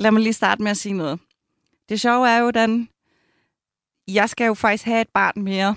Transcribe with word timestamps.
lad 0.00 0.10
mig 0.10 0.22
lige 0.22 0.32
starte 0.32 0.62
med 0.62 0.70
at 0.70 0.76
sige 0.76 0.92
noget. 0.92 1.20
Det 1.88 2.00
sjove 2.00 2.28
er 2.28 2.38
jo, 2.38 2.50
den, 2.50 2.88
jeg 4.08 4.30
skal 4.30 4.46
jo 4.46 4.54
faktisk 4.54 4.84
have 4.84 5.00
et 5.00 5.08
barn 5.14 5.42
mere. 5.42 5.76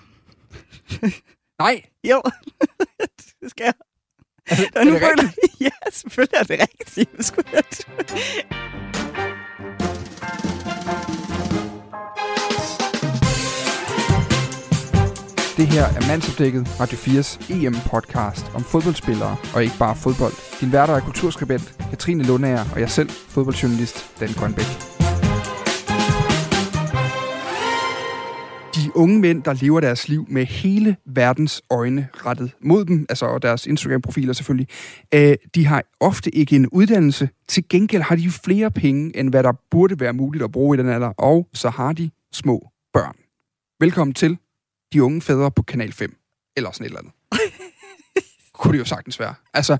Nej. 1.59 1.83
Jo, 2.09 2.22
det 3.42 3.50
skal 3.52 3.64
jeg. 3.64 3.74
Altså, 4.48 4.68
Og 4.76 4.86
nu 4.86 4.92
er 4.92 5.00
det 5.00 5.08
føler 5.08 5.24
rigtigt? 5.24 5.62
Ja, 5.62 5.70
selvfølgelig 5.92 6.38
er 6.38 6.44
det 6.44 6.60
rigtigt. 6.60 7.18
Det 7.18 7.26
skulle 7.26 7.50
jeg 7.54 7.64
Det 15.62 15.70
her 15.70 15.86
er 15.86 16.07
Mandsopdækket, 16.07 16.80
Radio 16.80 16.98
4's 16.98 17.54
EM-podcast 17.54 18.55
om 18.55 18.64
fodboldspillere 18.64 19.38
og 19.55 19.64
ikke 19.64 19.76
bare 19.80 19.95
fodbold. 19.95 20.34
Din 20.62 20.71
værter 20.71 20.94
er 20.94 21.00
kulturskribent 21.00 21.76
Katrine 21.89 22.23
Lundager 22.23 22.66
og 22.73 22.80
jeg 22.80 22.89
selv, 22.89 23.09
fodboldjournalist 23.09 24.20
Dan 24.20 24.30
Grønbæk. 24.30 24.66
De 28.76 28.98
unge 28.98 29.20
mænd, 29.20 29.44
der 29.44 29.53
lever 29.53 29.80
deres 29.80 30.08
liv 30.08 30.26
med 30.30 30.45
hele 30.45 30.95
verdens 31.05 31.62
øjne 31.70 32.08
rettet 32.14 32.52
mod 32.62 32.86
dem, 32.86 33.05
altså 33.09 33.25
og 33.25 33.41
deres 33.41 33.67
Instagram-profiler 33.67 34.34
selvfølgelig, 34.34 34.67
øh, 35.14 35.36
de 35.55 35.66
har 35.67 35.84
ofte 36.00 36.36
ikke 36.36 36.55
en 36.55 36.67
uddannelse. 36.70 37.30
Til 37.48 37.64
gengæld 37.70 38.02
har 38.02 38.16
de 38.16 38.30
flere 38.30 38.72
penge, 38.72 39.17
end 39.17 39.30
hvad 39.30 39.44
der 39.44 39.53
burde 39.72 40.00
være 40.00 40.14
muligt 40.14 40.44
at 40.44 40.52
bruge 40.52 40.78
i 40.78 40.81
den 40.81 40.89
alder, 40.89 41.14
og 41.17 41.48
så 41.53 41.70
har 41.70 41.94
de 41.94 42.12
små 42.34 42.70
børn. 42.94 43.16
Velkommen 43.80 44.14
til 44.14 44.38
de 44.94 45.04
Unge 45.04 45.22
Fædre 45.22 45.52
på 45.52 45.62
Kanal 45.62 45.94
5. 45.94 46.16
Eller 46.58 46.72
sådan 46.72 46.86
et 46.86 46.90
eller 46.90 47.00
andet. 47.00 47.13
Kunne 48.54 48.73
det 48.73 48.80
jo 48.80 48.86
sagtens 48.86 49.20
være. 49.20 49.36
Altså, 49.54 49.77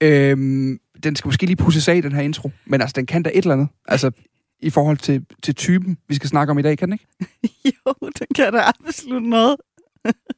øhm, 0.00 0.78
den 1.02 1.16
skal 1.16 1.28
måske 1.28 1.46
lige 1.46 1.56
pusses 1.56 1.88
af, 1.88 2.02
den 2.02 2.12
her 2.12 2.22
intro. 2.22 2.50
Men 2.66 2.80
altså, 2.80 2.94
den 2.96 3.06
kan 3.06 3.22
da 3.22 3.30
et 3.30 3.36
eller 3.36 3.52
andet. 3.52 3.68
Altså, 3.88 4.10
i 4.60 4.70
forhold 4.70 4.98
til, 4.98 5.26
til 5.42 5.54
typen, 5.54 5.98
vi 6.08 6.14
skal 6.14 6.28
snakke 6.28 6.50
om 6.50 6.58
i 6.58 6.62
dag, 6.62 6.78
kan 6.78 6.90
den 6.90 6.92
ikke? 6.92 7.06
Jo, 7.86 7.94
den 8.00 8.26
kan 8.34 8.52
da 8.52 8.58
absolut 8.58 9.22
noget. 9.22 9.56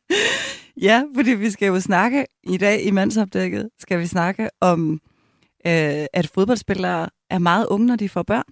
ja, 0.89 1.03
fordi 1.15 1.31
vi 1.31 1.51
skal 1.51 1.67
jo 1.67 1.81
snakke 1.81 2.27
i 2.43 2.57
dag 2.57 2.83
i 2.83 2.91
mandsopdækket, 2.91 3.71
skal 3.79 3.99
vi 3.99 4.07
snakke 4.07 4.51
om, 4.61 5.01
øh, 5.67 6.07
at 6.13 6.31
fodboldspillere 6.35 7.09
er 7.31 7.39
meget 7.39 7.67
unge, 7.67 7.87
når 7.87 7.97
de 7.97 8.09
får 8.09 8.23
børn. 8.23 8.45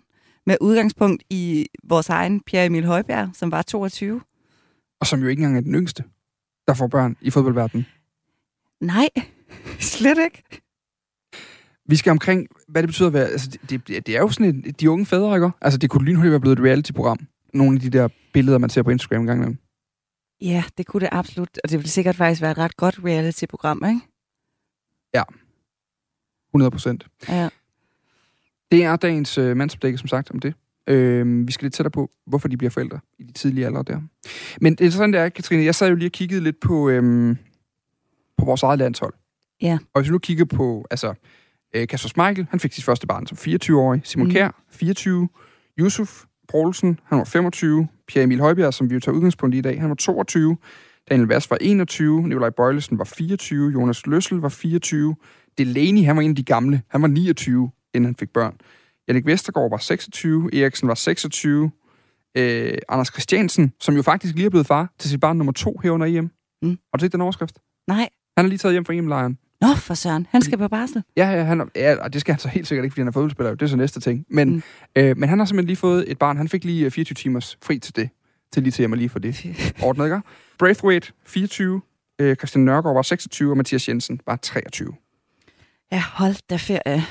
Med 0.46 0.56
udgangspunkt 0.60 1.22
i 1.30 1.66
vores 1.84 2.08
egen 2.08 2.40
Pierre 2.40 2.66
Emil 2.66 2.84
Højbjerg, 2.84 3.30
som 3.34 3.50
var 3.50 3.62
22. 3.62 4.20
Og 5.04 5.08
som 5.08 5.22
jo 5.22 5.28
ikke 5.28 5.40
engang 5.40 5.56
er 5.56 5.60
den 5.60 5.74
yngste, 5.74 6.04
der 6.68 6.74
får 6.74 6.86
børn 6.86 7.16
i 7.20 7.30
fodboldverdenen. 7.30 7.86
Nej, 8.80 9.08
slet 9.94 10.18
ikke. 10.24 10.42
Vi 11.86 11.96
skal 11.96 12.10
omkring, 12.10 12.46
hvad 12.68 12.82
det 12.82 12.88
betyder 12.88 13.06
at 13.06 13.12
være... 13.12 13.26
Altså, 13.26 13.58
det, 13.70 13.88
det, 13.88 14.06
det 14.06 14.16
er 14.16 14.20
jo 14.20 14.28
sådan 14.28 14.62
et, 14.66 14.80
de 14.80 14.90
unge 14.90 15.06
fædre, 15.06 15.34
ikke? 15.34 15.50
Altså, 15.60 15.78
det 15.78 15.90
kunne 15.90 16.04
lynhurtigt 16.04 16.30
være 16.30 16.40
blevet 16.40 16.58
et 16.58 16.64
reality-program. 16.64 17.18
Nogle 17.54 17.76
af 17.76 17.80
de 17.80 17.90
der 17.90 18.08
billeder, 18.32 18.58
man 18.58 18.70
ser 18.70 18.82
på 18.82 18.90
Instagram 18.90 19.20
en 19.20 19.26
gang 19.26 19.38
imellem. 19.38 19.58
Ja, 20.40 20.64
det 20.78 20.86
kunne 20.86 21.00
det 21.00 21.08
absolut. 21.12 21.58
Og 21.64 21.70
det 21.70 21.78
ville 21.78 21.90
sikkert 21.90 22.16
faktisk 22.16 22.42
være 22.42 22.50
et 22.50 22.58
ret 22.58 22.76
godt 22.76 23.00
reality-program, 23.04 23.84
ikke? 23.88 24.00
100 26.48 26.70
procent. 26.70 27.06
Ja. 27.28 27.48
Det 28.72 28.84
er 28.84 28.96
dagens 28.96 29.38
øh, 29.38 29.56
mandsopdække, 29.56 29.98
som 29.98 30.08
sagt, 30.08 30.30
om 30.30 30.40
det. 30.40 30.54
Øh, 30.86 31.46
vi 31.46 31.52
skal 31.52 31.64
lidt 31.64 31.74
tættere 31.74 31.90
på, 31.90 32.10
hvorfor 32.26 32.48
de 32.48 32.56
bliver 32.56 32.70
forældre 32.70 33.00
i 33.18 33.22
de 33.22 33.32
tidlige 33.32 33.66
alder 33.66 33.82
der. 33.82 34.00
Men 34.60 34.72
det 34.72 34.80
interessante 34.80 35.18
er, 35.18 35.28
Katrine, 35.28 35.64
jeg 35.64 35.74
sad 35.74 35.88
jo 35.88 35.94
lige 35.94 36.08
og 36.08 36.12
kiggede 36.12 36.40
lidt 36.40 36.60
på, 36.60 36.88
øhm, 36.88 37.36
på 38.38 38.44
vores 38.44 38.62
eget 38.62 38.78
landshold. 38.78 39.14
Ja. 39.62 39.78
Og 39.94 40.00
hvis 40.00 40.08
vi 40.08 40.12
nu 40.12 40.18
kigger 40.18 40.44
på, 40.44 40.86
altså, 40.90 41.14
øh, 41.74 41.88
Kasper 41.88 42.08
Schmeichel, 42.08 42.46
han 42.50 42.60
fik 42.60 42.72
sit 42.72 42.84
første 42.84 43.06
barn 43.06 43.26
som 43.26 43.38
24-årig. 43.38 44.00
Simon 44.04 44.26
mm. 44.26 44.32
Kjær, 44.32 44.62
24. 44.70 45.28
Yusuf 45.78 46.24
Poulsen, 46.48 47.00
han 47.04 47.18
var 47.18 47.24
25. 47.24 47.88
Pierre 48.08 48.24
Emil 48.24 48.40
Højbjerg, 48.40 48.74
som 48.74 48.90
vi 48.90 48.94
jo 48.94 49.00
tager 49.00 49.16
udgangspunkt 49.16 49.54
i 49.54 49.58
i 49.58 49.60
dag, 49.60 49.80
han 49.80 49.88
var 49.88 49.94
22. 49.94 50.56
Daniel 51.10 51.28
Vass 51.28 51.50
var 51.50 51.58
21. 51.60 52.22
Nikolaj 52.22 52.50
Bøjlesen 52.50 52.98
var 52.98 53.04
24. 53.04 53.72
Jonas 53.72 54.06
Løssel 54.06 54.38
var 54.38 54.48
24. 54.48 55.16
Delaney, 55.58 56.04
han 56.04 56.16
var 56.16 56.22
en 56.22 56.30
af 56.30 56.36
de 56.36 56.42
gamle. 56.42 56.82
Han 56.88 57.02
var 57.02 57.08
29, 57.08 57.70
inden 57.94 58.04
han 58.04 58.14
fik 58.14 58.30
børn. 58.30 58.56
Jannik 59.08 59.26
Vestergaard 59.26 59.70
var 59.70 59.76
26. 59.78 60.54
Eriksen 60.54 60.88
var 60.88 60.94
26. 60.94 61.70
Øh, 62.36 62.78
Anders 62.88 63.08
Christiansen, 63.12 63.72
som 63.80 63.96
jo 63.96 64.02
faktisk 64.02 64.34
lige 64.34 64.46
er 64.46 64.50
blevet 64.50 64.66
far 64.66 64.92
til 64.98 65.10
sit 65.10 65.20
barn 65.20 65.36
nummer 65.36 65.52
to 65.52 65.80
her 65.82 65.90
under 65.90 66.06
EM. 66.06 66.30
Mm. 66.62 66.68
Har 66.68 66.98
du 66.98 67.04
set 67.04 67.12
den 67.12 67.20
overskrift? 67.20 67.58
Nej. 67.88 68.08
Han 68.36 68.44
er 68.46 68.48
lige 68.48 68.58
taget 68.58 68.72
hjem 68.74 68.84
fra 68.84 68.94
EM-lejren. 68.94 69.38
Nå, 69.60 69.74
for 69.76 69.94
søren. 69.94 70.26
Han 70.30 70.42
skal 70.42 70.58
på 70.58 70.68
barsel. 70.68 71.02
Ja, 71.16 71.30
ja, 71.30 71.42
han 71.44 71.70
ja, 71.76 71.96
og 71.96 72.12
det 72.12 72.20
skal 72.20 72.32
han 72.34 72.38
så 72.40 72.48
helt 72.48 72.66
sikkert 72.68 72.84
ikke, 72.84 72.92
fordi 72.92 73.00
han 73.00 73.08
er 73.08 73.12
fodboldspiller. 73.12 73.50
Det 73.54 73.62
er 73.62 73.66
så 73.66 73.76
næste 73.76 74.00
ting. 74.00 74.24
Men, 74.30 74.50
Mm. 74.52 74.62
øh, 74.96 75.16
men 75.18 75.28
han 75.28 75.38
har 75.38 75.46
simpelthen 75.46 75.66
lige 75.66 75.76
fået 75.76 76.10
et 76.10 76.18
barn. 76.18 76.36
Han 76.36 76.48
fik 76.48 76.64
lige 76.64 76.84
øh, 76.84 76.90
24 76.90 77.14
timers 77.14 77.58
fri 77.62 77.78
til 77.78 77.96
det. 77.96 78.08
Til 78.52 78.62
lige 78.62 78.70
til 78.72 78.82
hjem 78.82 78.92
og 78.92 78.98
lige 78.98 79.08
for 79.08 79.18
det. 79.18 79.36
Ordnet, 79.82 80.04
ikke? 80.04 80.20
Braithwaite, 80.58 81.12
24. 81.26 81.80
Øh, 82.20 82.36
Christian 82.36 82.64
Nørgaard 82.64 82.94
var 82.96 83.02
26, 83.02 83.50
og 83.52 83.56
Mathias 83.56 83.88
Jensen 83.88 84.20
var 84.26 84.36
23. 84.36 84.92
Ja, 85.92 86.02
hold 86.12 86.34
da 86.50 86.56
ferie. 86.56 87.04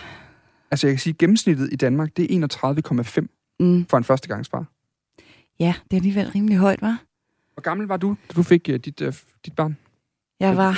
Altså, 0.74 0.88
jeg 0.88 0.94
kan 0.94 1.00
sige, 1.00 1.12
at 1.14 1.18
gennemsnittet 1.18 1.70
i 1.74 1.76
Danmark, 1.76 2.18
det 2.18 2.24
er 2.44 2.48
31,5 2.48 3.28
Mm. 3.60 3.86
for 3.90 3.98
en 3.98 4.04
førstegangsfar. 4.04 4.66
Ja, 5.60 5.74
det 5.84 5.94
er 5.94 5.98
alligevel 5.98 6.30
rimelig 6.36 6.58
højt, 6.58 6.82
var. 6.82 7.04
Hvor 7.54 7.62
gammel 7.62 7.88
var 7.88 7.98
du, 7.98 8.16
da 8.30 8.34
du 8.34 8.44
fik 8.44 8.70
uh, 8.70 8.76
dit, 8.76 9.02
uh, 9.02 9.14
dit 9.46 9.56
barn? 9.56 9.78
Jeg 10.40 10.58
var 10.58 10.78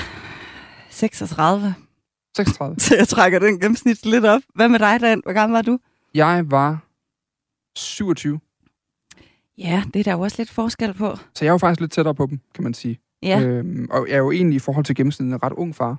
36, 0.89 1.75
36. 2.37 2.79
så 2.79 2.95
jeg 2.95 3.07
trækker 3.07 3.39
den 3.39 3.59
gennemsnit 3.59 4.05
lidt 4.05 4.25
op. 4.25 4.41
Hvad 4.55 4.69
med 4.69 4.79
dig, 4.79 4.99
Dan? 5.01 5.21
Hvor 5.23 5.33
gammel 5.33 5.55
var 5.55 5.61
du? 5.61 5.79
Jeg 6.13 6.51
var 6.51 6.85
27, 7.75 8.39
Ja, 9.57 9.83
det 9.93 9.99
er 9.99 10.03
der 10.03 10.11
jo 10.11 10.19
også 10.19 10.35
lidt 10.39 10.49
forskel 10.49 10.93
på. 10.93 11.15
så 11.15 11.45
jeg 11.45 11.47
er 11.47 11.51
jo 11.53 11.57
faktisk 11.57 11.79
lidt 11.81 11.91
tættere 11.91 12.15
på 12.15 12.25
dem, 12.25 12.39
kan 12.53 12.63
man 12.63 12.73
sige. 12.73 12.99
Ja, 13.23 13.41
Øhm, 13.41 13.87
og 13.91 14.07
jeg 14.07 14.13
er 14.13 14.17
jo 14.19 14.31
egentlig 14.31 14.55
i 14.55 14.59
forhold 14.59 14.85
til 14.85 14.95
gennemsnittet 14.95 15.33
en 15.33 15.43
ret 15.43 15.53
ung 15.53 15.75
far, 15.75 15.97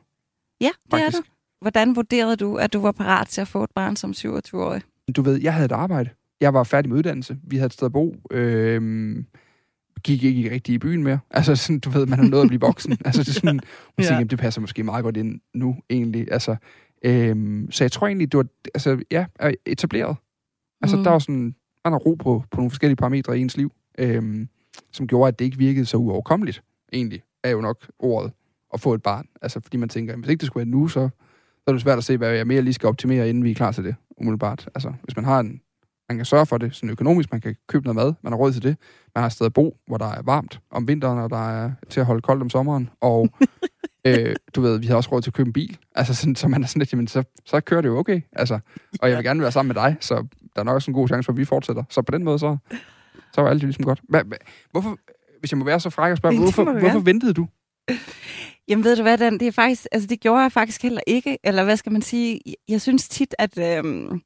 ja 0.60 0.70
det 0.86 0.92
er 0.92 0.98
faktisk. 1.04 1.18
du. 1.18 1.28
Hvordan 1.66 1.96
vurderede 1.96 2.36
du, 2.36 2.56
at 2.56 2.72
du 2.72 2.80
var 2.80 2.92
parat 2.92 3.26
til 3.28 3.40
at 3.40 3.48
få 3.48 3.64
et 3.64 3.70
barn 3.74 3.96
som 3.96 4.10
27-årig? 4.10 4.82
Du 5.16 5.22
ved, 5.22 5.40
jeg 5.40 5.52
havde 5.54 5.64
et 5.64 5.72
arbejde. 5.72 6.10
Jeg 6.40 6.54
var 6.54 6.64
færdig 6.64 6.88
med 6.88 6.98
uddannelse. 6.98 7.38
Vi 7.42 7.56
havde 7.56 7.66
et 7.66 7.72
sted 7.72 7.86
at 7.86 7.92
bo. 7.92 8.16
Øhm, 8.30 9.26
gik 10.04 10.24
ikke 10.24 10.50
rigtig 10.50 10.74
i 10.74 10.78
byen 10.78 11.02
mere. 11.02 11.18
Altså, 11.30 11.56
sådan, 11.56 11.78
du 11.78 11.90
ved, 11.90 12.06
man 12.06 12.18
har 12.18 12.26
nået 12.28 12.42
at 12.42 12.48
blive 12.48 12.60
voksen. 12.60 12.92
altså, 13.04 13.22
det 13.22 13.28
er 13.28 13.32
sådan, 13.32 13.54
man 13.54 13.60
Ja. 13.98 14.02
tænker, 14.02 14.14
jamen, 14.14 14.26
det 14.30 14.38
passer 14.38 14.60
måske 14.60 14.82
meget 14.82 15.02
godt 15.02 15.16
ind 15.16 15.40
nu, 15.54 15.76
egentlig. 15.90 16.32
Altså, 16.32 16.56
øhm, 17.04 17.68
så 17.70 17.84
jeg 17.84 17.92
tror 17.92 18.06
egentlig, 18.06 18.32
det 18.32 18.38
var, 18.38 18.46
altså, 18.74 19.02
ja, 19.10 19.26
er 19.38 19.52
etableret. 19.66 20.16
Altså, 20.82 20.96
Mm. 20.96 21.04
der 21.04 21.10
var 21.10 21.18
sådan, 21.18 21.54
man 21.84 21.92
har 21.92 21.98
ro 21.98 22.14
på, 22.14 22.44
på 22.50 22.56
nogle 22.56 22.70
forskellige 22.70 22.96
parametre 22.96 23.38
i 23.38 23.40
ens 23.40 23.56
liv, 23.56 23.72
øhm, 23.98 24.48
som 24.92 25.06
gjorde, 25.06 25.28
at 25.28 25.38
det 25.38 25.44
ikke 25.44 25.58
virkede 25.58 25.86
så 25.86 25.96
uoverkommeligt, 25.96 26.62
egentlig, 26.92 27.22
er 27.44 27.50
jo 27.50 27.60
nok 27.60 27.86
ordet, 27.98 28.32
at 28.74 28.80
få 28.80 28.94
et 28.94 29.02
barn. 29.02 29.26
Altså, 29.42 29.60
fordi 29.60 29.76
man 29.76 29.88
tænker, 29.88 30.12
jamen, 30.12 30.24
hvis 30.24 30.30
ikke 30.30 30.40
det 30.40 30.46
skulle 30.46 30.66
være 30.66 30.70
nu, 30.70 30.88
så 30.88 31.08
er 31.70 31.72
det 31.72 31.82
svært 31.82 31.98
at 31.98 32.04
se, 32.04 32.16
hvad 32.16 32.30
jeg 32.30 32.46
mere 32.46 32.62
lige 32.62 32.74
skal 32.74 32.86
optimere, 32.88 33.28
inden 33.28 33.44
vi 33.44 33.50
er 33.50 33.54
klar 33.54 33.72
til 33.72 33.84
det, 33.84 33.94
umiddelbart. 34.20 34.68
Altså, 34.74 34.92
hvis 35.02 35.16
man 35.16 35.24
har 35.24 35.40
en, 35.40 35.60
man 36.08 36.16
kan 36.16 36.24
sørge 36.24 36.46
for 36.46 36.58
det 36.58 36.74
sådan 36.74 36.90
økonomisk, 36.90 37.32
man 37.32 37.40
kan 37.40 37.56
købe 37.68 37.84
noget 37.84 37.96
mad, 37.96 38.14
man 38.22 38.32
har 38.32 38.38
råd 38.38 38.52
til 38.52 38.62
det, 38.62 38.76
man 39.14 39.22
har 39.22 39.26
et 39.26 39.32
sted 39.32 39.46
at 39.46 39.52
bo, 39.52 39.76
hvor 39.86 39.96
der 39.98 40.06
er 40.06 40.22
varmt 40.22 40.60
om 40.70 40.88
vinteren, 40.88 41.18
og 41.18 41.30
der 41.30 41.50
er 41.50 41.70
til 41.90 42.00
at 42.00 42.06
holde 42.06 42.22
koldt 42.22 42.42
om 42.42 42.50
sommeren, 42.50 42.90
og 43.00 43.28
øh, 44.06 44.36
du 44.54 44.60
ved, 44.60 44.78
vi 44.78 44.86
har 44.86 44.96
også 44.96 45.12
råd 45.12 45.22
til 45.22 45.30
at 45.30 45.34
købe 45.34 45.46
en 45.46 45.52
bil, 45.52 45.78
altså 45.94 46.14
sådan, 46.14 46.36
så 46.36 46.48
man 46.48 46.62
er 46.62 46.66
sådan 46.66 46.80
lidt, 46.80 46.92
jamen, 46.92 47.08
så, 47.08 47.22
så 47.46 47.60
kører 47.60 47.80
det 47.80 47.88
jo 47.88 47.98
okay, 47.98 48.20
altså, 48.32 48.58
og 49.00 49.08
jeg 49.08 49.16
vil 49.16 49.24
gerne 49.24 49.42
være 49.42 49.52
sammen 49.52 49.74
med 49.74 49.82
dig, 49.82 49.96
så 50.00 50.14
der 50.56 50.60
er 50.60 50.64
nok 50.64 50.74
også 50.74 50.90
en 50.90 50.94
god 50.94 51.08
chance 51.08 51.26
for, 51.26 51.32
at 51.32 51.38
vi 51.38 51.44
fortsætter. 51.44 51.82
Så 51.90 52.02
på 52.02 52.12
den 52.12 52.24
måde, 52.24 52.38
så, 52.38 52.56
så 53.32 53.42
var 53.42 53.50
alt 53.50 53.62
ligesom 53.62 53.84
godt. 53.84 54.00
Hva, 54.08 54.22
hva, 54.22 54.36
hvorfor, 54.70 54.98
hvis 55.40 55.52
jeg 55.52 55.58
må 55.58 55.64
være 55.64 55.80
så 55.80 55.90
fræk 55.90 56.10
og 56.10 56.16
spørge, 56.16 56.38
hvorfor, 56.38 56.78
hvorfor 56.80 56.98
ventede 56.98 57.34
du? 57.34 57.48
Jamen 58.68 58.84
ved 58.84 58.96
du 58.96 59.02
hvad, 59.02 59.18
Dan? 59.18 59.38
Det, 59.40 59.48
er 59.48 59.52
faktisk, 59.52 59.86
altså, 59.92 60.06
det 60.06 60.20
gjorde 60.20 60.42
jeg 60.42 60.52
faktisk 60.52 60.82
heller 60.82 61.00
ikke. 61.06 61.38
Eller 61.44 61.64
hvad 61.64 61.76
skal 61.76 61.92
man 61.92 62.02
sige? 62.02 62.40
Jeg- 62.68 62.80
synes 62.80 63.08
tit, 63.08 63.34
at... 63.38 63.58
Øhm, 63.58 64.20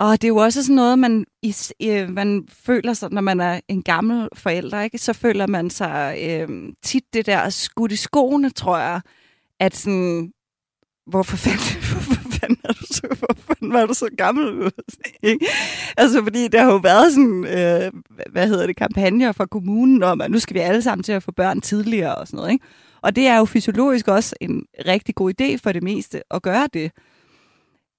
og 0.00 0.12
det 0.22 0.24
er 0.24 0.28
jo 0.28 0.36
også 0.36 0.62
sådan 0.62 0.76
noget, 0.76 0.98
man, 0.98 1.24
i, 1.42 1.54
øh, 1.82 2.10
man 2.10 2.48
føler 2.52 2.92
sig, 2.92 3.10
når 3.12 3.20
man 3.20 3.40
er 3.40 3.60
en 3.68 3.82
gammel 3.82 4.28
forælder, 4.34 4.80
ikke? 4.80 4.98
så 4.98 5.12
føler 5.12 5.46
man 5.46 5.70
sig 5.70 6.18
øh, 6.22 6.72
tit 6.82 7.04
det 7.12 7.26
der 7.26 7.48
skudt 7.48 7.92
i 7.92 7.96
skoene, 7.96 8.50
tror 8.50 8.78
jeg, 8.78 9.00
at 9.60 9.76
sådan, 9.76 10.32
hvorfor 11.06 11.36
fanden, 11.36 11.77
fanden, 12.48 12.60
er 12.64 12.72
du 12.72 12.86
så, 12.90 13.16
hvor 13.18 13.34
fanden 13.36 13.72
var 13.72 13.86
du 13.86 13.94
så 13.94 14.08
gammel? 14.16 14.72
ikke? 15.22 15.46
Altså, 15.96 16.22
fordi 16.22 16.48
der 16.48 16.62
har 16.62 16.72
jo 16.72 16.78
været 16.78 17.12
sådan, 17.12 17.44
øh, 17.44 17.92
hvad 18.32 18.48
hedder 18.48 18.66
det, 18.66 18.76
kampagner 18.76 19.32
fra 19.32 19.46
kommunen 19.46 20.02
om, 20.02 20.20
at 20.20 20.30
nu 20.30 20.38
skal 20.38 20.54
vi 20.54 20.60
alle 20.60 20.82
sammen 20.82 21.02
til 21.02 21.12
at 21.12 21.22
få 21.22 21.32
børn 21.32 21.60
tidligere 21.60 22.14
og 22.14 22.26
sådan 22.26 22.36
noget, 22.36 22.52
ikke? 22.52 22.64
Og 23.02 23.16
det 23.16 23.26
er 23.26 23.38
jo 23.38 23.44
fysiologisk 23.44 24.08
også 24.08 24.34
en 24.40 24.64
rigtig 24.86 25.14
god 25.14 25.32
idé 25.40 25.56
for 25.56 25.72
det 25.72 25.82
meste 25.82 26.22
at 26.30 26.42
gøre 26.42 26.68
det. 26.72 26.92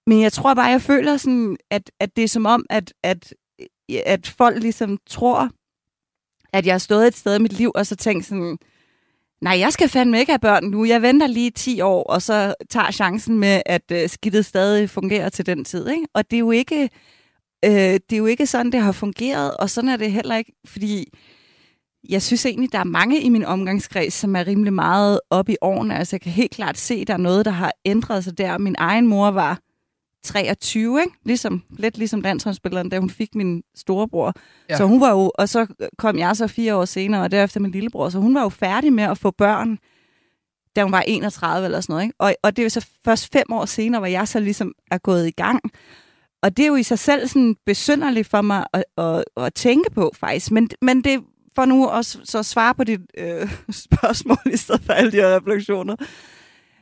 Men 0.08 0.22
jeg 0.22 0.34
tror 0.34 0.54
bare, 0.54 0.66
jeg 0.66 0.82
føler 0.82 1.18
sådan, 1.18 1.58
at, 1.72 1.92
at 2.00 2.16
det 2.16 2.24
er 2.24 2.28
som 2.28 2.46
om, 2.46 2.66
at, 2.70 2.94
at, 3.04 3.34
at 4.06 4.28
folk 4.38 4.62
ligesom 4.62 4.98
tror, 5.08 5.50
at 6.54 6.66
jeg 6.66 6.74
har 6.74 6.80
stået 6.80 7.08
et 7.08 7.16
sted 7.16 7.36
i 7.36 7.42
mit 7.42 7.54
liv, 7.54 7.72
og 7.76 7.86
så 7.86 7.96
tænkt 7.96 8.26
sådan, 8.26 8.58
Nej, 9.42 9.60
jeg 9.60 9.74
skal 9.74 9.90
fandme 9.90 10.20
ikke 10.20 10.32
have 10.32 10.40
børn 10.40 10.64
nu. 10.64 10.86
Jeg 10.86 11.02
venter 11.02 11.28
lige 11.28 11.52
10 11.52 11.82
år, 11.82 12.04
og 12.04 12.22
så 12.22 12.54
tager 12.70 12.92
chancen 12.92 13.40
med, 13.40 13.62
at 13.66 13.92
øh, 13.92 14.10
skidtet 14.10 14.46
stadig 14.46 14.90
fungerer 14.90 15.30
til 15.30 15.46
den 15.46 15.66
tid. 15.66 15.90
Ikke? 15.90 16.08
Og 16.14 16.32
det 16.32 16.38
er, 16.38 16.40
jo 16.40 16.52
ikke, 16.52 16.90
øh, 17.66 17.72
det 17.72 18.14
er 18.14 18.18
jo 18.18 18.26
ikke 18.26 18.46
sådan, 18.46 18.72
det 18.72 18.82
har 18.82 18.92
fungeret, 18.92 19.58
og 19.58 19.70
sådan 19.70 19.90
er 19.90 19.98
det 19.98 20.12
heller 20.12 20.36
ikke, 20.36 20.52
fordi 20.66 21.06
jeg 22.10 22.22
synes 22.22 22.46
egentlig, 22.46 22.72
der 22.72 22.80
er 22.80 22.84
mange 22.84 23.22
i 23.22 23.30
min 23.30 23.46
omgangskreds, 23.46 24.14
som 24.14 24.36
er 24.36 24.48
rimelig 24.48 24.74
meget 24.74 25.20
op 25.30 25.50
i 25.50 25.56
årene. 25.62 25.98
Altså, 25.98 26.16
jeg 26.16 26.22
kan 26.22 26.32
helt 26.32 26.52
klart 26.52 26.78
se, 26.78 26.94
at 26.94 27.08
der 27.08 27.14
er 27.14 27.18
noget, 27.18 27.46
der 27.46 27.52
har 27.52 27.74
ændret 27.86 28.24
sig 28.24 28.38
der. 28.38 28.58
Min 28.58 28.76
egen 28.78 29.08
mor 29.08 29.32
var 29.32 29.60
23, 30.24 31.02
ikke? 31.02 31.14
Ligesom, 31.26 31.64
lidt 31.78 31.98
ligesom 31.98 32.22
dansholdsspilleren, 32.22 32.90
da 32.90 33.00
hun 33.00 33.10
fik 33.10 33.36
min 33.36 33.64
storebror. 33.76 34.34
Ja. 34.70 34.78
Så 34.78 34.86
hun 34.86 35.02
var 35.02 35.12
jo, 35.12 35.32
og 35.36 35.50
så 35.50 35.68
kom 35.98 36.18
jeg 36.18 36.36
så 36.36 36.48
fire 36.48 36.76
år 36.76 36.86
senere, 36.86 37.22
og 37.22 37.32
derefter 37.32 37.60
min 37.60 37.72
lillebror, 37.72 38.10
så 38.10 38.20
hun 38.20 38.36
var 38.36 38.42
jo 38.42 38.50
færdig 38.50 38.94
med 38.94 39.04
at 39.04 39.18
få 39.18 39.32
børn, 39.32 39.78
da 40.76 40.84
hun 40.84 40.92
var 40.92 41.02
31 41.08 41.66
eller 41.66 41.82
sådan 41.82 41.94
noget, 41.94 42.04
ikke? 42.04 42.16
Og, 42.20 42.36
og 42.44 42.56
det 42.56 42.62
er 42.62 42.66
jo 42.66 42.70
så 42.70 42.88
først 43.06 43.32
fem 43.34 43.46
år 43.52 43.66
senere, 43.66 44.00
hvor 44.00 44.08
jeg 44.08 44.28
så 44.28 44.40
ligesom 44.40 44.74
er 44.92 44.98
gået 44.98 45.28
i 45.28 45.32
gang. 45.32 45.62
Og 46.44 46.58
det 46.58 46.64
er 46.64 46.68
jo 46.68 46.76
i 46.76 46.84
sig 46.84 47.00
selv 47.00 47.28
sådan 47.28 47.56
besynderligt 47.66 48.28
for 48.28 48.42
mig 48.42 48.66
at, 48.74 48.84
at, 48.98 49.24
at 49.38 49.54
tænke 49.54 49.92
på, 49.92 50.12
faktisk. 50.16 50.52
Men, 50.52 50.70
men 50.82 51.04
det 51.04 51.24
for 51.56 51.66
nu 51.66 51.88
at 51.88 52.06
så 52.06 52.44
svare 52.44 52.76
på 52.76 52.84
dit 52.84 53.00
øh, 53.18 53.52
spørgsmål, 53.88 54.54
i 54.54 54.58
stedet 54.58 54.82
for 54.86 54.94
alle 54.94 55.12
de 55.12 55.18
her 55.18 55.36
refleksioner. 55.36 55.96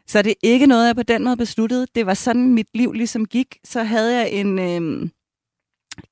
Så 0.08 0.22
det 0.22 0.30
er 0.30 0.36
ikke 0.44 0.68
noget, 0.68 0.88
jeg 0.88 0.96
på 0.96 1.04
den 1.04 1.24
måde 1.24 1.38
besluttede. 1.38 1.88
Det 1.96 2.06
var 2.06 2.14
sådan, 2.14 2.54
mit 2.54 2.68
liv 2.74 2.94
ligesom 2.94 3.26
gik. 3.26 3.58
Så 3.64 3.84
havde 3.84 4.16
jeg 4.16 4.32
en 4.32 4.60
øh, 4.60 5.10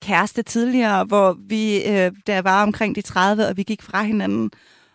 kæreste 0.02 0.44
tidligere, 0.44 1.04
hvor 1.04 1.38
vi, 1.48 1.78
øh, 1.78 2.12
der 2.28 2.42
var 2.42 2.64
omkring 2.64 2.96
de 2.96 3.02
30, 3.02 3.48
og 3.48 3.58
vi 3.58 3.64
gik 3.64 3.82
fra 3.82 4.04
hinanden. 4.04 4.52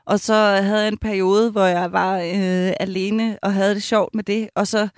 Og 0.06 0.20
så 0.20 0.34
havde 0.34 0.80
jeg 0.80 0.88
en 0.88 0.98
periode, 0.98 1.50
hvor 1.50 1.64
jeg 1.64 1.92
var 1.92 2.18
øh, 2.18 2.72
alene 2.80 3.38
og 3.42 3.54
havde 3.54 3.74
det 3.74 3.82
sjovt 3.82 4.14
med 4.14 4.24
det. 4.24 4.48
Og 4.54 4.66
så 4.66 4.88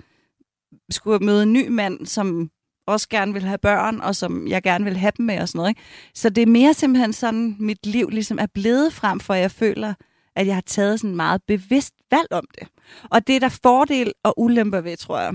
skulle 0.89 1.17
jeg 1.19 1.25
møde 1.25 1.43
en 1.43 1.53
ny 1.53 1.67
mand, 1.67 2.05
som 2.05 2.49
også 2.87 3.09
gerne 3.09 3.33
vil 3.33 3.43
have 3.43 3.57
børn, 3.57 4.01
og 4.01 4.15
som 4.15 4.47
jeg 4.47 4.63
gerne 4.63 4.85
vil 4.85 4.97
have 4.97 5.11
dem 5.17 5.25
med 5.25 5.39
og 5.39 5.47
sådan 5.47 5.57
noget. 5.59 5.69
Ikke? 5.69 5.81
Så 6.15 6.29
det 6.29 6.41
er 6.41 6.47
mere 6.47 6.73
simpelthen 6.73 7.13
sådan, 7.13 7.55
mit 7.59 7.85
liv 7.85 8.09
ligesom 8.09 8.39
er 8.39 8.47
blevet 8.53 8.93
frem 8.93 9.19
for, 9.19 9.33
at 9.33 9.39
jeg 9.39 9.51
føler, 9.51 9.93
at 10.35 10.47
jeg 10.47 10.55
har 10.55 10.63
taget 10.65 10.99
sådan 10.99 11.15
meget 11.15 11.41
bevidst 11.47 11.93
valg 12.11 12.27
om 12.31 12.45
det. 12.59 12.67
Og 13.09 13.27
det 13.27 13.35
er 13.35 13.39
der 13.39 13.59
fordel 13.63 14.13
og 14.23 14.39
ulemper 14.39 14.81
ved, 14.81 14.97
tror 14.97 15.19
jeg. 15.19 15.33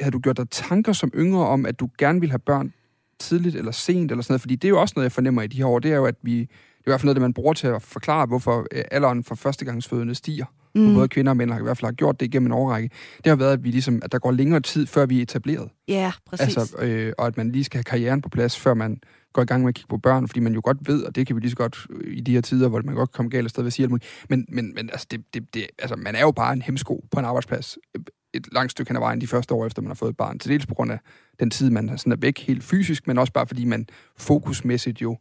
Har 0.00 0.10
du 0.10 0.18
gjort 0.18 0.36
dig 0.36 0.50
tanker 0.50 0.92
som 0.92 1.10
yngre 1.14 1.46
om, 1.46 1.66
at 1.66 1.80
du 1.80 1.88
gerne 1.98 2.20
vil 2.20 2.30
have 2.30 2.38
børn 2.38 2.72
tidligt 3.18 3.56
eller 3.56 3.72
sent 3.72 4.10
eller 4.10 4.22
sådan 4.22 4.32
noget? 4.32 4.40
Fordi 4.40 4.56
det 4.56 4.68
er 4.68 4.70
jo 4.70 4.80
også 4.80 4.92
noget, 4.96 5.04
jeg 5.04 5.12
fornemmer 5.12 5.42
i 5.42 5.46
de 5.46 5.56
her 5.56 5.66
år. 5.66 5.78
Det 5.78 5.92
er 5.92 5.96
jo, 5.96 6.06
at 6.06 6.16
vi... 6.22 6.40
Det 6.40 6.86
er 6.86 6.90
i 6.90 6.92
hvert 6.92 7.00
fald 7.00 7.06
noget, 7.06 7.16
det 7.16 7.22
man 7.22 7.34
bruger 7.34 7.52
til 7.52 7.66
at 7.66 7.82
forklare, 7.82 8.26
hvorfor 8.26 8.66
øh, 8.72 8.84
alderen 8.90 9.24
for 9.24 9.34
førstegangsfødende 9.34 10.14
stiger. 10.14 10.44
Mm. 10.74 10.94
Både 10.94 11.08
kvinder 11.08 11.30
og 11.30 11.36
mænd 11.36 11.50
har 11.50 11.58
i 11.58 11.62
hvert 11.62 11.78
fald 11.78 11.86
har 11.86 11.92
gjort 11.92 12.20
det 12.20 12.26
igennem 12.26 12.46
en 12.46 12.52
årrække. 12.52 12.90
Det 13.16 13.26
har 13.26 13.36
været, 13.36 13.52
at, 13.52 13.64
vi 13.64 13.70
ligesom, 13.70 14.00
at 14.04 14.12
der 14.12 14.18
går 14.18 14.30
længere 14.30 14.60
tid, 14.60 14.86
før 14.86 15.06
vi 15.06 15.18
er 15.18 15.22
etableret. 15.22 15.68
Ja, 15.88 16.12
præcis. 16.26 16.56
Altså, 16.56 16.76
øh, 16.78 17.12
og 17.18 17.26
at 17.26 17.36
man 17.36 17.52
lige 17.52 17.64
skal 17.64 17.78
have 17.78 17.84
karrieren 17.84 18.22
på 18.22 18.28
plads, 18.28 18.58
før 18.58 18.74
man 18.74 19.00
går 19.32 19.42
i 19.42 19.44
gang 19.44 19.62
med 19.62 19.68
at 19.68 19.74
kigge 19.74 19.88
på 19.88 19.98
børn, 19.98 20.28
fordi 20.28 20.40
man 20.40 20.54
jo 20.54 20.60
godt 20.64 20.88
ved, 20.88 21.02
og 21.02 21.14
det 21.14 21.26
kan 21.26 21.36
vi 21.36 21.40
lige 21.40 21.50
så 21.50 21.56
godt 21.56 21.86
øh, 21.90 22.16
i 22.16 22.20
de 22.20 22.32
her 22.32 22.40
tider, 22.40 22.68
hvor 22.68 22.82
man 22.84 22.94
godt 22.94 23.10
kan 23.10 23.16
komme 23.16 23.30
galt 23.30 23.44
afsted 23.44 23.62
ved 23.62 23.66
at 23.66 23.72
sige 23.72 23.84
alt 23.84 23.90
muligt. 23.90 24.26
Men, 24.28 24.46
men, 24.48 24.74
men 24.74 24.90
altså, 24.90 25.06
det, 25.10 25.34
det, 25.34 25.54
det, 25.54 25.66
altså, 25.78 25.96
man 25.96 26.14
er 26.14 26.20
jo 26.20 26.30
bare 26.30 26.52
en 26.52 26.62
hemsko 26.62 27.04
på 27.10 27.18
en 27.18 27.24
arbejdsplads 27.24 27.78
øh, 27.96 28.02
et 28.34 28.52
langt 28.52 28.72
stykke 28.72 28.90
hen 28.90 28.96
ad 28.96 29.00
vejen 29.00 29.20
de 29.20 29.26
første 29.26 29.54
år, 29.54 29.66
efter 29.66 29.82
man 29.82 29.90
har 29.90 29.94
fået 29.94 30.10
et 30.10 30.16
barn. 30.16 30.38
Til 30.38 30.50
dels 30.50 30.66
på 30.66 30.74
grund 30.74 30.92
af 30.92 30.98
den 31.40 31.50
tid, 31.50 31.70
man 31.70 31.98
sådan 31.98 32.12
er 32.12 32.16
væk 32.16 32.38
helt 32.38 32.64
fysisk, 32.64 33.06
men 33.06 33.18
også 33.18 33.32
bare 33.32 33.46
fordi 33.46 33.64
man 33.64 33.86
fokusmæssigt 34.16 35.02
jo 35.02 35.18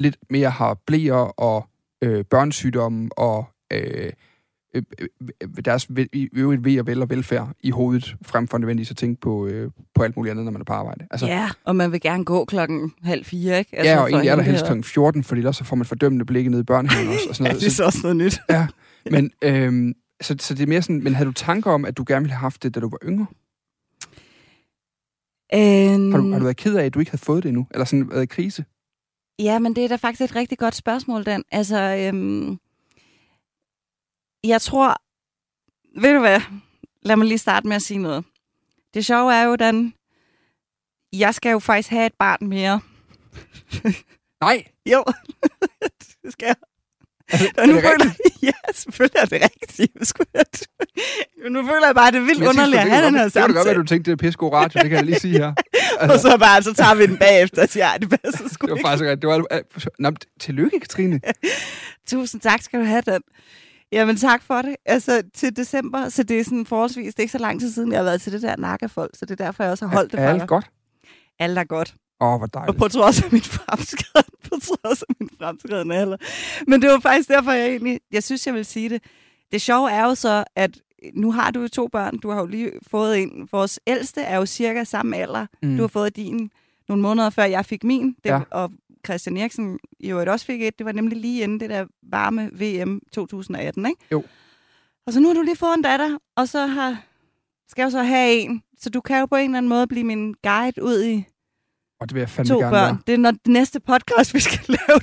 lidt 0.00 0.16
mere 0.30 0.50
har 0.50 0.74
blæer 0.86 1.14
og 1.14 1.68
øh, 2.04 2.24
børnesygdomme 2.24 3.08
og 3.18 3.44
øh, 3.72 4.12
øh, 4.74 4.82
øh 5.00 5.64
deres 5.64 5.88
øvrigt 6.32 6.64
ved 6.64 6.78
og 6.80 6.86
vel 6.86 7.02
og 7.02 7.10
velfærd 7.10 7.48
i 7.60 7.70
hovedet, 7.70 8.16
frem 8.22 8.48
for 8.48 8.58
nødvendigvis 8.58 8.90
at 8.90 8.96
tænke 8.96 9.20
på, 9.20 9.46
øh, 9.46 9.70
på 9.94 10.02
alt 10.02 10.16
muligt 10.16 10.30
andet, 10.30 10.44
når 10.44 10.52
man 10.52 10.60
er 10.60 10.64
på 10.64 10.72
arbejde. 10.72 11.06
Altså, 11.10 11.26
ja, 11.26 11.50
og 11.64 11.76
man 11.76 11.92
vil 11.92 12.00
gerne 12.00 12.24
gå 12.24 12.44
klokken 12.44 12.92
halv 13.02 13.24
fire, 13.24 13.58
ikke? 13.58 13.76
Altså, 13.76 13.92
ja, 13.92 14.00
og 14.00 14.10
egentlig 14.10 14.30
er 14.30 14.36
der 14.36 14.42
helst 14.42 14.64
klokken 14.64 14.84
14, 14.84 15.24
fordi 15.24 15.38
ellers 15.38 15.56
så 15.56 15.64
får 15.64 15.76
man 15.76 15.86
fordømmende 15.86 16.24
blikke 16.24 16.50
ned 16.50 16.60
i 16.60 16.64
børnehaven 16.64 17.08
også. 17.08 17.28
Og 17.28 17.36
sådan 17.36 17.44
noget. 17.50 17.62
ja, 17.62 17.64
det 17.64 17.72
er 17.72 17.76
så 17.76 17.84
også 17.84 17.98
noget 18.02 18.16
nyt. 18.16 18.40
ja, 18.50 18.66
men, 19.10 19.30
øh, 19.42 19.94
så, 20.20 20.36
så 20.40 20.54
det 20.54 20.62
er 20.62 20.66
mere 20.66 20.82
sådan, 20.82 21.02
men 21.02 21.14
havde 21.14 21.26
du 21.26 21.32
tanker 21.32 21.70
om, 21.70 21.84
at 21.84 21.96
du 21.96 22.04
gerne 22.06 22.22
ville 22.22 22.34
have 22.34 22.40
haft 22.40 22.62
det, 22.62 22.74
da 22.74 22.80
du 22.80 22.88
var 22.88 22.98
yngre? 23.04 23.26
Um... 25.54 26.12
Har, 26.12 26.18
du, 26.18 26.32
har 26.32 26.38
du 26.38 26.44
været 26.44 26.56
ked 26.56 26.76
af, 26.76 26.84
at 26.84 26.94
du 26.94 26.98
ikke 26.98 27.10
havde 27.10 27.22
fået 27.22 27.42
det 27.42 27.48
endnu? 27.48 27.66
Eller 27.70 27.84
sådan 27.84 28.10
været 28.10 28.22
i 28.22 28.26
krise? 28.26 28.64
Ja, 29.38 29.58
men 29.58 29.76
det 29.76 29.84
er 29.84 29.88
da 29.88 29.96
faktisk 29.96 30.30
et 30.30 30.36
rigtig 30.36 30.58
godt 30.58 30.74
spørgsmål, 30.74 31.22
Dan. 31.22 31.42
Altså, 31.52 31.96
øhm, 31.96 32.58
jeg 34.44 34.62
tror, 34.62 34.96
ved 36.00 36.14
du 36.14 36.20
hvad, 36.20 36.40
lad 37.02 37.16
mig 37.16 37.26
lige 37.26 37.38
starte 37.38 37.68
med 37.68 37.76
at 37.76 37.82
sige 37.82 37.98
noget. 37.98 38.24
Det 38.94 39.06
sjove 39.06 39.34
er 39.34 39.42
jo, 39.42 39.56
Dan, 39.56 39.94
jeg 41.12 41.34
skal 41.34 41.50
jo 41.50 41.58
faktisk 41.58 41.90
have 41.90 42.06
et 42.06 42.14
barn 42.18 42.38
mere. 42.48 42.80
Nej. 44.40 44.64
jo, 44.92 45.04
det 46.22 46.32
skal 46.32 46.46
jeg. 46.46 46.56
Og 47.58 47.68
nu 47.68 47.74
føler, 47.74 48.10
ja, 48.42 48.52
selvfølgelig 48.74 49.18
er 49.20 49.24
det 49.24 49.42
rigtigt. 49.42 50.14
nu 51.50 51.62
føler 51.62 51.86
jeg 51.86 51.94
bare, 51.94 52.08
at 52.08 52.14
det 52.14 52.20
er 52.20 52.24
vildt 52.24 52.44
underligt 52.48 52.80
at 52.80 52.90
have 52.90 53.06
den 53.06 53.14
her 53.14 53.28
samtale. 53.28 53.46
Det 53.46 53.54
kan 53.54 53.54
godt 53.54 53.66
være, 53.66 53.74
du 53.74 53.82
tænkte, 53.82 54.10
det 54.10 54.16
er 54.16 54.24
pisse 54.24 54.38
radio, 54.40 54.80
det 54.82 54.90
kan 54.90 54.96
jeg 54.96 55.04
lige 55.04 55.20
sige 55.20 55.38
her. 55.38 55.54
Altså. 55.98 56.14
og 56.14 56.20
så 56.20 56.38
bare, 56.38 56.62
så 56.62 56.74
tager 56.74 56.94
vi 56.94 57.06
den 57.06 57.16
bagefter 57.16 57.62
og 57.62 57.68
siger, 57.68 57.86
ja, 57.86 57.98
det 57.98 58.10
passer 58.10 58.48
sgu 58.48 58.66
Det 58.66 58.72
var 58.72 58.88
faktisk 58.88 59.02
rigtigt. 59.02 59.22
Det 59.22 59.28
var, 59.30 59.62
nå, 59.98 60.12
tillykke, 60.40 60.80
Katrine. 60.80 61.20
Tusind 62.08 62.40
tak 62.40 62.62
skal 62.62 62.80
du 62.80 62.84
have, 62.84 63.02
den. 63.06 63.22
Jamen 63.92 64.16
tak 64.16 64.42
for 64.42 64.62
det. 64.62 64.76
Altså 64.86 65.22
til 65.34 65.56
december, 65.56 66.08
så 66.08 66.22
det 66.22 66.40
er 66.40 66.44
sådan 66.44 66.66
forholdsvis, 66.66 67.14
det 67.14 67.20
er 67.20 67.22
ikke 67.22 67.32
så 67.32 67.38
lang 67.38 67.60
tid 67.60 67.72
siden, 67.72 67.92
jeg 67.92 67.98
har 67.98 68.04
været 68.04 68.22
til 68.22 68.32
det 68.32 68.42
der 68.42 68.56
nakkefolk, 68.56 69.10
så 69.16 69.26
det 69.26 69.40
er 69.40 69.44
derfor, 69.44 69.62
jeg 69.62 69.70
også 69.70 69.86
har 69.86 69.96
holdt 69.96 70.14
er, 70.14 70.18
det 70.18 70.24
Er 70.26 70.30
alt 70.30 70.48
godt? 70.48 70.70
Alt 71.38 71.58
er 71.58 71.64
godt. 71.64 71.94
Åh, 72.20 72.28
oh, 72.28 72.38
hvor 72.38 72.46
dejligt. 72.46 72.68
Og 72.68 72.76
på 72.76 72.88
trods 72.88 73.22
af 73.22 73.32
min 73.32 73.42
fremskreden, 73.42 74.32
på 74.48 74.56
trods 74.62 75.02
af 75.02 75.14
min 75.20 75.28
fremskreden 75.38 75.92
alder. 75.92 76.16
Men 76.66 76.82
det 76.82 76.90
var 76.90 77.00
faktisk 77.00 77.28
derfor, 77.28 77.52
jeg 77.52 77.68
egentlig, 77.68 78.00
jeg 78.12 78.22
synes, 78.22 78.46
jeg 78.46 78.54
vil 78.54 78.64
sige 78.64 78.88
det. 78.88 79.02
Det 79.52 79.60
sjove 79.60 79.90
er 79.90 80.04
jo 80.04 80.14
så, 80.14 80.44
at 80.56 80.70
nu 81.14 81.32
har 81.32 81.50
du 81.50 81.60
jo 81.60 81.68
to 81.68 81.88
børn. 81.88 82.18
Du 82.18 82.30
har 82.30 82.40
jo 82.40 82.46
lige 82.46 82.70
fået 82.90 83.22
en. 83.22 83.48
Vores 83.52 83.80
ældste 83.86 84.20
er 84.20 84.36
jo 84.36 84.46
cirka 84.46 84.84
samme 84.84 85.16
alder. 85.16 85.46
Mm. 85.62 85.76
Du 85.76 85.82
har 85.82 85.88
fået 85.88 86.16
din 86.16 86.50
nogle 86.88 87.02
måneder 87.02 87.30
før 87.30 87.44
jeg 87.44 87.66
fik 87.66 87.84
min. 87.84 88.16
Det, 88.24 88.30
ja. 88.30 88.40
Og 88.50 88.70
Christian 89.06 89.36
Eriksen 89.36 89.78
jo 90.00 90.24
også 90.32 90.46
fik 90.46 90.62
et. 90.62 90.78
Det 90.78 90.86
var 90.86 90.92
nemlig 90.92 91.18
lige 91.18 91.42
inden 91.42 91.60
det 91.60 91.70
der 91.70 91.86
varme 92.02 92.50
VM 92.52 93.00
2018, 93.12 93.86
ikke? 93.86 94.00
Jo. 94.12 94.24
Og 95.06 95.12
så 95.12 95.20
nu 95.20 95.28
har 95.28 95.34
du 95.34 95.42
lige 95.42 95.56
fået 95.56 95.74
en 95.76 95.82
datter, 95.82 96.18
og 96.36 96.48
så 96.48 96.66
har, 96.66 97.04
skal 97.68 97.82
jeg 97.82 97.92
så 97.92 98.02
have 98.02 98.32
en. 98.32 98.62
Så 98.78 98.90
du 98.90 99.00
kan 99.00 99.20
jo 99.20 99.26
på 99.26 99.36
en 99.36 99.44
eller 99.44 99.58
anden 99.58 99.68
måde 99.68 99.86
blive 99.86 100.04
min 100.04 100.34
guide 100.42 100.82
ud 100.82 101.04
i 101.04 101.24
og 102.02 102.08
det 102.08 102.14
vil 102.14 102.20
jeg 102.20 102.28
fandme 102.30 102.54
to 102.54 102.58
gerne 102.58 102.70
børn. 102.70 102.94
Være. 102.94 102.98
Det 103.06 103.14
er 103.14 103.18
når 103.18 103.30
det 103.30 103.46
næste 103.46 103.80
podcast, 103.80 104.34
vi 104.34 104.40
skal 104.40 104.60
lave. 104.78 105.00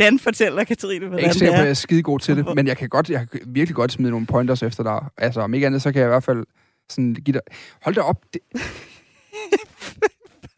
Den 0.00 0.18
fortæller 0.18 0.64
Katrine, 0.64 1.06
hvordan 1.06 1.18
jeg 1.18 1.24
er 1.24 1.28
ikke 1.28 1.38
sikker 1.38 1.54
på, 1.54 1.58
at 1.58 1.64
jeg 1.64 1.70
er 1.70 1.74
skide 1.74 2.02
god 2.02 2.20
til 2.20 2.36
det, 2.36 2.54
men 2.54 2.66
jeg 2.66 2.76
kan, 2.76 2.88
godt, 2.88 3.10
jeg 3.10 3.28
kan 3.30 3.40
virkelig 3.46 3.74
godt 3.76 3.92
smide 3.92 4.10
nogle 4.10 4.26
pointers 4.26 4.62
efter 4.62 4.82
dig. 4.82 5.04
Altså, 5.16 5.40
om 5.40 5.54
ikke 5.54 5.66
andet, 5.66 5.82
så 5.82 5.92
kan 5.92 6.00
jeg 6.00 6.06
i 6.06 6.08
hvert 6.08 6.24
fald 6.24 6.44
sådan 6.90 7.14
give 7.14 7.32
dig... 7.32 7.40
Hold 7.82 7.94
da 7.94 8.00
op. 8.00 8.24
Det... 8.32 8.40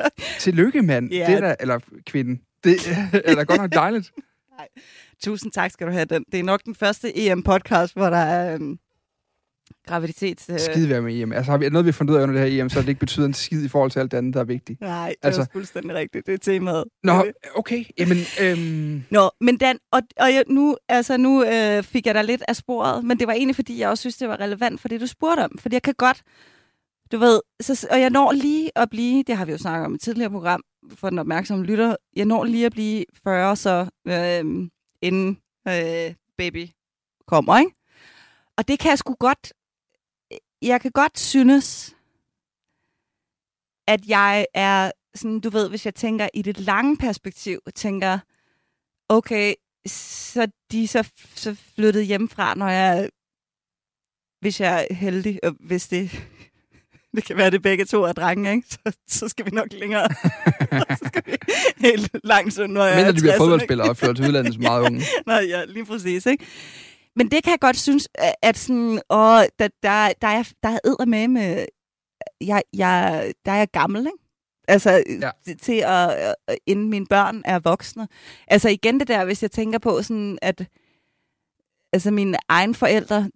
Tillykke, 0.38 0.82
mand. 0.82 1.12
Yeah. 1.12 1.26
Det 1.26 1.36
er 1.36 1.40
da, 1.40 1.54
eller 1.60 1.80
kvinden. 2.06 2.40
Det 2.64 2.76
er 3.24 3.34
da 3.34 3.42
godt 3.42 3.60
nok 3.60 3.72
dejligt. 3.72 4.12
Nej. 4.58 4.68
Tusind 5.22 5.52
tak 5.52 5.70
skal 5.70 5.86
du 5.86 5.92
have. 5.92 6.04
Den. 6.04 6.24
Det 6.32 6.40
er 6.40 6.44
nok 6.44 6.64
den 6.64 6.74
første 6.74 7.18
EM-podcast, 7.18 7.92
hvor 7.94 8.10
der 8.10 8.16
er 8.16 8.54
øhm, 8.54 8.78
graviditet. 9.86 10.50
Øh... 10.50 10.58
Skide 10.58 10.88
være 10.88 11.02
med 11.02 11.20
EM. 11.20 11.32
Altså 11.32 11.50
har 11.50 11.58
vi 11.58 11.68
noget, 11.68 11.84
vi 11.84 11.88
har 11.88 11.92
fundet 11.92 12.14
ud 12.14 12.18
af 12.18 12.22
under 12.22 12.40
det 12.40 12.50
her 12.50 12.62
EM, 12.62 12.68
så 12.68 12.80
det 12.80 12.88
ikke 12.88 12.98
betyder 12.98 13.26
en 13.26 13.34
skid 13.34 13.64
i 13.64 13.68
forhold 13.68 13.90
til 13.90 14.00
alt 14.00 14.12
det 14.12 14.18
andet, 14.18 14.34
der 14.34 14.40
er 14.40 14.44
vigtigt. 14.44 14.80
Nej, 14.80 15.08
det 15.08 15.16
altså... 15.22 15.40
er 15.40 15.46
fuldstændig 15.52 15.94
rigtigt. 15.94 16.26
Det 16.26 16.34
er 16.34 16.38
temaet. 16.38 16.84
Nå, 17.02 17.24
okay. 17.54 17.84
Jamen, 17.98 18.18
øhm... 18.40 19.04
Nå, 19.10 19.30
men 19.40 19.56
Dan, 19.56 19.78
og, 19.92 20.02
og 20.20 20.34
jeg, 20.34 20.44
nu, 20.48 20.76
altså, 20.88 21.16
nu 21.16 21.44
øh, 21.44 21.82
fik 21.82 22.06
jeg 22.06 22.14
da 22.14 22.22
lidt 22.22 22.42
af 22.48 22.56
sporet, 22.56 23.04
men 23.04 23.18
det 23.18 23.26
var 23.26 23.32
egentlig, 23.32 23.56
fordi 23.56 23.78
jeg 23.78 23.88
også 23.88 24.00
synes, 24.00 24.16
det 24.16 24.28
var 24.28 24.40
relevant 24.40 24.80
for 24.80 24.88
det, 24.88 25.00
du 25.00 25.06
spurgte 25.06 25.40
om. 25.40 25.58
Fordi 25.58 25.74
jeg 25.74 25.82
kan 25.82 25.94
godt, 25.98 26.22
du 27.12 27.18
ved, 27.18 27.40
så, 27.60 27.88
og 27.90 28.00
jeg 28.00 28.10
når 28.10 28.32
lige 28.32 28.70
at 28.78 28.90
blive, 28.90 29.22
det 29.22 29.36
har 29.36 29.44
vi 29.44 29.52
jo 29.52 29.58
snakket 29.58 29.86
om 29.86 29.92
i 29.92 29.94
et 29.94 30.00
tidligere 30.00 30.30
program, 30.30 30.62
for 30.94 31.10
den 31.10 31.18
opmærksomme 31.18 31.64
lytter, 31.64 31.96
jeg 32.16 32.24
når 32.24 32.44
lige 32.44 32.66
at 32.66 32.72
blive 32.72 33.04
40, 33.24 33.56
så 33.56 33.90
øh, 34.08 34.70
inden 35.02 35.40
øh, 35.68 36.14
baby 36.38 36.68
kommer, 37.26 37.58
ikke? 37.58 37.72
Og 38.56 38.68
det 38.68 38.78
kan 38.78 38.90
jeg 38.90 38.98
sgu 38.98 39.14
godt 39.14 39.52
jeg 40.62 40.80
kan 40.80 40.90
godt 40.90 41.18
synes, 41.18 41.96
at 43.86 44.08
jeg 44.08 44.46
er 44.54 44.92
sådan, 45.14 45.40
du 45.40 45.50
ved, 45.50 45.68
hvis 45.68 45.84
jeg 45.84 45.94
tænker 45.94 46.28
i 46.34 46.42
det 46.42 46.60
lange 46.60 46.96
perspektiv, 46.96 47.60
tænker, 47.74 48.18
okay, 49.08 49.54
så 49.86 50.50
de 50.72 50.88
så, 50.88 51.10
så 51.34 51.54
flyttet 51.54 52.06
hjemmefra, 52.06 52.54
når 52.54 52.68
jeg, 52.68 53.10
hvis 54.40 54.60
jeg 54.60 54.86
er 54.90 54.94
heldig, 54.94 55.40
og 55.44 55.56
hvis 55.60 55.88
det, 55.88 56.10
det 57.16 57.24
kan 57.24 57.36
være, 57.36 57.50
det 57.50 57.62
begge 57.62 57.84
to 57.84 58.02
er 58.02 58.12
drenge, 58.12 58.52
ikke? 58.52 58.66
Så, 58.70 58.92
så 59.08 59.28
skal 59.28 59.46
vi 59.46 59.50
nok 59.50 59.66
længere. 59.72 60.08
så 60.98 61.04
skal 61.06 61.22
vi 61.26 61.36
helt 61.80 62.10
langt, 62.24 62.54
så 62.54 62.66
når 62.66 62.84
jeg 62.84 62.96
Mindre 62.96 63.12
de 63.12 63.20
bliver 63.20 63.36
fodboldspillere 63.36 63.88
og 63.90 63.96
flytter 63.96 64.14
til 64.14 64.24
udlandet 64.28 64.54
som 64.54 64.62
meget 64.62 64.82
unge. 64.86 65.02
Nej, 65.26 65.44
ja, 65.48 65.64
lige 65.64 65.84
præcis, 65.86 66.26
ikke? 66.26 66.46
men 67.16 67.30
det 67.30 67.44
kan 67.44 67.50
jeg 67.50 67.60
godt 67.60 67.76
synes, 67.76 68.08
at- 68.42 68.58
sådan, 68.58 69.00
åh, 69.10 69.42
der, 69.58 69.68
der, 69.82 70.12
der 70.22 70.28
er, 70.28 70.42
der 70.62 70.68
er 70.68 71.04
med 71.06 71.28
med, 71.28 71.66
jeg, 72.40 72.62
jeg, 72.76 73.32
der 73.46 73.52
er 73.52 73.56
jeg 73.56 73.68
gammel, 73.72 74.00
ikke? 74.00 74.18
Altså, 74.68 75.02
Ja. 75.22 75.30
til 75.62 75.82
at, 75.86 76.34
inden 76.66 76.90
mine 76.90 77.06
børn 77.06 77.42
er 77.44 77.58
voksne. 77.58 78.08
Altså 78.48 78.68
igen 78.68 79.00
det 79.00 79.08
der, 79.08 79.24
hvis 79.24 79.42
jeg 79.42 79.50
tænker 79.50 79.78
på 79.78 80.02
sådan, 80.02 80.38
at 80.42 80.66
altså 81.92 82.10
mine 82.10 82.38
egne 82.48 82.74
forældre, 82.74 83.30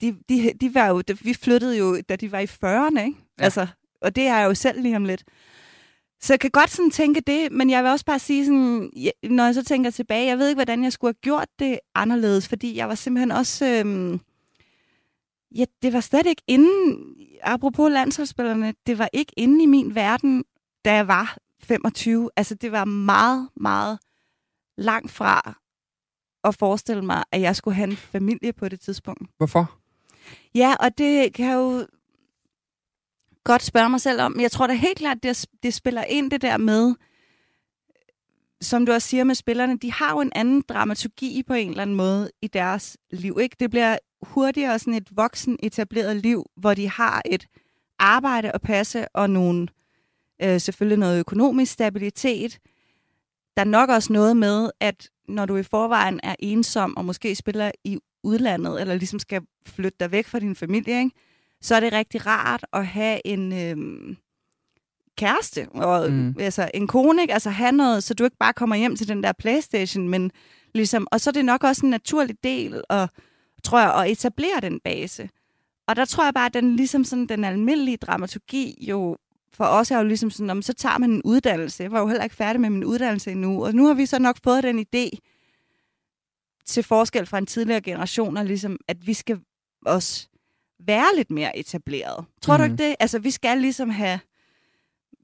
de, 0.00 0.16
de, 0.28 0.52
de 0.60 0.74
var 0.74 0.86
jo, 0.86 1.02
vi 1.22 1.34
flyttede 1.34 1.78
jo, 1.78 2.00
da 2.08 2.16
de 2.16 2.32
var 2.32 2.38
i 2.38 2.44
40'erne, 2.44 3.00
ikke? 3.00 3.18
Ja. 3.38 3.44
Altså, 3.44 3.66
og 4.02 4.16
det 4.16 4.26
er 4.26 4.38
jeg 4.38 4.48
jo 4.48 4.54
selv 4.54 4.82
lige 4.82 4.96
om 4.96 5.04
lidt. 5.04 5.24
Så 6.20 6.32
jeg 6.32 6.40
kan 6.40 6.50
godt 6.50 6.70
sådan 6.70 6.90
tænke 6.90 7.20
det, 7.20 7.52
men 7.52 7.70
jeg 7.70 7.82
vil 7.82 7.90
også 7.90 8.04
bare 8.04 8.18
sige 8.18 8.46
sådan, 8.46 8.90
når 9.22 9.44
jeg 9.44 9.54
så 9.54 9.64
tænker 9.64 9.90
tilbage, 9.90 10.26
jeg 10.26 10.38
ved 10.38 10.48
ikke, 10.48 10.56
hvordan 10.56 10.84
jeg 10.84 10.92
skulle 10.92 11.08
have 11.08 11.20
gjort 11.20 11.48
det 11.58 11.78
anderledes, 11.94 12.48
fordi 12.48 12.76
jeg 12.76 12.88
var 12.88 12.94
simpelthen 12.94 13.30
også, 13.30 13.66
øhm, 13.66 14.20
ja, 15.56 15.64
det 15.82 15.92
var 15.92 16.00
slet 16.00 16.26
ikke 16.26 16.42
inden, 16.46 17.16
apropos 17.42 17.92
landsholdsspillerne, 17.92 18.74
det 18.86 18.98
var 18.98 19.08
ikke 19.12 19.32
inde 19.36 19.62
i 19.62 19.66
min 19.66 19.94
verden, 19.94 20.44
da 20.84 20.94
jeg 20.94 21.08
var 21.08 21.36
25. 21.62 22.30
Altså, 22.36 22.54
det 22.54 22.72
var 22.72 22.84
meget, 22.84 23.48
meget 23.56 23.98
langt 24.76 25.10
fra 25.10 25.63
at 26.44 26.54
forestille 26.54 27.02
mig, 27.02 27.24
at 27.32 27.40
jeg 27.40 27.56
skulle 27.56 27.74
have 27.74 27.90
en 27.90 27.96
familie 27.96 28.52
på 28.52 28.68
det 28.68 28.80
tidspunkt. 28.80 29.30
Hvorfor? 29.36 29.78
Ja, 30.54 30.74
og 30.80 30.98
det 30.98 31.34
kan 31.34 31.46
jeg 31.46 31.54
jo 31.54 31.86
godt 33.44 33.62
spørge 33.62 33.88
mig 33.88 34.00
selv 34.00 34.20
om. 34.20 34.32
Men 34.32 34.40
jeg 34.40 34.50
tror 34.50 34.66
da 34.66 34.72
helt 34.72 34.98
klart, 34.98 35.22
det, 35.22 35.46
det 35.62 35.74
spiller 35.74 36.04
ind 36.04 36.30
det 36.30 36.42
der 36.42 36.56
med, 36.56 36.94
som 38.60 38.86
du 38.86 38.92
også 38.92 39.08
siger 39.08 39.24
med 39.24 39.34
spillerne, 39.34 39.78
de 39.78 39.92
har 39.92 40.10
jo 40.12 40.20
en 40.20 40.32
anden 40.34 40.62
dramaturgi 40.68 41.42
på 41.46 41.54
en 41.54 41.68
eller 41.68 41.82
anden 41.82 41.96
måde 41.96 42.30
i 42.42 42.46
deres 42.46 42.96
liv. 43.10 43.38
Ikke? 43.40 43.56
Det 43.60 43.70
bliver 43.70 43.98
hurtigere 44.22 44.78
sådan 44.78 44.94
et 44.94 45.16
voksen 45.16 45.58
etableret 45.62 46.16
liv, 46.16 46.44
hvor 46.56 46.74
de 46.74 46.88
har 46.88 47.22
et 47.24 47.46
arbejde 47.98 48.50
at 48.50 48.60
passe 48.60 49.08
og 49.08 49.30
nogle, 49.30 49.68
øh, 50.42 50.60
selvfølgelig 50.60 50.98
noget 50.98 51.20
økonomisk 51.20 51.72
stabilitet. 51.72 52.58
Der 53.56 53.60
er 53.60 53.64
nok 53.64 53.88
også 53.90 54.12
noget 54.12 54.36
med, 54.36 54.70
at 54.80 55.08
når 55.28 55.46
du 55.46 55.56
i 55.56 55.62
forvejen 55.62 56.20
er 56.22 56.34
ensom 56.38 56.96
og 56.96 57.04
måske 57.04 57.34
spiller 57.34 57.70
i 57.84 57.98
udlandet, 58.22 58.80
eller 58.80 58.94
ligesom 58.94 59.18
skal 59.18 59.42
flytte 59.66 59.96
dig 60.00 60.12
væk 60.12 60.26
fra 60.26 60.38
din 60.38 60.56
familie, 60.56 60.98
ikke? 60.98 61.10
så 61.60 61.74
er 61.74 61.80
det 61.80 61.92
rigtig 61.92 62.26
rart 62.26 62.66
at 62.72 62.86
have 62.86 63.26
en 63.26 63.52
øhm, 63.52 64.16
kæreste, 65.16 65.68
og 65.74 66.10
Mm. 66.10 66.16
mm. 66.16 66.34
altså 66.38 66.70
en 66.74 66.86
kone, 66.86 67.22
ikke? 67.22 67.34
altså 67.34 67.50
have 67.50 67.72
noget, 67.72 68.04
så 68.04 68.14
du 68.14 68.24
ikke 68.24 68.36
bare 68.36 68.52
kommer 68.52 68.76
hjem 68.76 68.96
til 68.96 69.08
den 69.08 69.22
der 69.22 69.32
Playstation, 69.32 70.08
men 70.08 70.30
ligesom, 70.74 71.06
og 71.12 71.20
så 71.20 71.30
er 71.30 71.32
det 71.32 71.44
nok 71.44 71.64
også 71.64 71.86
en 71.86 71.90
naturlig 71.90 72.36
del, 72.44 72.82
og, 72.88 73.08
tror 73.64 73.80
jeg, 73.80 73.94
at 73.94 74.10
etablere 74.10 74.60
den 74.62 74.80
base. 74.84 75.28
Og 75.88 75.96
der 75.96 76.04
tror 76.04 76.24
jeg 76.24 76.34
bare, 76.34 76.46
at 76.46 76.54
den, 76.54 76.76
ligesom 76.76 77.04
sådan, 77.04 77.26
den 77.26 77.44
almindelige 77.44 77.96
dramaturgi 77.96 78.86
jo 78.88 79.16
for 79.54 79.64
os 79.64 79.90
er 79.90 79.98
jo 79.98 80.04
ligesom 80.04 80.30
sådan, 80.30 80.50
om 80.50 80.62
så 80.62 80.72
tager 80.72 80.98
man 80.98 81.10
en 81.10 81.22
uddannelse. 81.22 81.82
Jeg 81.82 81.92
var 81.92 82.00
jo 82.00 82.06
heller 82.08 82.24
ikke 82.24 82.36
færdig 82.36 82.60
med 82.60 82.70
min 82.70 82.84
uddannelse 82.84 83.30
endnu, 83.30 83.64
og 83.64 83.74
nu 83.74 83.86
har 83.86 83.94
vi 83.94 84.06
så 84.06 84.18
nok 84.18 84.38
fået 84.44 84.62
den 84.62 84.78
idé, 84.78 85.18
til 86.66 86.82
forskel 86.82 87.26
fra 87.26 87.38
en 87.38 87.46
tidligere 87.46 87.80
generation, 87.80 88.36
og 88.36 88.44
ligesom, 88.44 88.78
at 88.88 89.06
vi 89.06 89.14
skal 89.14 89.40
også 89.86 90.28
være 90.86 91.16
lidt 91.16 91.30
mere 91.30 91.58
etableret. 91.58 92.24
Tror 92.42 92.56
mm. 92.56 92.60
du 92.60 92.64
Mhm. 92.64 92.72
ikke 92.72 92.84
det? 92.88 92.96
Altså, 93.00 93.18
vi 93.18 93.30
skal 93.30 93.58
ligesom 93.58 93.90
have 93.90 94.20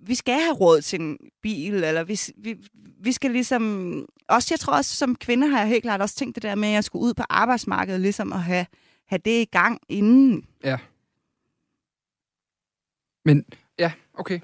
vi 0.03 0.15
skal 0.15 0.41
have 0.41 0.55
råd 0.55 0.81
til 0.81 1.01
en 1.01 1.19
bil, 1.43 1.75
eller 1.75 2.05
vi, 2.05 2.21
vi, 2.37 2.57
vi 3.01 3.13
skal 3.13 3.31
ligesom... 3.31 4.07
Også, 4.29 4.49
jeg 4.51 4.61
tror 4.61 4.77
også, 4.77 4.97
som 4.97 5.17
kvinde 5.17 5.47
har 5.47 5.59
jeg 5.59 5.69
helt 5.69 5.83
klart 5.83 6.01
også 6.01 6.15
tænkt 6.15 6.35
det 6.35 6.43
der 6.43 6.55
med, 6.55 6.69
at 6.69 6.75
jeg 6.75 6.85
skulle 6.85 7.03
ud 7.03 7.15
på 7.15 7.23
arbejdsmarkedet, 7.31 8.01
ligesom 8.01 8.33
at 8.33 8.43
have, 8.43 8.67
have 9.07 9.19
det 9.25 9.43
i 9.43 9.45
gang 9.45 9.81
inden. 9.89 10.45
Ja. 10.65 10.79
Men, 13.25 13.45
okay. 14.21 14.41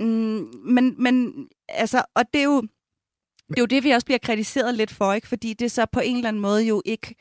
Mm, 0.00 0.50
men, 0.64 0.94
men, 1.02 1.48
altså, 1.68 2.04
og 2.14 2.24
det 2.32 2.40
er 2.40 2.44
jo... 2.44 2.62
Det 3.48 3.58
er 3.58 3.62
jo 3.62 3.66
det, 3.66 3.84
vi 3.84 3.90
også 3.90 4.04
bliver 4.04 4.18
kritiseret 4.18 4.74
lidt 4.74 4.90
for, 4.90 5.12
ikke? 5.12 5.28
Fordi 5.28 5.52
det 5.52 5.64
er 5.64 5.68
så 5.68 5.86
på 5.92 6.00
en 6.00 6.16
eller 6.16 6.28
anden 6.28 6.42
måde 6.42 6.64
jo 6.64 6.82
ikke 6.84 7.14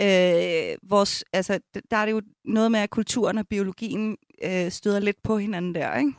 øh, 0.00 0.90
vores... 0.90 1.24
Altså, 1.32 1.60
der 1.90 1.96
er 1.96 2.06
det 2.06 2.12
jo 2.12 2.22
noget 2.44 2.72
med, 2.72 2.80
at 2.80 2.90
kulturen 2.90 3.38
og 3.38 3.48
biologien 3.48 4.16
øh, 4.44 4.70
støder 4.70 5.00
lidt 5.00 5.22
på 5.22 5.38
hinanden 5.38 5.74
der, 5.74 5.96
ikke? 5.96 6.12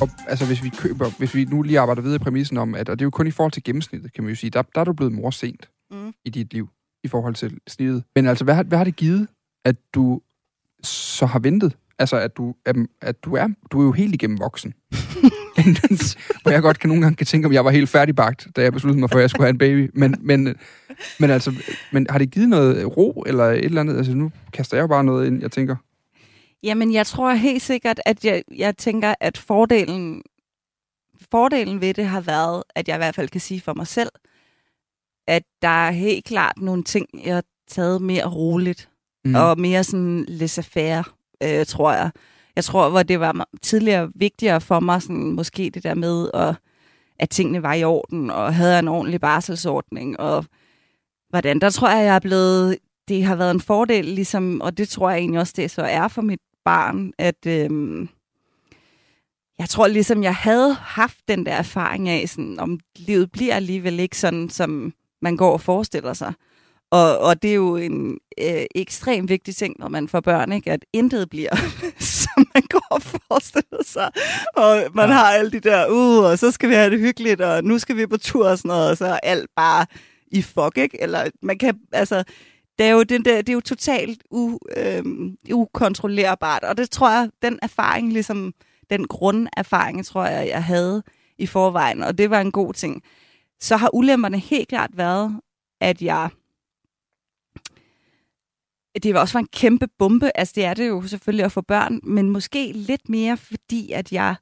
Og, 0.00 0.08
altså, 0.28 0.46
hvis 0.46 0.62
vi 0.64 0.68
køber, 0.68 1.18
hvis 1.18 1.34
vi 1.34 1.44
nu 1.44 1.62
lige 1.62 1.80
arbejder 1.80 2.02
videre 2.02 2.16
i 2.16 2.24
præmissen 2.24 2.56
om, 2.58 2.74
at, 2.74 2.88
og 2.88 2.98
det 2.98 3.02
er 3.02 3.06
jo 3.06 3.10
kun 3.10 3.26
i 3.26 3.30
forhold 3.30 3.52
til 3.52 3.64
gennemsnittet, 3.64 4.12
kan 4.12 4.24
man 4.24 4.30
jo 4.30 4.36
sige, 4.36 4.50
der, 4.50 4.62
der 4.62 4.80
er 4.80 4.84
du 4.84 4.92
blevet 4.92 5.12
mor 5.12 5.30
sent 5.30 5.70
Mm. 5.90 6.12
i 6.24 6.30
dit 6.30 6.52
liv, 6.52 6.68
i 7.04 7.08
forhold 7.08 7.34
til 7.34 7.58
snittet. 7.68 8.04
Men 8.14 8.26
altså, 8.26 8.44
hvad, 8.44 8.54
har- 8.54 8.62
hvad 8.62 8.78
har 8.78 8.84
det 8.84 8.96
givet, 8.96 9.28
at 9.64 9.76
du 9.94 10.20
så 10.82 11.26
har 11.26 11.38
ventet? 11.38 11.76
Altså, 11.98 12.16
at 12.16 12.36
du, 12.36 12.54
at, 12.66 12.76
at 13.02 13.24
du, 13.24 13.34
er, 13.34 13.48
du 13.72 13.80
er 13.80 13.84
jo 13.84 13.92
helt 13.92 14.14
igennem 14.14 14.38
voksen. 14.40 14.74
Hvor 16.42 16.50
jeg 16.50 16.62
godt 16.62 16.78
kan 16.78 16.88
nogle 16.88 17.02
gange 17.02 17.16
kan 17.16 17.26
tænke, 17.26 17.46
om 17.46 17.52
jeg 17.52 17.64
var 17.64 17.70
helt 17.70 17.88
færdigbagt, 17.88 18.46
da 18.56 18.62
jeg 18.62 18.72
besluttede 18.72 19.00
mig 19.00 19.10
for, 19.10 19.18
at 19.18 19.22
jeg 19.22 19.30
skulle 19.30 19.44
have 19.44 19.50
en 19.50 19.58
baby. 19.58 19.90
Men, 19.94 20.14
men, 20.20 20.56
men 21.20 21.30
altså, 21.30 21.52
men 21.92 22.06
har 22.10 22.18
det 22.18 22.30
givet 22.30 22.48
noget 22.48 22.96
ro, 22.96 23.24
eller 23.26 23.44
et 23.44 23.64
eller 23.64 23.80
andet? 23.80 23.96
Altså, 23.96 24.14
nu 24.14 24.30
kaster 24.52 24.76
jeg 24.76 24.82
jo 24.82 24.86
bare 24.86 25.04
noget 25.04 25.26
ind, 25.26 25.40
jeg 25.40 25.50
tænker. 25.52 25.76
Jamen, 26.62 26.92
jeg 26.92 27.06
tror 27.06 27.32
helt 27.34 27.62
sikkert, 27.62 28.00
at 28.06 28.24
jeg, 28.24 28.42
jeg 28.56 28.76
tænker, 28.76 29.14
at 29.20 29.38
fordelen, 29.38 30.22
fordelen 31.30 31.80
ved 31.80 31.94
det 31.94 32.06
har 32.06 32.20
været, 32.20 32.62
at 32.74 32.88
jeg 32.88 32.96
i 32.96 32.98
hvert 32.98 33.14
fald 33.14 33.28
kan 33.28 33.40
sige 33.40 33.60
for 33.60 33.74
mig 33.74 33.86
selv, 33.86 34.10
at 35.28 35.42
der 35.62 35.68
er 35.68 35.90
helt 35.90 36.24
klart 36.24 36.58
nogle 36.58 36.82
ting, 36.84 37.06
jeg 37.24 37.34
har 37.34 37.44
taget 37.68 38.02
mere 38.02 38.26
roligt, 38.26 38.88
Mm. 39.24 39.34
og 39.34 39.60
mere 39.60 39.84
sådan 39.84 40.24
laissez-faire, 40.28 41.02
øh, 41.42 41.66
tror 41.66 41.92
jeg. 41.92 42.10
Jeg 42.56 42.64
tror, 42.64 42.90
hvor 42.90 43.02
det 43.02 43.20
var 43.20 43.48
tidligere 43.62 44.10
vigtigere 44.14 44.60
for 44.60 44.80
mig, 44.80 45.02
sådan, 45.02 45.32
måske 45.32 45.70
det 45.74 45.82
der 45.82 45.94
med, 45.94 46.30
at, 46.34 46.54
at 47.18 47.30
tingene 47.30 47.62
var 47.62 47.74
i 47.74 47.84
orden, 47.84 48.30
og 48.30 48.54
havde 48.54 48.78
en 48.78 48.88
ordentlig 48.88 49.20
barselsordning, 49.20 50.20
og 50.20 50.44
hvordan, 51.30 51.60
der 51.60 51.70
tror 51.70 51.88
jeg, 51.90 52.04
jeg 52.06 52.14
er 52.14 52.20
blevet, 52.20 52.78
det 53.08 53.24
har 53.24 53.36
været 53.36 53.50
en 53.50 53.60
fordel, 53.60 54.04
ligesom, 54.04 54.60
og 54.60 54.78
det 54.78 54.88
tror 54.88 55.10
jeg 55.10 55.18
egentlig 55.18 55.40
også, 55.40 55.52
det 55.56 55.70
så 55.70 55.82
er 55.82 56.08
for 56.08 56.22
mit 56.22 56.40
barn, 56.64 57.12
at 57.18 57.46
øhm, 57.46 58.08
jeg 59.58 59.68
tror 59.68 59.86
ligesom, 59.86 60.22
jeg 60.22 60.34
havde 60.34 60.74
haft 60.74 61.18
den 61.28 61.46
der 61.46 61.52
erfaring 61.52 62.08
af, 62.08 62.28
sådan, 62.28 62.60
om 62.60 62.80
livet 62.96 63.32
bliver 63.32 63.54
alligevel 63.54 64.00
ikke 64.00 64.18
sådan, 64.18 64.50
som 64.50 64.92
man 65.22 65.36
går 65.36 65.52
og 65.52 65.60
forestiller 65.60 66.12
sig. 66.14 66.32
Og, 66.90 67.18
og 67.18 67.42
det 67.42 67.50
er 67.50 67.54
jo 67.54 67.76
en 67.76 68.18
øh, 68.42 68.64
ekstremt 68.74 69.28
vigtig 69.30 69.56
ting, 69.56 69.76
når 69.78 69.88
man 69.88 70.08
får 70.08 70.20
børn, 70.20 70.52
ikke? 70.52 70.72
at 70.72 70.84
intet 70.92 71.30
bliver, 71.30 71.56
som 72.22 72.46
man 72.54 72.62
går 72.70 72.86
og 72.90 73.02
forestiller 73.02 73.82
sig. 73.84 74.10
Og 74.56 74.82
man 74.94 75.08
Ja. 75.08 75.14
har 75.14 75.24
alle 75.32 75.50
de 75.50 75.60
der, 75.60 75.86
uh, 75.90 76.24
og 76.24 76.38
så 76.38 76.50
skal 76.50 76.68
vi 76.68 76.74
have 76.74 76.90
det 76.90 76.98
hyggeligt, 77.00 77.40
og 77.40 77.64
nu 77.64 77.78
skal 77.78 77.96
vi 77.96 78.06
på 78.06 78.16
tur 78.16 78.48
og 78.48 78.58
sådan 78.58 78.68
noget, 78.68 78.90
og 78.90 78.96
så 78.96 79.06
er 79.06 79.18
alt 79.22 79.50
bare 79.56 79.86
i 80.30 80.42
fuck, 80.42 80.76
ikke? 80.78 81.02
Eller 81.02 81.24
man 81.42 81.58
kan, 81.58 81.78
altså, 81.92 82.24
det 82.78 82.86
er 82.86 82.90
jo, 82.90 83.02
den 83.02 83.24
der, 83.24 83.36
det 83.36 83.48
er 83.48 83.52
jo 83.54 83.60
totalt 83.60 84.22
u, 84.30 84.58
øhm, 84.76 85.36
ukontrollerbart, 85.52 86.62
og 86.64 86.76
det 86.76 86.90
tror 86.90 87.10
jeg, 87.10 87.30
den 87.42 87.58
erfaring, 87.62 88.12
ligesom 88.12 88.52
den 88.90 89.06
grunderfaring, 89.06 90.06
tror 90.06 90.24
jeg, 90.26 90.48
jeg 90.48 90.64
havde 90.64 91.02
i 91.38 91.46
forvejen, 91.46 92.02
og 92.02 92.18
det 92.18 92.30
var 92.30 92.40
en 92.40 92.52
god 92.52 92.74
ting. 92.74 93.02
Så 93.60 93.76
har 93.76 93.90
ulemperne 93.94 94.38
helt 94.38 94.68
klart 94.68 94.90
været, 94.96 95.40
at 95.80 96.02
jeg 96.02 96.30
det 99.02 99.14
var 99.14 99.20
også 99.20 99.32
var 99.34 99.40
en 99.40 99.48
kæmpe 99.52 99.86
bombe. 99.98 100.38
Altså, 100.38 100.52
det 100.56 100.64
er 100.64 100.74
det 100.74 100.88
jo 100.88 101.02
selvfølgelig 101.06 101.44
at 101.44 101.52
få 101.52 101.60
børn, 101.60 102.00
men 102.02 102.30
måske 102.30 102.72
lidt 102.72 103.08
mere, 103.08 103.36
fordi 103.36 103.92
at 103.92 104.12
jeg 104.12 104.34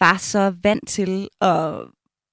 var 0.00 0.16
så 0.16 0.54
vant 0.62 0.88
til, 0.88 1.28
og 1.40 1.88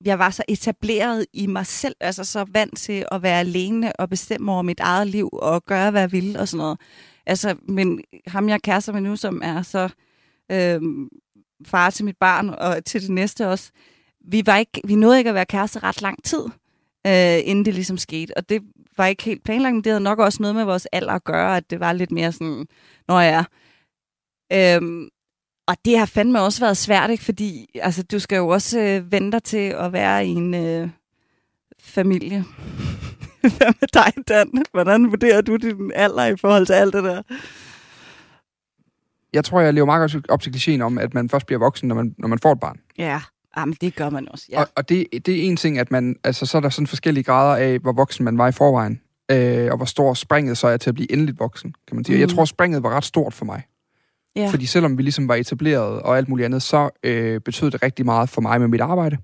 jeg 0.06 0.20
var 0.20 0.30
så 0.30 0.44
etableret 0.48 1.26
i 1.34 1.48
mig 1.48 1.66
selv, 1.66 1.96
altså 2.00 2.24
så 2.24 2.46
vant 2.52 2.78
til 2.78 3.06
at 3.12 3.24
være 3.24 3.40
alene 3.40 3.96
og 3.96 4.10
bestemme 4.10 4.52
over 4.52 4.62
mit 4.62 4.80
eget 4.80 5.08
liv 5.08 5.30
og 5.34 5.64
gøre, 5.64 5.92
hvad 5.92 6.02
jeg 6.02 6.12
ville 6.12 6.40
og 6.40 6.48
sådan 6.48 6.58
noget. 6.58 6.80
Altså, 7.26 7.56
men 7.68 8.02
ham 8.28 8.50
jeg 8.50 8.62
kærester 8.62 8.94
med 8.94 9.02
nu, 9.02 9.16
som 9.16 9.42
er 9.44 9.62
så 9.62 9.90
øh, 10.52 10.82
far 11.66 11.90
til 11.90 12.06
mit 12.06 12.18
barn 12.18 12.50
og 12.50 12.86
til 12.86 13.02
det 13.02 13.10
næste 13.10 13.48
også, 13.48 13.72
vi, 14.28 14.42
var 14.46 14.58
ikke, 14.58 14.82
vi 14.88 14.96
nåede 14.96 15.18
ikke 15.18 15.30
at 15.30 15.36
være 15.36 15.46
kærester 15.46 15.84
ret 15.84 16.02
lang 16.02 16.24
tid, 16.24 16.46
øh, 17.08 17.40
inden 17.44 17.66
det 17.66 17.74
ligesom 17.74 17.98
skete. 17.98 18.38
Og 18.38 18.50
det 18.50 18.62
var 18.98 19.06
ikke 19.06 19.24
helt 19.24 19.44
planlagt, 19.44 19.74
men 19.74 19.84
det 19.84 19.92
havde 19.92 20.04
nok 20.04 20.20
også 20.20 20.42
noget 20.42 20.56
med 20.56 20.64
vores 20.64 20.86
alder 20.92 21.14
at 21.14 21.24
gøre, 21.24 21.58
at 21.58 21.70
det 21.70 21.80
var 21.80 21.94
lidt 21.94 22.12
mere 22.12 22.32
sådan, 22.32 22.66
når 23.08 23.20
jeg 23.20 23.46
er. 24.52 24.76
Øhm, 24.78 25.10
og 25.68 25.76
det 25.86 26.00
har 26.00 26.06
fandme 26.06 26.42
også 26.42 26.60
været 26.60 26.78
svært, 26.78 27.10
ikke? 27.10 27.24
fordi 27.24 27.70
altså, 27.82 28.04
du 28.04 28.20
skal 28.20 28.36
jo 28.36 28.48
også 28.48 28.80
øh, 28.80 29.12
vente 29.12 29.32
dig 29.32 29.44
til 29.44 29.58
at 29.58 29.94
være 29.94 30.28
i 30.28 30.30
en 30.30 30.54
øh, 30.54 30.90
familie. 31.80 32.44
Hvad 33.58 33.74
med 33.82 33.88
dig, 33.94 34.28
Dan? 34.28 34.64
Hvordan 34.72 35.12
vurderer 35.12 35.42
du 35.42 35.56
din 35.56 35.92
alder 35.96 36.26
i 36.26 36.38
forhold 36.38 36.66
til 36.66 36.74
alt 36.74 36.94
det 36.94 37.04
der? 37.04 37.22
jeg 39.36 39.46
tror, 39.46 39.62
jeg 39.62 39.74
lever 39.74 39.86
meget 39.86 40.26
op 40.30 40.42
til 40.42 40.52
klichéen 40.52 40.82
om, 40.82 40.98
at 40.98 41.14
man 41.14 41.30
først 41.30 41.46
bliver 41.46 41.60
voksen, 41.60 41.88
når 41.88 41.96
man, 41.96 42.16
når 42.18 42.28
man 42.28 42.40
får 42.40 42.52
et 42.52 42.60
barn. 42.60 42.80
Ja, 42.98 43.22
Jamen, 43.58 43.76
det 43.82 43.96
gør 43.96 44.10
man 44.10 44.28
også, 44.32 44.46
ja. 44.52 44.62
Og, 44.62 44.68
og 44.76 44.90
det, 44.90 45.08
det 45.12 45.30
er 45.30 45.44
en 45.44 45.58
ting, 45.58 45.80
at 45.80 45.92
man, 45.92 46.16
altså, 46.24 46.46
så 46.46 46.58
er 46.58 46.62
der 46.62 46.70
sådan 46.70 46.88
forskellige 46.88 47.24
grader 47.24 47.56
af, 47.56 47.80
hvor 47.80 47.92
voksen 47.92 48.26
man 48.26 48.38
var 48.38 48.48
i 48.48 48.52
forvejen, 48.52 49.02
øh, 49.32 49.68
og 49.72 49.78
hvor 49.78 49.86
stor 49.86 50.14
springet 50.14 50.58
så 50.58 50.68
er 50.68 50.78
til 50.78 50.90
at 50.90 50.96
blive 50.96 51.12
endeligt 51.12 51.40
voksen, 51.40 51.74
kan 51.88 51.96
man 51.96 52.06
sige. 52.06 52.16
Mm. 52.16 52.20
Jeg 52.20 52.30
tror, 52.30 52.46
springet 52.46 52.84
var 52.84 52.90
ret 52.90 53.06
stort 53.06 53.34
for 53.34 53.46
mig. 53.46 53.64
ja. 54.36 54.48
Fordi 54.48 54.66
selvom 54.66 54.98
vi 54.98 55.04
ligesom 55.04 55.28
var 55.28 55.36
etableret 55.36 56.02
og 56.02 56.18
alt 56.18 56.30
muligt 56.30 56.46
andet, 56.46 56.62
så 56.62 56.90
øh, 57.04 57.42
betød 57.42 57.72
det 57.72 57.84
rigtig 57.84 58.06
meget 58.06 58.30
for 58.30 58.42
mig 58.42 58.60
med 58.60 58.68
mit 58.68 58.82
arbejde. 58.82 59.18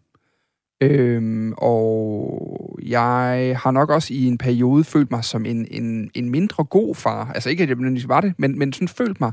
Øhm, 0.83 1.53
og 1.57 2.79
jeg 2.83 3.55
har 3.59 3.71
nok 3.71 3.89
også 3.89 4.13
i 4.13 4.25
en 4.25 4.37
periode 4.37 4.83
følt 4.83 5.11
mig 5.11 5.23
som 5.23 5.45
en, 5.45 5.67
en, 5.71 6.11
en 6.13 6.29
mindre 6.29 6.63
god 6.63 6.95
far. 6.95 7.31
Altså 7.31 7.49
ikke, 7.49 7.63
at 7.63 7.69
jeg 7.69 7.75
nødvendigvis 7.75 8.07
var 8.07 8.21
det, 8.21 8.33
men, 8.37 8.59
men 8.59 8.73
sådan 8.73 8.87
følt 8.87 9.19
mig 9.21 9.31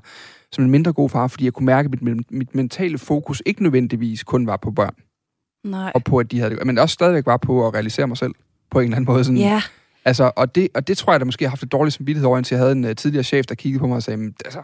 som 0.53 0.65
en 0.65 0.71
mindre 0.71 0.93
god 0.93 1.09
far, 1.11 1.27
fordi 1.27 1.45
jeg 1.45 1.53
kunne 1.53 1.67
mærke, 1.67 1.91
at 1.93 2.03
mit, 2.03 2.31
mit 2.31 2.55
mentale 2.55 2.99
fokus 2.99 3.43
ikke 3.47 3.63
nødvendigvis 3.63 4.25
kun 4.25 4.47
var 4.47 4.57
på 4.57 4.71
børn, 4.71 4.95
Nej. 5.65 5.93
og 5.95 6.05
på, 6.05 6.19
at 6.19 6.31
de 6.31 6.39
havde 6.39 6.57
det, 6.57 6.67
men 6.67 6.79
også 6.79 6.93
stadigvæk 6.93 7.27
var 7.27 7.37
på 7.37 7.67
at 7.67 7.75
realisere 7.75 8.07
mig 8.07 8.17
selv 8.17 8.33
på 8.71 8.79
en 8.81 8.85
eller 8.85 8.97
anden 8.97 9.13
måde. 9.13 9.25
Sådan, 9.25 9.39
Ja, 9.39 9.63
Altså, 10.05 10.31
og, 10.37 10.55
det, 10.55 10.69
og 10.75 10.89
det 10.89 10.99
tror 10.99 11.13
jeg, 11.13 11.21
der 11.21 11.27
måske 11.27 11.45
har 11.45 11.51
haft 11.51 11.63
et 11.63 11.73
dårligt 11.73 11.95
samvittighed 11.95 12.27
over, 12.27 12.39
indtil 12.39 12.55
jeg 12.55 12.63
havde 12.63 12.73
en 12.73 12.85
uh, 12.85 12.91
tidligere 12.97 13.25
chef, 13.25 13.47
der 13.47 13.55
kiggede 13.55 13.81
på 13.81 13.87
mig 13.87 13.97
og 13.97 14.03
sagde, 14.03 14.17
"Men, 14.17 14.35
altså, 14.45 14.63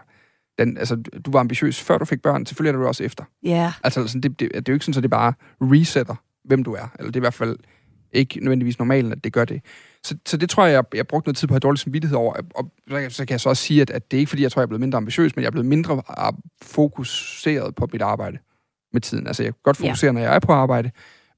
den, 0.59 0.79
altså, 0.79 0.97
du 0.97 1.31
var 1.31 1.41
ambitiøs 1.41 1.81
før 1.81 1.99
du 1.99 2.05
fik 2.05 2.23
børn, 2.23 2.47
selvfølgelig 2.47 2.79
er 2.79 2.83
du 2.83 2.87
også 2.87 3.05
efter. 3.05 3.25
ja. 3.43 3.73
Altså, 3.85 4.07
sådan, 4.07 4.21
det, 4.21 4.41
det, 4.41 4.51
det 4.55 4.57
er 4.57 4.63
jo 4.69 4.73
ikke 4.73 4.85
sådan, 4.85 4.99
at 4.99 5.03
det 5.03 5.11
bare 5.11 5.33
resetter, 5.61 6.15
hvem 6.45 6.65
du 6.65 6.73
er. 6.73 6.89
Eller 6.99 7.11
det 7.11 7.17
er 7.17 7.21
i 7.21 7.27
hvert 7.27 7.35
fald 7.35 7.57
ikke 8.13 8.41
nødvendigvis 8.41 8.79
normalt, 8.79 9.13
at 9.13 9.25
det 9.25 9.33
gør 9.33 9.45
det. 9.45 9.61
Så, 10.05 10.17
så 10.27 10.37
det 10.37 10.51
tror 10.51 10.65
jeg, 10.67 10.73
jeg, 10.73 10.85
jeg 10.95 11.07
brugte 11.07 11.29
noget 11.29 11.37
tid 11.37 11.49
på 11.49 11.53
at 11.53 11.57
have 11.57 11.61
dårlig 11.61 11.79
samvittighed 11.79 12.17
over. 12.17 12.35
Og 12.55 12.71
så 13.09 13.25
kan, 13.27 13.31
jeg 13.33 13.41
så 13.41 13.49
også 13.49 13.63
sige, 13.63 13.83
at, 13.83 13.91
at 13.91 14.11
det 14.11 14.17
er 14.17 14.19
ikke 14.19 14.29
fordi, 14.31 14.43
jeg 14.43 14.53
tror, 14.53 14.61
jeg 14.61 14.65
er 14.65 14.69
blevet 14.69 14.81
mindre 14.81 14.97
ambitiøs, 14.97 15.37
men 15.37 15.43
jeg 15.43 15.47
er 15.47 15.51
blevet 15.51 15.67
mindre 15.67 16.03
ah, 16.09 16.33
fokuseret 16.63 17.75
på 17.75 17.89
mit 17.93 18.03
arbejde 18.03 18.39
med 18.93 19.01
tiden. 19.01 19.27
Altså, 19.27 19.43
jeg 19.43 19.53
kan 19.55 19.61
godt 19.65 19.81
Ja. 19.81 19.89
fokusere, 19.89 20.13
når 20.13 20.21
jeg 20.21 20.35
er 20.35 20.39
på 20.39 20.53
arbejde, 20.53 20.91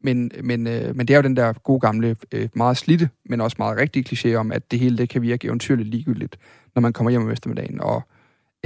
men, 0.02 0.30
men, 0.44 0.66
øh, 0.66 0.96
men 0.96 1.08
det 1.08 1.14
er 1.14 1.18
jo 1.18 1.23
den 1.23 1.37
der 1.37 1.52
gode 1.52 1.80
gamle, 1.80 2.16
øh, 2.32 2.49
meget 2.54 2.76
slitte, 2.76 3.08
men 3.30 3.40
også 3.40 3.56
meget 3.58 3.78
rigtige 3.78 4.04
kliché 4.08 4.35
om, 4.35 4.52
at 4.52 4.70
det 4.70 4.78
hele 4.78 4.99
det 4.99 5.08
kan 5.08 5.23
virke 5.23 5.46
eventyrligt 5.46 5.88
ligegyldigt, 5.88 6.37
når 6.75 6.80
man 6.82 6.92
kommer 6.92 7.11
hjem 7.11 7.23
om 7.23 7.30
eftermiddagen, 7.30 7.80
og 7.80 8.02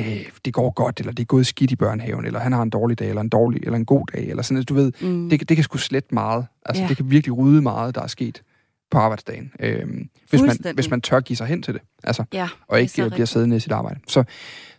øh, 0.01 0.29
det 0.45 0.55
går 0.55 0.71
godt, 0.71 0.99
eller 1.01 1.13
det 1.13 1.23
er 1.23 1.27
gået 1.27 1.47
skidt 1.47 1.71
i 1.71 1.77
børnehaven, 1.77 2.25
eller 2.25 2.41
han 2.41 2.53
har 2.53 2.63
en 2.63 2.71
dårlig 2.71 2.99
dag, 2.99 3.09
eller 3.09 3.21
en 3.23 3.29
dårlig, 3.29 3.63
eller 3.63 3.77
en 3.77 3.85
god 3.85 4.07
dag, 4.15 4.29
eller 4.29 4.43
sådan 4.43 4.55
noget. 4.55 4.69
Du 4.69 4.75
ved, 4.75 4.93
Mm. 5.01 5.31
det, 5.31 5.49
det 5.49 5.57
kan 5.57 5.65
sgu 5.65 5.79
slet 5.79 6.13
meget. 6.13 6.47
Altså, 6.67 6.81
Ja. 6.81 6.85
ja. 6.85 6.89
det 6.89 6.97
kan 6.97 7.11
virkelig 7.11 7.39
rydde 7.39 7.63
meget, 7.63 7.95
der 7.95 8.03
er 8.03 8.07
sket 8.07 8.43
på 8.91 8.99
arbejdsdagen. 8.99 9.53
Øhm, 9.61 10.09
hvis, 10.31 10.41
man, 10.43 10.75
hvis 10.75 10.91
man 10.91 11.01
tør 11.01 11.21
give 11.21 11.37
sig 11.37 11.47
hen 11.47 11.63
til 11.63 11.75
det. 11.75 11.83
Altså, 12.05 12.25
ja, 12.33 12.49
og 12.69 12.81
ikke 12.81 12.93
bliver 12.93 13.11
rigtigt. 13.11 13.29
siddende 13.29 13.57
i 13.57 13.61
sit 13.61 13.73
arbejde. 13.73 14.01
Så, 14.07 14.25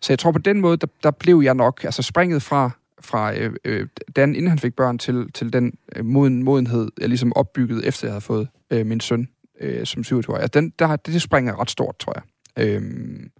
så 0.02 0.14
jeg 0.14 0.20
tror 0.20 0.32
på 0.32 0.40
den 0.40 0.62
måde, 0.62 0.78
der, 0.78 0.88
der 1.04 1.12
blev 1.12 1.42
jeg 1.44 1.54
nok, 1.54 1.84
altså 1.84 2.02
springet 2.02 2.44
fra, 2.44 2.70
fra 3.02 3.38
øh, 3.38 3.54
øh, 3.66 3.88
Dan, 4.16 4.36
inden 4.36 4.48
han 4.48 4.60
fik 4.60 4.76
børn, 4.76 4.98
til, 4.98 5.32
til 5.32 5.54
den 5.54 5.74
øh, 5.96 6.06
moden, 6.06 6.44
modenhed, 6.44 6.92
jeg 7.00 7.10
ligesom 7.10 7.34
opbyggede, 7.36 7.86
efter 7.86 8.08
jeg 8.08 8.14
havde 8.14 8.22
fået 8.22 8.48
øh, 8.72 8.86
min 8.86 9.00
søn 9.00 9.28
øh, 9.62 9.86
som 9.86 10.04
27 10.04 10.36
år. 10.36 10.40
Altså, 10.40 10.60
den, 10.60 10.74
der, 10.80 10.96
det, 10.96 11.14
det 11.14 11.22
springer 11.22 11.60
ret 11.60 11.70
stort, 11.70 11.98
tror 12.00 12.14
jeg. 12.16 12.24
Øhm, 12.66 13.32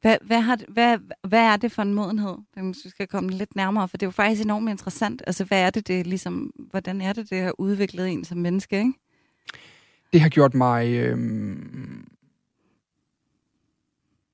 Hvad, 0.00 0.16
hvad, 0.22 0.40
har, 0.40 0.58
hvad, 0.68 0.98
hvad 1.28 1.40
er 1.40 1.56
det 1.56 1.72
for 1.72 1.82
en 1.82 1.94
modenhed? 1.94 2.36
Den 2.54 2.74
vi 2.84 2.90
skal 2.90 3.06
komme 3.06 3.30
lidt 3.30 3.56
nærmere, 3.56 3.88
for 3.88 3.96
det 3.96 4.02
er 4.02 4.06
jo 4.06 4.10
faktisk 4.10 4.42
enormt 4.42 4.70
interessant. 4.70 5.22
Altså, 5.26 5.44
hvad 5.44 5.60
er 5.60 5.70
det, 5.70 5.88
det 5.88 6.06
ligesom, 6.06 6.50
hvordan 6.70 7.00
er 7.00 7.12
det, 7.12 7.30
det 7.30 7.40
har 7.40 7.60
udviklet 7.60 8.08
en 8.08 8.24
som 8.24 8.38
menneske, 8.38 8.78
ikke? 8.78 8.92
Det 10.16 10.22
har 10.22 10.28
gjort 10.28 10.54
mig... 10.54 10.92
Øh, 10.92 11.18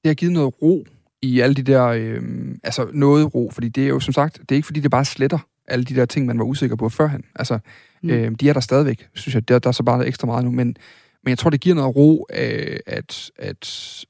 det 0.03 0.09
har 0.09 0.15
givet 0.15 0.33
noget 0.33 0.63
ro 0.63 0.85
i 1.23 1.41
alle 1.41 1.55
de 1.55 1.63
der... 1.63 1.85
Øh, 1.87 2.23
altså 2.63 2.91
noget 2.93 3.35
ro, 3.35 3.51
fordi 3.53 3.69
det 3.69 3.85
er 3.85 3.89
jo 3.89 4.01
som 4.01 4.13
sagt, 4.15 4.41
det 4.41 4.53
er 4.53 4.57
ikke 4.57 4.67
fordi, 4.67 4.81
det 4.81 4.91
bare 4.91 5.05
sletter 5.05 5.39
alle 5.69 5.85
de 5.85 5.95
der 5.95 6.07
ting, 6.07 6.27
man 6.27 6.39
var 6.39 6.45
usikker 6.45 6.77
på 6.77 6.89
førhen. 6.89 7.25
Altså, 7.35 7.59
Mm. 8.03 8.11
øh, 8.11 8.33
de 8.41 8.49
er 8.49 8.53
der 8.53 8.61
stadigvæk, 8.61 9.09
synes 9.15 9.35
jeg. 9.35 9.49
Der, 9.49 9.59
der 9.59 9.69
er 9.69 9.73
så 9.73 9.83
bare 9.83 10.07
ekstra 10.07 10.27
meget 10.27 10.45
nu, 10.45 10.51
men, 10.51 10.77
men 11.23 11.31
jeg 11.31 11.39
tror, 11.39 11.51
det 11.51 11.61
giver 11.61 11.75
noget 11.75 11.97
ro, 11.97 12.27
øh, 12.35 12.79
at, 12.87 13.31
at, 13.37 14.05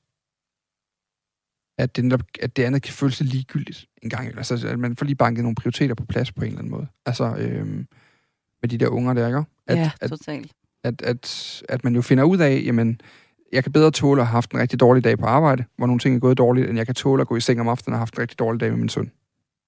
at, 1.79 1.97
det, 1.97 2.05
netop, 2.05 2.23
at 2.43 2.57
det 2.57 2.63
andet 2.65 2.83
kan 2.83 2.93
føles 2.95 3.21
ligegyldigt 3.21 3.87
en 4.03 4.11
gang. 4.11 4.37
Altså, 4.37 4.69
at 4.69 4.79
man 4.79 4.97
får 4.97 5.07
lige 5.07 5.17
banket 5.17 5.43
nogle 5.43 5.55
prioriteter 5.55 5.95
på 5.95 6.05
plads 6.05 6.33
på 6.33 6.41
en 6.41 6.47
eller 6.47 6.59
anden 6.59 6.71
måde. 6.71 6.87
Altså, 7.07 7.37
øh, 7.37 7.67
med 8.63 8.69
de 8.69 8.79
der 8.79 8.89
unger 8.89 9.15
der, 9.15 9.27
ikke? 9.27 9.43
At, 9.67 9.79
ja, 9.79 9.91
totalt. 10.09 10.47
at, 10.47 10.53
at, 10.85 11.63
at 11.69 11.85
man 11.85 11.95
jo 11.95 12.03
finder 12.03 12.25
ud 12.25 12.39
af, 12.39 12.63
jamen, 12.67 13.01
jeg 13.53 13.63
kan 13.63 13.73
bedre 13.73 13.91
tåle 13.91 14.21
at 14.21 14.27
have 14.27 14.33
haft 14.33 14.51
en 14.51 14.61
rigtig 14.61 14.81
dårlig 14.81 15.05
dag 15.05 15.19
på 15.19 15.27
arbejde, 15.27 15.65
hvor 15.77 15.87
nogle 15.87 15.99
ting 15.99 16.17
er 16.17 16.21
gået 16.21 16.39
dårligt, 16.39 16.69
end 16.69 16.79
jeg 16.79 16.87
kan 16.87 16.95
tåle 16.95 17.21
at 17.21 17.27
gå 17.29 17.37
i 17.37 17.41
seng 17.41 17.61
om 17.61 17.69
aftenen 17.69 17.93
og 17.93 17.99
have 17.99 18.01
haft 18.01 18.15
en 18.15 18.21
rigtig 18.21 18.39
dårlig 18.39 18.61
dag 18.61 18.71
med 18.71 18.79
min 18.79 18.89
søn. 18.89 19.11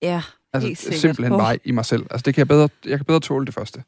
Ja, 0.03 0.22
Altså 0.55 0.66
Helt 0.66 0.79
sikkert. 0.79 1.00
simpelthen 1.00 1.33
Åh. 1.33 1.38
bare 1.40 1.59
i 1.64 1.70
mig 1.70 1.85
selv. 1.85 2.07
Altså 2.11 2.22
det 2.24 2.35
kan 2.35 2.38
jeg 2.38 2.48
bedre, 2.48 2.68
jeg 2.87 2.98
kan 2.98 3.05
bedre 3.05 3.20
tåle 3.20 3.46
det 3.46 3.55
første. 3.55 3.83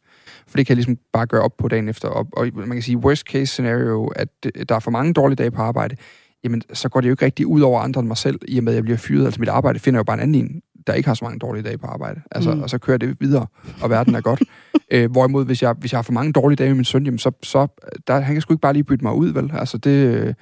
For 0.47 0.57
det 0.57 0.67
kan 0.67 0.73
jeg 0.73 0.77
ligesom 0.77 0.99
bare 1.13 1.27
gøre 1.27 1.43
op 1.43 1.57
på 1.59 1.69
dagen 1.69 1.89
efter. 1.89 2.09
Og, 2.09 2.29
og 2.33 2.49
man 2.55 2.71
kan 2.71 2.83
sige, 2.83 2.97
worst 2.99 3.27
case 3.27 3.47
scenario, 3.47 4.07
at 4.07 4.29
der 4.69 4.75
er 4.75 4.79
for 4.79 4.91
mange 4.91 5.13
dårlige 5.13 5.37
dage 5.37 5.51
på 5.51 5.63
arbejde, 5.63 5.97
jamen 6.45 6.63
så 6.73 6.89
går 6.89 7.01
det 7.01 7.09
jo 7.09 7.13
ikke 7.13 7.25
rigtig 7.25 7.47
ud 7.47 7.61
over 7.61 7.81
andre 7.81 8.01
end 8.01 8.09
mig 8.09 8.17
selv, 8.17 8.41
i 8.49 8.59
og 8.59 8.65
med 8.65 8.73
at 8.73 8.77
jeg 8.77 8.85
bliver 8.85 8.97
fyret. 8.99 9.25
Altså 9.25 9.41
mit 9.41 9.49
arbejde 9.49 9.79
finder 9.79 9.99
jo 9.99 10.05
bare 10.05 10.15
en 10.15 10.21
anden 10.23 10.45
en, 10.45 10.63
der 10.87 10.93
ikke 10.93 11.09
har 11.09 11.15
så 11.15 11.25
mange 11.25 11.39
dårlige 11.39 11.63
dage 11.63 11.79
på 11.79 11.87
arbejde. 11.87 12.21
Altså, 12.31 12.55
Mm. 12.55 12.63
Og 12.63 12.71
så 12.71 12.79
kører 12.79 12.99
det 12.99 13.17
videre, 13.21 13.47
og 13.83 13.91
verden 13.91 14.15
er 14.15 14.21
godt. 14.21 14.43
øh, 14.93 15.11
hvorimod, 15.11 15.45
hvis 15.45 15.63
jeg, 15.63 15.73
hvis 15.79 15.93
jeg 15.93 15.99
har 15.99 16.03
for 16.03 16.13
mange 16.13 16.33
dårlige 16.33 16.57
dage 16.57 16.69
med 16.69 16.75
min 16.77 16.85
søn, 16.85 17.05
jamen 17.05 17.19
så, 17.19 17.31
så 17.43 17.67
der, 18.07 18.21
han 18.21 18.35
kan 18.35 18.43
sgu 18.43 18.55
ikke 18.55 18.61
bare 18.61 18.73
lige 18.73 18.85
bytte 18.85 19.05
mig 19.05 19.15
ud, 19.15 19.29
vel? 19.29 19.51
Altså 19.55 19.79
det... 19.79 20.35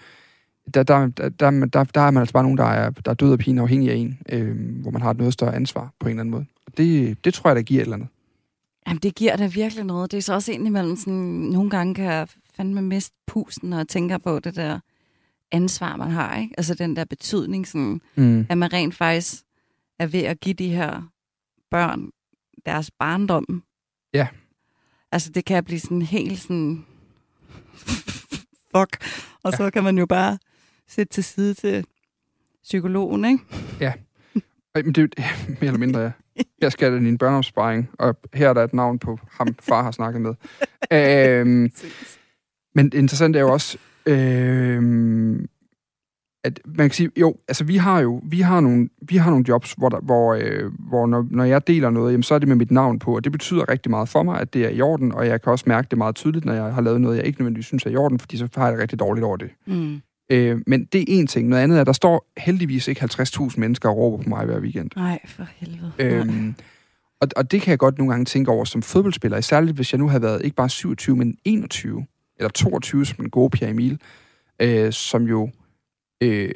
der, 0.75 0.83
der, 0.83 1.07
der, 1.07 1.29
der, 1.29 1.51
der, 1.67 1.85
der 1.85 2.01
er 2.01 2.11
man 2.11 2.21
altså 2.21 2.33
bare 2.33 2.43
nogen, 2.43 2.59
der 2.59 2.65
er, 2.65 2.91
der 2.91 3.11
er 3.11 3.15
død 3.15 3.33
og 3.33 3.39
pine 3.39 3.61
afhængig 3.61 3.91
af 3.91 3.95
en, 3.95 4.19
øh, 4.29 4.81
hvor 4.83 4.91
man 4.91 5.03
har 5.03 5.11
et 5.11 5.17
noget 5.19 5.33
større 5.33 5.55
ansvar 5.55 5.93
på 6.01 6.07
en 6.09 6.11
eller 6.11 6.21
anden 6.21 6.31
måde. 6.31 6.45
Og 6.67 6.73
det, 6.77 7.17
det 7.25 7.35
tror 7.35 7.51
jeg, 7.51 7.57
der 7.57 7.63
giver 7.63 7.81
et 7.81 7.85
eller 7.85 7.97
andet. 7.97 8.09
Jamen, 8.89 8.99
det 9.03 9.15
giver 9.15 9.37
da 9.37 9.47
virkelig 9.47 9.85
noget. 9.85 10.11
Det 10.11 10.17
er 10.19 10.23
så 10.23 10.35
også 10.35 10.53
indimellem 10.53 10.97
sådan, 10.97 11.15
nogle 11.53 11.71
gange 11.71 11.95
kan 11.95 12.05
jeg 12.05 12.29
fandme 12.57 12.83
miste 12.83 13.17
pusten, 13.27 13.71
når 13.71 13.77
jeg 13.77 13.89
tænker 13.89 14.19
på 14.19 14.39
det 14.39 14.57
der 14.57 14.79
ansvar, 15.53 15.97
man 15.97 16.11
har, 16.11 16.37
ikke? 16.37 16.55
Altså 16.59 16.75
den 16.75 16.97
der 16.97 17.05
betydning, 17.05 17.67
sådan, 17.67 18.01
Mm. 18.17 18.47
at 18.49 18.59
man 18.59 18.73
rent 18.73 18.95
faktisk 18.95 19.35
er 19.99 20.07
ved 20.07 20.23
at 20.23 20.41
give 20.41 20.55
de 20.55 20.69
her 20.69 21.03
børn 21.71 22.11
deres 22.67 22.91
barndom. 22.91 23.63
Ja. 24.15 24.29
Altså 25.13 25.31
det 25.31 25.45
kan 25.45 25.65
blive 25.65 25.81
sådan 25.81 26.03
helt 26.03 26.39
sådan, 26.39 26.85
fuck, 28.77 29.05
og 29.43 29.53
så 29.53 29.71
kan 29.71 29.85
man 29.85 29.99
jo 29.99 30.07
bare 30.07 30.39
sætte 30.89 31.13
til 31.13 31.25
side 31.25 31.55
til 31.55 31.87
psykologen, 32.63 33.25
ikke? 33.25 33.45
Ej, 34.75 34.83
men 34.83 34.93
det 34.93 34.99
er 34.99 35.03
jo 35.03 35.25
mere 35.61 35.67
eller 35.67 35.79
mindre, 35.79 36.01
ja. 36.01 36.13
Jeg 36.61 36.73
skal 36.73 36.91
have 36.91 37.05
din 37.05 37.19
børneopsparing, 37.19 37.91
og 37.99 38.17
her 38.35 38.49
er 38.49 38.53
der 38.53 38.65
et 38.65 38.75
navn 38.75 38.99
på 38.99 39.19
ham, 39.31 39.55
far 39.61 39.83
har 39.83 39.91
snakket 39.91 40.23
med. 40.23 40.35
øhm, 40.99 41.71
men 42.75 42.85
det 42.85 42.95
interessante 42.95 43.39
er 43.39 43.43
jo 43.43 43.53
også, 43.53 43.79
øhm, 44.07 45.49
at 46.45 46.61
man 46.65 46.89
kan 46.89 46.95
sige, 46.95 47.11
jo, 47.17 47.35
altså 47.49 47.65
vi 47.65 47.77
har 47.77 48.01
jo, 48.01 48.21
vi 48.25 48.41
har 48.41 48.61
nogle, 48.61 48.89
vi 49.03 49.17
har 49.17 49.31
nogle 49.31 49.45
jobs, 49.49 49.73
hvor, 49.73 49.89
der, 49.89 50.01
hvor, 50.01 50.35
øh, 50.35 50.73
hvor 50.79 51.07
når, 51.07 51.27
når 51.31 51.45
jeg 51.45 51.67
deler 51.67 51.91
noget, 51.91 52.13
jamen, 52.13 52.23
så 52.23 52.35
er 52.35 52.39
det 52.39 52.49
med 52.49 52.57
mit 52.57 52.71
navn 52.71 52.99
på, 52.99 53.17
og 53.17 53.25
det 53.25 53.33
betyder 53.33 53.69
rigtig 53.69 53.91
meget 53.91 54.09
for 54.09 54.23
mig, 54.23 54.41
at 54.41 54.55
det 54.55 54.65
er 54.65 54.69
i 54.69 54.81
orden, 54.81 55.13
og 55.13 55.27
jeg 55.27 55.43
kan 55.43 55.53
også 55.53 55.65
mærke 55.67 55.89
det 55.91 55.99
meget 55.99 56.15
tydeligt, 56.15 56.45
når 56.45 56.53
jeg 56.53 56.75
har 56.75 56.81
lavet 56.81 57.01
noget, 57.01 57.17
jeg 57.17 57.27
ikke 57.27 57.41
nødvendigvis 57.41 57.67
synes 57.67 57.87
er 57.87 57.91
i 57.91 57.97
orden, 57.97 58.19
fordi 58.19 58.37
så 58.37 58.49
har 58.57 58.65
jeg 58.65 58.73
det 58.73 58.83
rigtig 58.83 58.99
dårligt 58.99 59.25
over 59.25 59.37
det. 59.37 59.51
Mm. 59.67 60.01
Øh, 60.31 60.61
men 60.67 60.85
det 60.85 61.01
er 61.01 61.05
en 61.09 61.27
ting. 61.27 61.49
Noget 61.49 61.63
andet 61.63 61.77
er, 61.77 61.81
at 61.81 61.87
der 61.87 61.93
står 61.93 62.31
heldigvis 62.37 62.89
ikke 62.89 63.01
50.000 63.05 63.55
mennesker 63.57 63.89
og 63.89 63.97
råber 63.97 64.23
på 64.23 64.29
mig 64.29 64.47
hver 64.47 64.61
weekend. 64.61 64.91
Nej, 64.97 65.19
for 65.27 65.47
helvede. 65.57 65.93
Øhm, 65.99 66.55
og, 67.21 67.29
og 67.37 67.51
det 67.51 67.63
kan 67.63 67.71
jeg 67.71 67.79
godt 67.79 67.99
nogle 67.99 68.13
gange 68.13 68.25
tænke 68.25 68.51
over 68.51 68.65
som 68.65 68.83
fodboldspiller, 68.83 69.41
særligt 69.41 69.77
hvis 69.77 69.93
jeg 69.93 69.99
nu 69.99 70.09
havde 70.09 70.23
været 70.23 70.45
ikke 70.45 70.57
bare 70.57 70.69
27, 70.69 71.17
men 71.17 71.37
21 71.45 72.07
eller 72.37 72.51
22, 72.51 73.07
som 73.07 73.17
den 73.17 73.31
gode 73.31 73.51
Pierre 73.51 73.71
Emil, 73.71 74.01
øh, 74.61 74.93
som 74.93 75.23
jo 75.23 75.51
øh, 76.25 76.51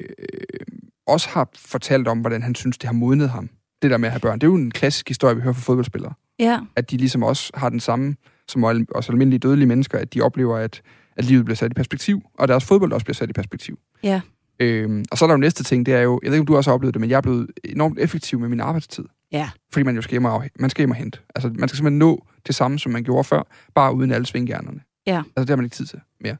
også 1.07 1.29
har 1.29 1.49
fortalt 1.55 2.07
om, 2.07 2.19
hvordan 2.19 2.41
han 2.41 2.55
synes, 2.55 2.77
det 2.77 2.87
har 2.87 2.93
modnet 2.93 3.29
ham. 3.29 3.49
Det 3.81 3.91
der 3.91 3.97
med 3.97 4.07
at 4.07 4.11
have 4.11 4.19
børn. 4.19 4.39
Det 4.39 4.47
er 4.47 4.51
jo 4.51 4.55
en 4.55 4.71
klassisk 4.71 5.07
historie, 5.07 5.35
vi 5.35 5.41
hører 5.41 5.53
fra 5.53 5.61
fodboldspillere. 5.61 6.13
Ja, 6.39 6.59
At 6.75 6.91
de 6.91 6.97
ligesom 6.97 7.23
også 7.23 7.51
har 7.53 7.69
den 7.69 7.79
samme, 7.79 8.15
som 8.47 8.63
også 8.63 9.11
almindelige 9.11 9.39
dødelige 9.39 9.67
mennesker, 9.67 9.97
at 9.97 10.13
de 10.13 10.21
oplever, 10.21 10.57
at, 10.57 10.81
at 11.17 11.25
livet 11.25 11.45
bliver 11.45 11.55
sat 11.55 11.71
i 11.71 11.73
perspektiv, 11.73 12.21
og 12.33 12.47
deres 12.47 12.65
fodbold 12.65 12.93
også 12.93 13.05
bliver 13.05 13.15
sat 13.15 13.29
i 13.29 13.33
perspektiv. 13.33 13.79
ja. 14.03 14.21
Øhm, 14.61 15.05
og 15.11 15.17
så 15.17 15.25
er 15.25 15.27
der 15.27 15.33
jo 15.33 15.37
næste 15.37 15.63
ting, 15.63 15.85
det 15.85 15.93
er 15.93 15.99
jo, 16.01 16.19
jeg 16.23 16.31
ved 16.31 16.35
ikke, 16.35 16.41
om 16.41 16.45
du 16.45 16.55
også 16.57 16.69
har 16.69 16.73
oplevet 16.75 16.93
det, 16.93 17.01
men 17.01 17.09
jeg 17.09 17.17
er 17.17 17.21
blevet 17.21 17.47
enormt 17.63 17.99
effektiv 17.99 18.39
med 18.39 18.49
min 18.49 18.59
arbejdstid. 18.59 19.03
Ja. 19.31 19.49
Fordi 19.73 19.83
man 19.83 19.95
jo 19.95 20.01
skal 20.01 20.11
hjem 20.11 20.25
og, 20.25 20.43
man 20.59 20.69
skal 20.69 20.81
hjem 20.81 20.91
og 20.91 20.95
hente. 20.95 21.19
Altså, 21.35 21.49
man 21.55 21.69
skal 21.69 21.77
simpelthen 21.77 21.99
nå 21.99 22.25
det 22.47 22.55
samme, 22.55 22.79
som 22.79 22.91
man 22.91 23.03
gjorde 23.03 23.23
før, 23.23 23.43
bare 23.75 23.93
uden 23.95 24.11
alle 24.11 24.25
svinggernerne. 24.25 24.79
Ja. 25.07 25.17
Altså, 25.17 25.41
det 25.41 25.49
har 25.49 25.55
man 25.55 25.65
ikke 25.65 25.75
tid 25.75 25.85
til 25.85 25.99
mere. 26.21 26.37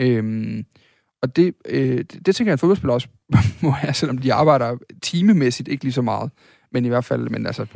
Øhm, 0.00 0.64
og 1.24 1.36
det, 1.36 1.54
øh, 1.68 1.98
det, 1.98 2.26
det 2.26 2.36
tænker 2.36 2.50
jeg, 2.50 2.52
at 2.52 2.60
fodboldspillere 2.60 2.96
også 2.96 3.08
må 3.62 3.70
have, 3.70 3.94
selvom 3.94 4.18
de 4.18 4.32
arbejder 4.32 4.76
timemæssigt 5.02 5.68
ikke 5.68 5.84
lige 5.84 5.92
så 5.92 6.02
meget. 6.02 6.30
Men 6.72 6.84
i 6.84 6.88
hvert 6.88 7.04
fald, 7.04 7.28
men 7.28 7.46
altså, 7.46 7.66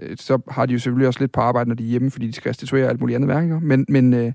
øh, 0.00 0.16
så 0.20 0.38
har 0.50 0.66
de 0.66 0.72
jo 0.72 0.78
selvfølgelig 0.78 1.08
også 1.08 1.20
lidt 1.20 1.32
på 1.32 1.40
arbejde, 1.40 1.68
når 1.68 1.74
de 1.74 1.84
er 1.84 1.88
hjemme, 1.88 2.10
fordi 2.10 2.26
de 2.26 2.32
skal 2.32 2.48
restituere 2.48 2.88
alt 2.88 3.00
muligt 3.00 3.14
andet 3.14 3.28
værk. 3.28 3.44
ikke? 3.44 3.60
Men, 3.60 3.84
men, 3.88 4.14
øh, 4.14 4.32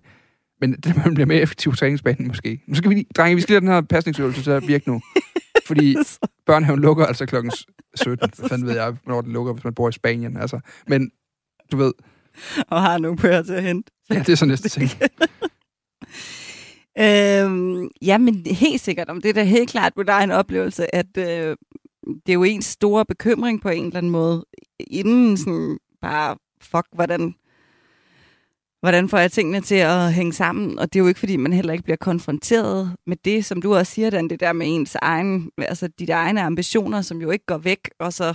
men 0.61 0.73
det 0.73 0.95
man 1.05 1.13
bliver 1.13 1.27
mere 1.27 1.39
effektiv 1.41 1.71
på 1.71 1.75
træningsbanen 1.75 2.27
måske. 2.27 2.61
Nu 2.67 2.75
skal 2.75 2.89
vi 2.89 2.95
lige, 2.95 3.05
drenge, 3.15 3.35
vi 3.35 3.41
skal 3.41 3.53
lige 3.53 3.61
have 3.61 3.77
den 3.77 3.83
her 3.83 3.95
pasningsøvelse 3.95 4.43
til 4.43 4.51
at 4.51 4.67
virke 4.67 4.89
nu. 4.89 5.01
Fordi 5.67 5.95
børnehaven 6.45 6.81
lukker 6.81 7.05
altså 7.05 7.25
klokken 7.25 7.51
17. 7.95 8.29
Hvad 8.37 8.49
fanden 8.49 8.67
ved 8.67 8.75
jeg, 8.75 8.95
hvornår 9.03 9.21
den 9.21 9.33
lukker, 9.33 9.53
hvis 9.53 9.63
man 9.63 9.73
bor 9.73 9.89
i 9.89 9.91
Spanien. 9.91 10.37
Altså. 10.37 10.59
Men 10.87 11.11
du 11.71 11.77
ved... 11.77 11.93
Og 12.67 12.81
har 12.81 12.97
nogle 12.97 13.17
bøger 13.17 13.41
til 13.41 13.53
at 13.53 13.63
hente. 13.63 13.91
Ja, 14.09 14.19
det 14.19 14.29
er 14.29 14.35
så 14.35 14.45
næste 14.45 14.69
ting 14.69 14.89
øhm, 16.99 17.89
ja, 18.01 18.17
men 18.17 18.45
helt 18.45 18.81
sikkert. 18.81 19.09
Om 19.09 19.21
det 19.21 19.29
er 19.29 19.33
da 19.33 19.43
helt 19.43 19.69
klart, 19.69 19.93
hvor 19.93 20.03
der 20.03 20.13
er 20.13 20.23
en 20.23 20.31
oplevelse, 20.31 20.95
at 20.95 21.17
øh, 21.17 21.57
det 22.25 22.29
er 22.29 22.33
jo 22.33 22.43
en 22.43 22.61
stor 22.61 23.03
bekymring 23.03 23.61
på 23.61 23.69
en 23.69 23.85
eller 23.85 23.97
anden 23.97 24.11
måde, 24.11 24.45
inden 24.79 25.37
sådan 25.37 25.77
bare, 26.01 26.37
fuck, 26.61 26.87
hvordan, 26.93 27.35
hvordan 28.79 29.09
får 29.09 29.17
jeg 29.17 29.31
tingene 29.31 29.61
til 29.61 29.75
at 29.75 30.13
hænge 30.13 30.33
sammen? 30.33 30.79
Og 30.79 30.93
det 30.93 30.99
er 30.99 31.03
jo 31.03 31.07
ikke, 31.07 31.19
fordi 31.19 31.37
man 31.37 31.53
heller 31.53 31.73
ikke 31.73 31.83
bliver 31.83 31.97
konfronteret 31.97 32.95
med 33.07 33.17
det, 33.25 33.45
som 33.45 33.61
du 33.61 33.75
også 33.75 33.93
siger, 33.93 34.09
Dan, 34.09 34.29
det 34.29 34.39
der 34.39 34.53
med 34.53 34.67
ens 34.69 34.95
egen, 34.95 35.51
altså 35.57 35.87
de 35.87 36.11
egne 36.11 36.41
ambitioner, 36.41 37.01
som 37.01 37.21
jo 37.21 37.31
ikke 37.31 37.45
går 37.45 37.57
væk, 37.57 37.89
og 37.99 38.13
så 38.13 38.33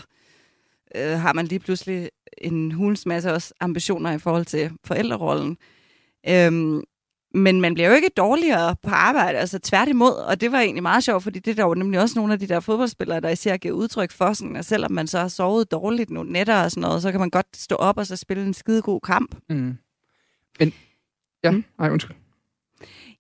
øh, 0.97 1.19
har 1.19 1.33
man 1.33 1.47
lige 1.47 1.59
pludselig 1.59 2.11
en 2.39 2.73
hulens 2.73 3.07
masse 3.07 3.33
også 3.33 3.55
ambitioner 3.61 4.13
i 4.13 4.19
forhold 4.19 4.45
til 4.45 4.71
forældrerollen. 4.85 5.57
Øhm, 6.29 6.83
men 7.35 7.61
man 7.61 7.75
bliver 7.75 7.89
jo 7.89 7.95
ikke 7.95 8.09
dårligere 8.09 8.77
på 8.83 8.91
arbejde, 8.91 9.39
altså 9.39 9.59
tværtimod, 9.59 10.13
og 10.13 10.41
det 10.41 10.53
var 10.53 10.61
egentlig 10.61 10.83
meget 10.83 11.05
sjovt, 11.05 11.23
fordi 11.23 11.39
det 11.39 11.51
er 11.51 11.55
der 11.55 11.65
jo 11.65 11.75
nemlig 11.75 12.01
også 12.01 12.19
nogle 12.19 12.33
af 12.33 12.39
de 12.39 12.47
der 12.47 12.61
fodboldspillere, 12.61 13.21
der 13.21 13.29
især 13.29 13.57
giver 13.57 13.75
udtryk 13.75 14.11
for, 14.11 14.33
sådan, 14.33 14.57
at 14.57 14.65
selvom 14.65 14.93
man 14.93 15.07
så 15.07 15.19
har 15.19 15.29
sovet 15.29 15.71
dårligt 15.71 16.11
nogle 16.11 16.33
nætter 16.33 16.63
og 16.63 16.71
sådan 16.71 16.81
noget, 16.81 17.03
så 17.03 17.11
kan 17.11 17.21
man 17.21 17.31
godt 17.31 17.57
stå 17.57 17.75
op 17.75 17.99
og 17.99 18.07
så 18.07 18.17
spille 18.17 18.47
en 18.47 18.55
skide 18.55 18.83
god 18.83 19.01
kamp. 19.01 19.37
Mm. 19.49 19.77
Men, 20.59 20.73
ja, 21.45 21.51
mm. 21.51 21.65
nej, 21.79 21.91
undskyld. 21.91 22.17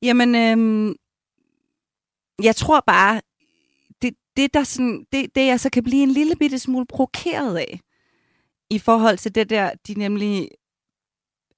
Jamen, 0.02 0.34
øhm, 0.34 0.94
jeg 2.42 2.56
tror 2.56 2.84
bare, 2.86 3.20
det, 4.02 4.14
det, 4.36 4.54
der 4.54 4.64
sådan, 4.64 5.06
det, 5.12 5.34
det 5.34 5.46
jeg 5.46 5.60
så 5.60 5.70
kan 5.70 5.84
blive 5.84 6.02
en 6.02 6.10
lille 6.10 6.36
bitte 6.36 6.58
smule 6.58 6.86
provokeret 6.86 7.56
af, 7.56 7.80
i 8.70 8.78
forhold 8.78 9.18
til 9.18 9.34
det 9.34 9.50
der, 9.50 9.70
de 9.86 9.94
nemlig 9.94 10.48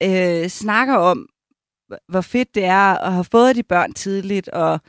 øh, 0.03 0.49
snakker 0.49 0.95
om, 0.95 1.29
hvor 2.09 2.20
fedt 2.20 2.55
det 2.55 2.64
er 2.64 2.94
at 2.99 3.12
have 3.12 3.25
fået 3.25 3.57
de 3.57 3.62
børn 3.62 3.92
tidligt, 3.92 4.49
og 4.49 4.81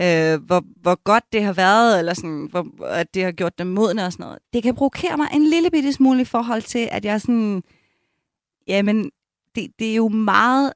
øh, 0.00 0.42
hvor, 0.42 0.64
hvor 0.82 1.02
godt 1.02 1.24
det 1.32 1.44
har 1.44 1.52
været, 1.52 1.98
eller 1.98 2.14
sådan, 2.14 2.48
hvor, 2.50 2.86
at 2.86 3.14
det 3.14 3.24
har 3.24 3.32
gjort 3.32 3.58
dem 3.58 3.66
modne 3.66 4.06
og 4.06 4.12
sådan 4.12 4.24
noget. 4.24 4.38
Det 4.52 4.62
kan 4.62 4.74
provokere 4.74 5.16
mig 5.16 5.28
en 5.34 5.46
lille 5.46 5.70
bitte 5.70 5.92
smule 5.92 6.20
i 6.20 6.24
forhold 6.24 6.62
til, 6.62 6.88
at 6.92 7.04
jeg 7.04 7.20
sådan, 7.20 7.62
jamen, 8.66 9.10
det, 9.54 9.66
det 9.78 9.90
er 9.90 9.94
jo 9.94 10.08
meget, 10.08 10.72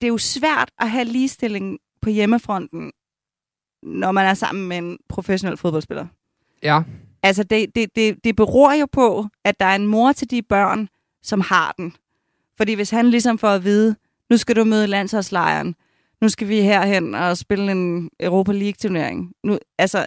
det 0.00 0.06
er 0.06 0.10
jo 0.10 0.18
svært 0.18 0.70
at 0.78 0.90
have 0.90 1.04
ligestilling 1.04 1.78
på 2.02 2.10
hjemmefronten, 2.10 2.92
når 3.82 4.12
man 4.12 4.26
er 4.26 4.34
sammen 4.34 4.68
med 4.68 4.78
en 4.78 4.98
professionel 5.08 5.56
fodboldspiller. 5.56 6.06
Ja. 6.62 6.82
Altså, 7.22 7.44
det, 7.44 7.74
det, 7.74 7.96
det, 7.96 8.24
det 8.24 8.36
beror 8.36 8.72
jo 8.72 8.86
på, 8.92 9.26
at 9.44 9.60
der 9.60 9.66
er 9.66 9.74
en 9.74 9.86
mor 9.86 10.12
til 10.12 10.30
de 10.30 10.42
børn, 10.42 10.88
som 11.22 11.40
har 11.40 11.74
den. 11.78 11.92
Fordi 12.56 12.74
hvis 12.74 12.90
han 12.90 13.10
ligesom 13.10 13.38
får 13.38 13.48
at 13.48 13.64
vide, 13.64 13.96
nu 14.30 14.36
skal 14.36 14.56
du 14.56 14.64
møde 14.64 14.86
landsholdslejren, 14.86 15.74
nu 16.20 16.28
skal 16.28 16.48
vi 16.48 16.60
herhen 16.60 17.14
og 17.14 17.38
spille 17.38 17.72
en 17.72 18.10
Europa 18.20 18.52
League-turnering. 18.52 19.32
Nu, 19.44 19.58
altså, 19.78 20.06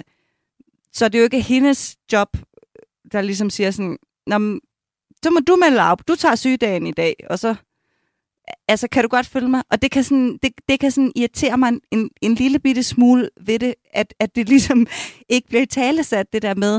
så 0.93 1.09
det 1.09 1.15
er 1.15 1.19
jo 1.19 1.23
ikke 1.23 1.41
hendes 1.41 1.97
job, 2.11 2.37
der 3.11 3.21
ligesom 3.21 3.49
siger 3.49 3.71
sådan, 3.71 3.97
Nå, 4.27 4.59
så 5.23 5.29
må 5.29 5.39
du 5.47 5.55
melde 5.55 5.81
op, 5.81 6.07
du 6.07 6.15
tager 6.15 6.35
sygedagen 6.35 6.87
i 6.87 6.91
dag, 6.91 7.15
og 7.29 7.39
så 7.39 7.55
altså, 8.67 8.87
kan 8.87 9.03
du 9.03 9.09
godt 9.09 9.25
følge 9.25 9.49
mig? 9.49 9.63
Og 9.71 9.81
det 9.81 9.91
kan 9.91 10.03
sådan, 10.03 10.39
det, 10.43 10.51
det 10.69 10.79
kan 10.79 10.91
sådan 10.91 11.11
irritere 11.15 11.57
mig 11.57 11.73
en, 11.91 12.09
en 12.21 12.35
lille 12.35 12.59
bitte 12.59 12.83
smule 12.83 13.29
ved 13.41 13.59
det, 13.59 13.75
at, 13.93 14.13
at 14.19 14.35
det 14.35 14.49
ligesom 14.49 14.87
ikke 15.29 15.47
bliver 15.47 15.65
talesat, 15.65 16.33
det 16.33 16.41
der 16.41 16.55
med, 16.55 16.75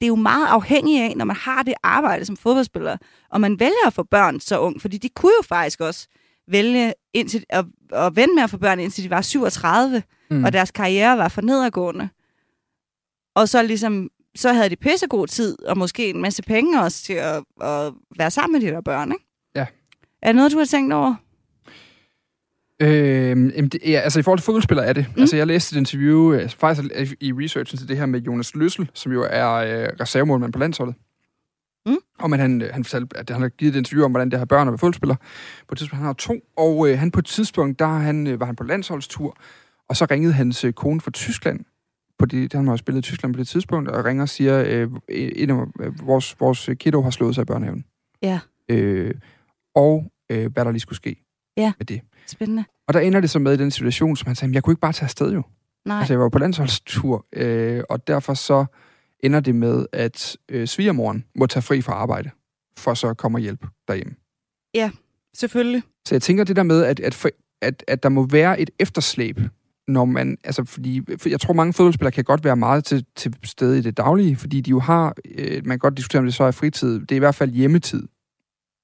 det 0.00 0.06
er 0.06 0.08
jo 0.08 0.14
meget 0.14 0.46
afhængigt 0.46 1.02
af, 1.02 1.16
når 1.16 1.24
man 1.24 1.36
har 1.36 1.62
det 1.62 1.74
arbejde 1.82 2.24
som 2.24 2.36
fodboldspiller, 2.36 2.96
og 3.30 3.40
man 3.40 3.60
vælger 3.60 3.86
at 3.86 3.94
få 3.94 4.02
børn 4.02 4.40
så 4.40 4.60
ung, 4.60 4.80
fordi 4.80 4.98
de 4.98 5.08
kunne 5.08 5.32
jo 5.38 5.42
faktisk 5.42 5.80
også 5.80 6.08
vælge 6.48 6.94
indtil, 7.14 7.44
at, 7.48 7.64
at 7.92 8.16
vente 8.16 8.34
med 8.34 8.42
at 8.42 8.50
få 8.50 8.56
børn, 8.56 8.80
indtil 8.80 9.04
de 9.04 9.10
var 9.10 9.22
37, 9.22 10.02
mm. 10.30 10.44
og 10.44 10.52
deres 10.52 10.70
karriere 10.70 11.18
var 11.18 11.28
for 11.28 11.40
nedadgående. 11.40 12.08
Og 13.34 13.48
så 13.48 13.62
ligesom, 13.62 14.10
så 14.36 14.52
havde 14.52 14.70
de 14.70 14.76
pissegod 14.76 15.26
tid, 15.26 15.62
og 15.62 15.78
måske 15.78 16.10
en 16.10 16.20
masse 16.20 16.42
penge 16.42 16.82
også 16.82 17.04
til 17.04 17.12
at, 17.12 17.42
at 17.60 17.92
være 18.18 18.30
sammen 18.30 18.60
med 18.60 18.68
de 18.68 18.74
der 18.74 18.80
børn, 18.80 19.12
ikke? 19.12 19.24
Ja. 19.54 19.66
Er 20.22 20.28
det 20.28 20.36
noget, 20.36 20.52
du 20.52 20.58
har 20.58 20.64
tænkt 20.64 20.92
over? 20.92 21.14
Øh, 22.82 23.36
det, 23.72 23.76
ja, 23.86 24.00
altså 24.00 24.20
i 24.20 24.22
forhold 24.22 24.38
til 24.38 24.44
fodboldspillere 24.44 24.86
er 24.86 24.92
det. 24.92 25.06
Mm. 25.16 25.20
Altså 25.20 25.36
jeg 25.36 25.46
læste 25.46 25.76
et 25.76 25.78
interview, 25.78 26.32
øh, 26.32 26.50
faktisk 26.50 26.88
i 27.20 27.32
researchen 27.32 27.78
til 27.78 27.88
det 27.88 27.96
her 27.96 28.06
med 28.06 28.20
Jonas 28.20 28.54
Løssel, 28.54 28.90
som 28.94 29.12
jo 29.12 29.26
er 29.30 29.52
øh, 29.52 29.88
reservemålmand 30.00 30.52
på 30.52 30.58
landsholdet. 30.58 30.94
Mm. 31.86 31.96
Og 32.18 32.30
men 32.30 32.40
han, 32.40 32.62
han 32.72 32.84
fortalte, 32.84 33.16
at 33.16 33.30
han 33.30 33.40
har 33.40 33.48
givet 33.48 33.74
et 33.74 33.78
interview 33.78 34.04
om, 34.04 34.10
hvordan 34.10 34.30
det 34.30 34.38
har 34.38 34.46
børn 34.46 34.68
og 34.68 34.72
være 34.72 34.78
fodboldspiller. 34.78 35.16
På 35.68 35.72
et 35.72 35.78
tidspunkt, 35.78 35.98
han 35.98 36.06
har 36.06 36.12
to, 36.12 36.34
og 36.56 36.88
øh, 36.88 36.98
han 36.98 37.10
på 37.10 37.18
et 37.18 37.26
tidspunkt, 37.26 37.78
der 37.78 37.86
han, 37.86 38.26
øh, 38.26 38.40
var 38.40 38.46
han 38.46 38.56
på 38.56 38.64
landsholdstur, 38.64 39.36
og 39.88 39.96
så 39.96 40.06
ringede 40.10 40.32
hans 40.32 40.64
øh, 40.64 40.72
kone 40.72 41.00
fra 41.00 41.10
Tyskland, 41.10 41.60
på 42.18 42.26
det, 42.26 42.52
han 42.52 42.68
har 42.68 42.76
spillet 42.76 42.98
i 42.98 43.02
Tyskland 43.02 43.34
på 43.34 43.38
det 43.38 43.48
tidspunkt, 43.48 43.88
og 43.88 44.04
ringer 44.04 44.22
og 44.22 44.28
siger, 44.28 44.64
øh, 44.66 44.90
en 45.08 45.50
af 45.50 45.66
øh, 45.80 46.06
vores, 46.06 46.40
vores 46.40 46.70
kiddo 46.80 47.02
har 47.02 47.10
slået 47.10 47.34
sig 47.34 47.42
i 47.42 47.44
børnehaven. 47.44 47.84
Ja. 48.22 48.40
Øh, 48.68 49.14
og 49.74 50.12
øh, 50.30 50.52
hvad 50.52 50.64
der 50.64 50.70
lige 50.70 50.80
skulle 50.80 50.96
ske 50.96 51.24
ja. 51.56 51.72
med 51.78 51.86
det. 51.86 52.00
Spændende. 52.26 52.64
Og 52.88 52.94
der 52.94 53.00
ender 53.00 53.20
det 53.20 53.30
så 53.30 53.38
med 53.38 53.52
i 53.52 53.56
den 53.56 53.70
situation, 53.70 54.16
som 54.16 54.26
han 54.26 54.36
sagde, 54.36 54.54
jeg 54.54 54.62
kunne 54.62 54.72
ikke 54.72 54.80
bare 54.80 54.92
tage 54.92 55.06
afsted 55.06 55.32
jo. 55.32 55.42
Nej. 55.84 55.98
Altså, 55.98 56.12
jeg 56.12 56.20
var 56.20 56.28
på 56.28 56.38
landsholdstur, 56.38 57.26
øh, 57.32 57.82
og 57.90 58.06
derfor 58.06 58.34
så 58.34 58.64
ender 59.20 59.40
det 59.40 59.54
med, 59.54 59.86
at 59.92 60.36
øh, 60.48 60.66
svigermoren 60.66 61.24
må 61.34 61.46
tage 61.46 61.62
fri 61.62 61.80
fra 61.80 61.92
arbejde, 61.92 62.30
for 62.78 62.94
så 62.94 63.08
at 63.08 63.16
komme 63.16 63.38
og 63.38 63.42
hjælpe 63.42 63.68
derhjemme. 63.88 64.14
Ja, 64.74 64.90
selvfølgelig. 65.34 65.82
Så 66.06 66.14
jeg 66.14 66.22
tænker 66.22 66.44
det 66.44 66.56
der 66.56 66.62
med, 66.62 66.84
at, 66.84 67.00
at, 67.00 67.14
for, 67.14 67.28
at, 67.62 67.84
at 67.88 68.02
der 68.02 68.08
må 68.08 68.26
være 68.26 68.60
et 68.60 68.70
efterslæb, 68.78 69.40
når 69.88 70.04
man, 70.04 70.38
altså 70.44 70.64
fordi, 70.64 71.02
for 71.18 71.28
jeg 71.28 71.40
tror 71.40 71.54
mange 71.54 71.72
fodboldspillere 71.72 72.12
kan 72.12 72.24
godt 72.24 72.44
være 72.44 72.56
meget 72.56 72.84
til, 72.84 73.06
til 73.16 73.36
stede 73.44 73.78
i 73.78 73.82
det 73.82 73.96
daglige, 73.96 74.36
fordi 74.36 74.60
de 74.60 74.70
jo 74.70 74.80
har, 74.80 75.14
øh, 75.24 75.66
man 75.66 75.70
kan 75.70 75.78
godt 75.78 75.96
diskutere, 75.96 76.18
om 76.18 76.26
det 76.26 76.34
så 76.34 76.44
er 76.44 76.50
fritid, 76.50 77.00
det 77.00 77.12
er 77.12 77.16
i 77.16 77.18
hvert 77.18 77.34
fald 77.34 77.50
hjemmetid, 77.50 78.08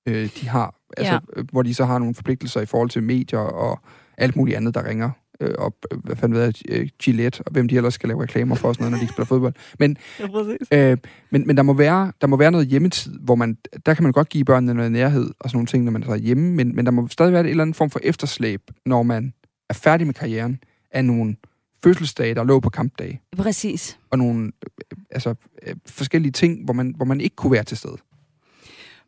øh, 0.08 0.30
de 0.40 0.48
har, 0.48 0.74
altså, 0.96 1.12
ja. 1.12 1.18
Øh, 1.36 1.44
hvor 1.52 1.62
de 1.62 1.74
så 1.74 1.84
har 1.84 1.98
nogle 1.98 2.14
forpligtelser 2.14 2.60
i 2.60 2.66
forhold 2.66 2.90
til 2.90 3.02
medier 3.02 3.38
og 3.38 3.80
alt 4.18 4.36
muligt 4.36 4.56
andet, 4.56 4.74
der 4.74 4.84
ringer 4.84 5.10
øh, 5.42 5.54
og 5.58 5.76
hvad 6.04 6.16
fanden 6.16 6.38
ved 6.38 6.44
jeg, 6.44 6.54
øh, 6.68 6.88
Gillette, 7.02 7.42
og 7.46 7.52
hvem 7.52 7.68
de 7.68 7.76
ellers 7.76 7.94
skal 7.94 8.08
lave 8.08 8.22
reklamer 8.22 8.54
for, 8.54 8.72
sådan 8.72 8.84
noget, 8.84 8.92
når 8.92 9.06
de 9.06 9.12
spiller 9.12 9.26
fodbold. 9.26 9.54
Men, 9.78 9.96
ja, 10.72 10.90
øh, 10.90 10.96
men, 11.30 11.46
men 11.46 11.56
der, 11.56 11.62
må 11.62 11.72
være, 11.72 12.12
der 12.20 12.26
må 12.26 12.36
være 12.36 12.50
noget 12.50 12.66
hjemmetid, 12.66 13.18
hvor 13.18 13.34
man, 13.34 13.56
der 13.86 13.94
kan 13.94 14.02
man 14.02 14.12
godt 14.12 14.28
give 14.28 14.44
børnene 14.44 14.74
noget 14.74 14.92
nærhed 14.92 15.30
og 15.40 15.50
sådan 15.50 15.56
nogle 15.56 15.66
ting, 15.66 15.84
når 15.84 15.92
man 15.92 16.02
er 16.02 16.16
hjemme, 16.16 16.54
men, 16.54 16.76
men 16.76 16.86
der 16.86 16.92
må 16.92 17.08
stadig 17.08 17.32
være 17.32 17.40
en 17.40 17.46
eller 17.46 17.62
anden 17.62 17.74
form 17.74 17.90
for 17.90 18.00
efterslæb, 18.02 18.62
når 18.86 19.02
man 19.02 19.32
er 19.68 19.74
færdig 19.74 20.06
med 20.06 20.14
karrieren, 20.14 20.58
af 20.92 21.04
nogle 21.04 21.36
fødselsdage, 21.84 22.34
der 22.34 22.44
lå 22.44 22.60
på 22.60 22.70
kampdage. 22.70 23.20
Præcis. 23.36 23.98
Og 24.10 24.18
nogle 24.18 24.44
øh, 24.44 24.98
altså, 25.10 25.34
øh, 25.66 25.74
forskellige 25.86 26.32
ting, 26.32 26.64
hvor 26.64 26.74
man, 26.74 26.94
hvor 26.96 27.04
man 27.04 27.20
ikke 27.20 27.36
kunne 27.36 27.52
være 27.52 27.64
til 27.64 27.76
stede. 27.76 27.96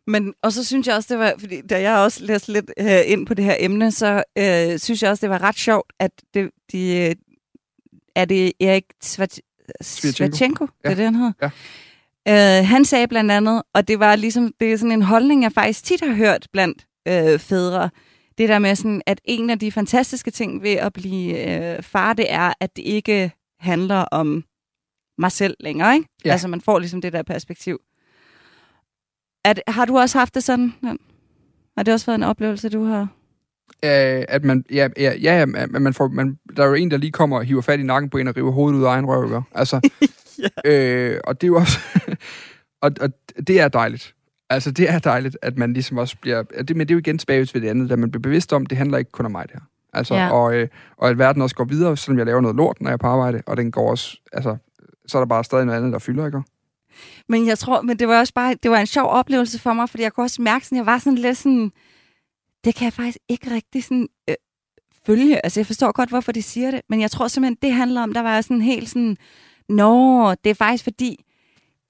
Men, 0.07 0.35
og 0.43 0.53
så 0.53 0.65
synes 0.65 0.87
jeg 0.87 0.97
også, 0.97 1.15
det 1.15 1.19
var, 1.19 1.35
fordi 1.39 1.61
da 1.61 1.81
jeg 1.81 1.99
også 1.99 2.25
læste 2.25 2.53
lidt 2.53 2.71
uh, 2.81 3.11
ind 3.13 3.27
på 3.27 3.35
det 3.35 3.45
her 3.45 3.57
emne, 3.59 3.93
så 3.93 4.23
uh, 4.39 4.79
synes 4.79 5.03
jeg 5.03 5.11
også, 5.11 5.21
det 5.21 5.31
var 5.31 5.43
ret 5.43 5.59
sjovt, 5.59 5.93
at 5.99 6.11
det, 6.35 6.51
de, 6.73 7.07
uh, 7.11 7.35
er 8.17 8.25
det 8.25 8.53
Erik 8.61 8.85
Svatchenko, 9.83 10.67
ja. 10.85 10.89
det 10.89 10.93
er 10.93 10.95
det, 10.95 11.05
han 11.05 11.15
hedder? 11.15 11.51
Ja. 12.27 12.61
Uh, 12.61 12.67
han 12.67 12.85
sagde 12.85 13.09
blandt 13.09 13.31
andet, 13.31 13.63
og 13.75 13.89
det 13.89 13.99
var 13.99 14.17
ligesom, 14.17 14.53
det 14.61 14.73
er 14.73 14.77
sådan 14.77 14.93
en 14.93 15.03
holdning, 15.03 15.43
jeg 15.43 15.53
faktisk 15.53 15.85
tit 15.85 16.01
har 16.01 16.15
hørt 16.15 16.49
blandt 16.53 16.87
uh, 17.09 17.41
fædre, 17.41 17.91
det 18.39 18.49
der 18.49 18.59
med 18.59 18.77
sådan, 18.77 19.03
at 19.07 19.21
en 19.25 19.51
af 19.51 19.59
de 19.59 19.73
fantastiske 19.73 20.31
ting 20.31 20.63
ved 20.63 20.73
at 20.73 20.93
blive 20.93 21.77
uh, 21.77 21.85
far, 21.85 22.13
det 22.13 22.27
er, 22.33 22.53
at 22.61 22.77
det 22.77 22.83
ikke 22.83 23.33
handler 23.61 23.97
om 23.97 24.45
mig 25.19 25.33
selv 25.33 25.57
længere, 25.61 25.95
ikke? 25.95 26.09
Ja. 26.25 26.33
Altså 26.33 26.49
man 26.49 26.61
får 26.61 26.79
ligesom 26.79 27.01
det 27.01 27.13
der 27.13 27.23
perspektiv. 27.23 27.81
At, 29.45 29.63
har 29.69 29.85
du 29.85 29.99
også 29.99 30.19
haft 30.19 30.35
det 30.35 30.45
sådan? 30.45 30.73
Har 31.77 31.83
det 31.83 31.95
også 31.95 32.07
været 32.07 32.19
en 32.19 32.23
oplevelse, 32.23 32.69
du 32.69 32.85
har? 32.85 33.09
Øh, 33.85 34.25
at 34.29 34.45
man, 34.45 34.65
ja, 34.71 34.89
ja, 34.97 35.13
ja, 35.21 35.47
man 35.67 35.95
får, 35.95 36.09
man, 36.09 36.39
der 36.57 36.63
er 36.63 36.67
jo 36.67 36.75
en, 36.75 36.91
der 36.91 36.97
lige 36.97 37.13
kommer 37.13 37.37
og 37.37 37.45
hiver 37.45 37.61
fat 37.61 37.81
i 37.81 37.83
nakken 37.83 38.11
på 38.11 38.19
en 38.19 38.29
og 38.29 38.37
river 38.37 38.51
hovedet 38.51 38.79
ud 38.79 38.85
af 38.85 38.89
egen 38.89 39.07
røv, 39.07 39.43
Altså, 39.55 39.91
ja. 40.65 40.71
øh, 40.71 41.21
og 41.25 41.41
det 41.41 41.47
er 41.47 41.49
jo 41.49 41.57
også, 41.57 41.79
og, 42.83 42.91
og 43.01 43.11
det 43.47 43.61
er 43.61 43.69
dejligt. 43.69 44.15
Altså, 44.51 44.71
det 44.71 44.91
er 44.91 44.99
dejligt, 44.99 45.39
at 45.43 45.59
man 45.59 45.73
ligesom 45.73 45.99
også 45.99 46.17
bliver, 46.21 46.43
det, 46.43 46.77
men 46.77 46.89
det 46.89 46.91
er 46.91 46.95
jo 46.95 46.99
igen 46.99 47.19
tilbage 47.19 47.49
ved 47.55 47.61
det 47.61 47.69
andet, 47.69 47.93
at 47.93 47.99
man 47.99 48.11
bliver 48.11 48.23
bevidst 48.23 48.53
om, 48.53 48.67
det 48.67 48.79
handler 48.79 48.99
ikke 48.99 49.11
kun 49.11 49.27
om 49.27 49.33
mig, 49.33 49.47
det 49.47 49.53
her. 49.53 49.61
Altså, 49.93 50.15
ja. 50.15 50.31
og, 50.31 50.55
øh, 50.55 50.69
og 50.97 51.09
at 51.09 51.19
verden 51.19 51.43
også 51.43 51.57
går 51.57 51.65
videre, 51.65 51.97
selvom 51.97 52.19
jeg 52.19 52.27
laver 52.27 52.41
noget 52.41 52.57
lort, 52.57 52.81
når 52.81 52.91
jeg 52.91 52.93
er 52.93 52.99
på 52.99 53.07
arbejde, 53.07 53.43
og 53.47 53.57
den 53.57 53.71
går 53.71 53.91
også, 53.91 54.21
altså, 54.33 54.57
så 55.07 55.19
er 55.19 55.21
der 55.21 55.27
bare 55.27 55.45
stadig 55.45 55.65
noget 55.65 55.79
andet, 55.79 55.93
der 55.93 55.99
fylder, 55.99 56.27
ikke? 56.27 56.43
Men 57.29 57.47
jeg 57.47 57.59
tror, 57.59 57.83
men 57.83 57.99
det 57.99 58.09
var 58.09 58.19
også 58.19 58.35
bare, 58.35 58.55
det 58.63 58.71
var 58.71 58.79
en 58.79 58.87
sjov 58.87 59.07
oplevelse 59.07 59.59
for 59.59 59.73
mig, 59.73 59.91
fordi 59.91 60.03
jeg 60.03 60.13
kunne 60.13 60.25
også 60.25 60.43
mærke, 60.43 60.67
sådan, 60.67 60.79
jeg 60.79 60.87
var 60.87 60.99
sådan 60.99 61.19
lidt 61.19 61.39
sådan, 61.39 61.73
det 62.65 62.75
kan 62.75 62.85
jeg 62.85 62.93
faktisk 62.93 63.19
ikke 63.29 63.51
rigtig 63.51 63.85
sådan, 63.85 64.09
øh, 64.31 64.35
følge. 65.07 65.45
Altså, 65.45 65.61
jeg 65.61 65.67
forstår 65.67 65.93
godt, 65.93 66.09
hvorfor 66.09 66.33
de 66.33 66.43
siger 66.43 66.71
det, 66.71 66.81
men 66.89 67.01
jeg 67.01 67.11
tror 67.11 67.29
simpelthen, 67.29 67.59
det 67.63 67.73
handler 67.73 68.03
om, 68.03 68.13
der 68.13 68.21
var 68.21 68.41
sådan 68.41 68.63
helt 68.63 68.89
sådan, 68.89 69.17
Nå, 69.69 70.35
det 70.35 70.51
er 70.51 70.55
faktisk 70.55 70.85
fordi, 70.85 71.25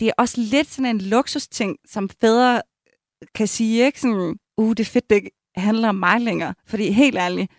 det 0.00 0.08
er 0.08 0.12
også 0.18 0.40
lidt 0.40 0.70
sådan 0.70 0.96
en 0.96 1.00
luksusting, 1.00 1.76
som 1.88 2.10
fædre 2.20 2.62
kan 3.34 3.46
sige, 3.46 3.86
ikke? 3.86 4.00
Sådan, 4.00 4.36
uh, 4.56 4.70
det 4.70 4.80
er 4.80 4.84
fedt, 4.84 5.10
det 5.10 5.28
handler 5.56 5.88
om 5.88 5.94
mig 5.94 6.20
længere. 6.20 6.54
Fordi 6.66 6.90
helt 6.90 7.16
ærligt, 7.18 7.52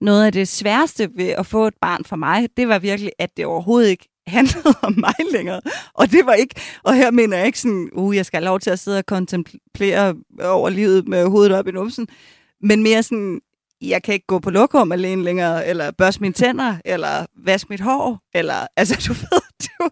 noget 0.00 0.26
af 0.26 0.32
det 0.32 0.48
sværeste 0.48 1.10
ved 1.14 1.28
at 1.28 1.46
få 1.46 1.66
et 1.66 1.74
barn 1.80 2.04
for 2.04 2.16
mig, 2.16 2.48
det 2.56 2.68
var 2.68 2.78
virkelig, 2.78 3.12
at 3.18 3.36
det 3.36 3.46
overhovedet 3.46 3.90
ikke 3.90 4.08
handlede 4.26 4.74
om 4.82 4.94
mig 4.98 5.14
længere. 5.32 5.60
Og 5.94 6.10
det 6.10 6.26
var 6.26 6.32
ikke, 6.32 6.54
og 6.82 6.94
her 6.94 7.10
mener 7.10 7.36
jeg 7.36 7.46
ikke 7.46 7.60
sådan, 7.60 7.90
uh, 7.92 8.16
jeg 8.16 8.26
skal 8.26 8.38
have 8.38 8.44
lov 8.44 8.60
til 8.60 8.70
at 8.70 8.78
sidde 8.78 8.98
og 8.98 9.06
kontemplere 9.06 10.14
over 10.42 10.70
livet 10.70 11.08
med 11.08 11.26
hovedet 11.26 11.52
op 11.52 11.68
i 11.68 11.70
numsen, 11.70 12.08
men 12.60 12.82
mere 12.82 13.02
sådan, 13.02 13.40
jeg 13.82 14.02
kan 14.02 14.14
ikke 14.14 14.26
gå 14.26 14.38
på 14.38 14.50
lokum 14.50 14.92
alene 14.92 15.22
længere, 15.22 15.66
eller 15.66 15.90
børste 15.90 16.20
mine 16.20 16.34
tænder, 16.34 16.76
eller 16.84 17.26
vaske 17.36 17.66
mit 17.70 17.80
hår, 17.80 18.22
eller, 18.34 18.66
altså 18.76 19.04
du 19.08 19.12
ved, 19.12 19.42
det 19.58 19.68
er 19.80 19.84
jo, 19.84 19.90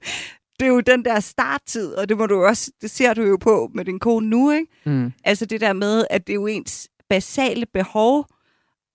det 0.61 0.67
er 0.67 0.71
jo 0.71 0.81
den 0.81 1.05
der 1.05 1.21
starttid, 1.21 1.93
og 1.93 2.09
det 2.09 2.19
må 2.19 2.27
du 2.27 2.45
også, 2.45 2.71
det 2.83 2.91
ser 2.91 3.15
du 3.15 3.23
jo 3.23 3.37
på 3.41 3.71
med 3.75 3.85
din 3.85 3.99
kone 3.99 4.29
nu, 4.29 4.51
ikke? 4.51 4.67
Mm. 4.87 5.13
Altså 5.25 5.47
det 5.47 5.61
der 5.61 5.73
med, 5.73 6.05
at 6.11 6.27
det 6.27 6.33
er 6.33 6.35
jo 6.35 6.47
ens 6.47 6.89
basale 7.09 7.67
behov, 7.67 8.27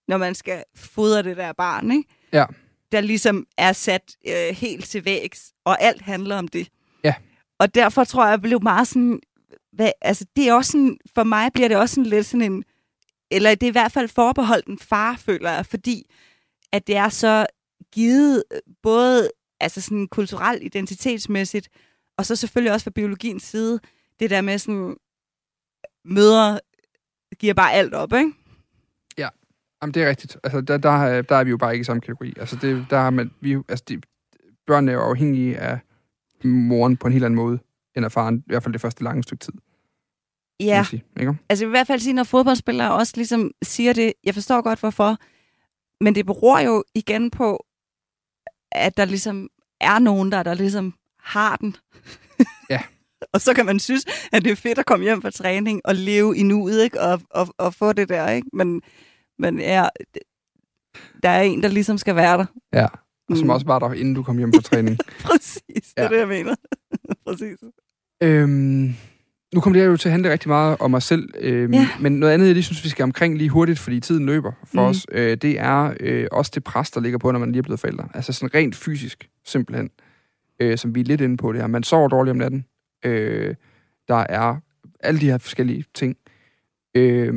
når 0.08 0.17
man 0.17 0.36
skal 0.36 0.63
fodre 0.76 1.24
det 1.24 1.38
der 1.38 1.54
barn, 1.54 1.91
ikke? 1.91 2.10
Ja. 2.34 2.45
Der 2.95 3.01
ligesom 3.01 3.47
er 3.58 3.73
sat 3.73 4.15
øh, 4.27 4.55
helt 4.55 4.86
til 4.86 5.05
vægs, 5.05 5.53
og 5.65 5.81
alt 5.81 6.01
handler 6.01 6.38
om 6.38 6.47
det. 6.47 6.67
Ja. 7.03 7.13
Og 7.60 7.75
derfor 7.75 8.03
tror 8.03 8.23
jeg, 8.23 8.31
jeg 8.31 8.41
blev 8.41 8.63
meget 8.63 8.88
sådan, 8.88 9.19
hvad, 9.73 9.91
altså 10.01 10.25
det 10.36 10.47
er 10.47 10.53
også 10.53 10.71
sådan, 10.71 10.97
for 11.15 11.23
mig 11.23 11.53
bliver 11.53 11.67
det 11.67 11.77
også 11.77 11.95
sådan 11.95 12.10
lidt 12.10 12.25
sådan 12.25 12.51
en, 12.51 12.63
eller 13.31 13.55
det 13.55 13.63
er 13.63 13.67
i 13.67 13.71
hvert 13.71 13.91
fald 13.91 14.08
forbeholdt 14.08 14.67
en 14.67 14.79
far, 14.79 15.15
føler 15.15 15.51
jeg, 15.51 15.65
fordi 15.65 16.12
at 16.71 16.88
det 16.88 16.95
er 16.95 17.10
så 17.10 17.47
givet 17.93 18.43
øh, 18.51 18.60
både 18.84 19.29
altså 19.60 19.81
sådan 19.81 20.08
kulturelt, 20.08 20.63
identitetsmæssigt, 20.63 21.69
og 22.17 22.25
så 22.25 22.36
selvfølgelig 22.36 22.73
også 22.73 22.84
fra 22.84 22.91
biologiens 22.91 23.43
side, 23.43 23.79
det 24.19 24.29
der 24.29 24.41
med 24.41 24.58
sådan, 24.58 24.95
mødre 26.05 26.60
giver 27.39 27.53
bare 27.53 27.73
alt 27.73 27.93
op, 27.93 28.13
ikke? 28.13 28.31
Jamen, 29.86 29.93
det 29.93 30.04
er 30.04 30.10
rigtigt. 30.10 30.38
Altså, 30.43 30.62
der, 30.62 30.78
der, 30.78 30.89
er- 30.89 31.21
der 31.21 31.36
er 31.36 31.43
vi 31.43 31.50
jo 31.50 31.58
bare 31.58 31.74
ikke 31.74 31.82
i 31.82 31.86
samme 31.86 32.02
kategori. 32.02 32.34
Altså, 32.39 32.56
det, 32.56 32.86
der 32.89 32.98
er 32.98 33.10
man, 33.10 33.32
vi, 33.41 33.58
altså, 33.69 33.86
de, 33.89 34.02
børnene 34.67 34.91
er 34.91 34.95
jo 34.95 35.02
afhængige 35.02 35.58
af 35.58 35.80
moren 36.43 36.98
på 36.98 37.08
en 37.08 37.13
helt 37.13 37.26
anden 37.26 37.36
måde, 37.36 37.60
end 37.95 38.06
af 38.06 38.12
faren, 38.12 38.38
i 38.38 38.43
hvert 38.45 38.63
fald 38.63 38.74
det 38.74 38.82
første 38.82 39.04
lange 39.04 39.24
stykke 39.24 39.43
tid. 39.45 39.54
Ja, 40.60 40.86
Sige, 40.89 41.04
ikke? 41.19 41.36
altså 41.50 41.65
jeg 41.65 41.69
vil 41.69 41.74
i 41.74 41.78
hvert 41.78 41.88
fald 41.88 42.00
sige, 42.00 42.13
når 42.13 42.24
fodboldspillere 42.24 42.93
også 42.93 43.13
ligesom 43.15 43.52
siger 43.63 43.93
det, 43.93 44.13
jeg 44.24 44.34
forstår 44.34 44.62
godt 44.62 44.80
hvorfor, 44.80 45.17
men 46.04 46.15
det 46.15 46.26
beror 46.26 46.60
jo 46.60 46.84
igen 46.95 47.32
på, 47.32 47.65
at 48.71 48.98
der 48.98 49.06
ligesom 49.06 49.50
er 49.82 50.00
nogen, 50.00 50.32
der, 50.32 50.43
der 50.43 50.54
ligesom 50.54 50.93
har 51.19 51.56
den. 51.56 51.76
Ja. 52.69 52.82
og 53.34 53.41
så 53.41 53.54
kan 53.54 53.65
man 53.65 53.80
synes, 53.80 54.06
at 54.32 54.43
det 54.43 54.52
er 54.52 54.56
fedt 54.56 54.80
at 54.80 54.86
komme 54.86 55.04
hjem 55.04 55.21
fra 55.21 55.30
træning 55.32 55.82
og 55.86 55.95
leve 55.95 56.38
i 56.38 56.43
nuet, 56.43 56.84
ikke? 56.84 57.02
Og, 57.02 57.21
og, 57.30 57.48
og 57.58 57.74
få 57.74 57.93
det 57.93 58.10
der, 58.10 58.30
ikke? 58.30 58.48
Men, 58.54 58.82
men 59.39 59.60
ja, 59.60 59.88
der 61.24 61.30
er 61.30 61.41
en, 61.41 61.63
der 61.63 61.69
ligesom 61.69 61.98
skal 61.98 62.15
være 62.15 62.38
der. 62.38 62.45
Ja. 62.74 62.88
Og 63.30 63.38
som 63.38 63.45
Mm. 63.48 63.50
også 63.50 63.65
var 63.65 63.80
der, 63.80 63.93
inden 63.93 64.13
du 64.13 64.24
kom 64.24 64.38
hjem 64.38 64.54
fra 64.54 64.62
træning. 64.71 64.98
Præcis, 65.24 65.62
det 65.67 65.93
er 65.98 66.04
Ja. 66.04 66.08
det, 66.10 66.17
jeg 66.19 66.28
mener. 66.28 66.56
Præcis. 67.28 67.58
øhm, 68.24 68.95
nu 69.54 69.62
kommer 69.62 69.74
det 69.76 69.82
her 69.82 69.89
jo 69.91 69.98
til 69.98 70.10
at 70.10 70.12
handle 70.12 70.32
rigtig 70.32 70.50
meget 70.50 70.78
om 70.80 70.93
os 70.93 71.04
selv, 71.04 71.30
øhm, 71.39 71.74
Ja. 71.74 71.88
men 72.00 72.19
noget 72.19 72.34
andet, 72.34 72.45
jeg 72.45 72.54
lige 72.54 72.63
synes, 72.63 72.84
vi 72.84 72.89
skal 72.89 73.04
omkring 73.04 73.38
lige 73.38 73.50
hurtigt, 73.50 73.80
fordi 73.80 74.00
tiden 74.00 74.26
løber 74.26 74.52
for 74.65 74.82
Mhm. 74.82 74.89
os, 74.89 75.06
øh, 75.12 75.38
det 75.38 75.60
er 75.60 75.93
øh, 76.00 76.28
også 76.32 76.52
det 76.56 76.63
pres, 76.63 76.91
der 76.91 77.02
ligger 77.02 77.17
på, 77.19 77.32
når 77.32 77.39
man 77.39 77.52
lige 77.52 77.60
er 77.60 77.63
blevet 77.63 77.80
forældre. 77.80 78.08
Altså 78.13 78.34
sådan 78.34 78.54
rent 78.56 78.76
fysisk, 78.76 79.30
simpelthen, 79.45 79.89
øh, 80.60 80.78
som 80.78 80.95
vi 80.95 81.00
er 81.00 81.04
lidt 81.04 81.21
inde 81.21 81.38
på 81.38 81.52
det 81.54 81.62
her. 81.62 81.67
Man 81.67 81.84
sover 81.84 82.08
dårligt 82.08 82.32
om 82.32 82.38
natten. 82.38 82.65
Øh, 83.06 83.56
der 84.08 84.15
er 84.30 84.56
alle 85.00 85.19
de 85.21 85.26
her 85.26 85.38
forskellige 85.38 85.86
ting. 85.93 86.17
Øh, 86.95 87.34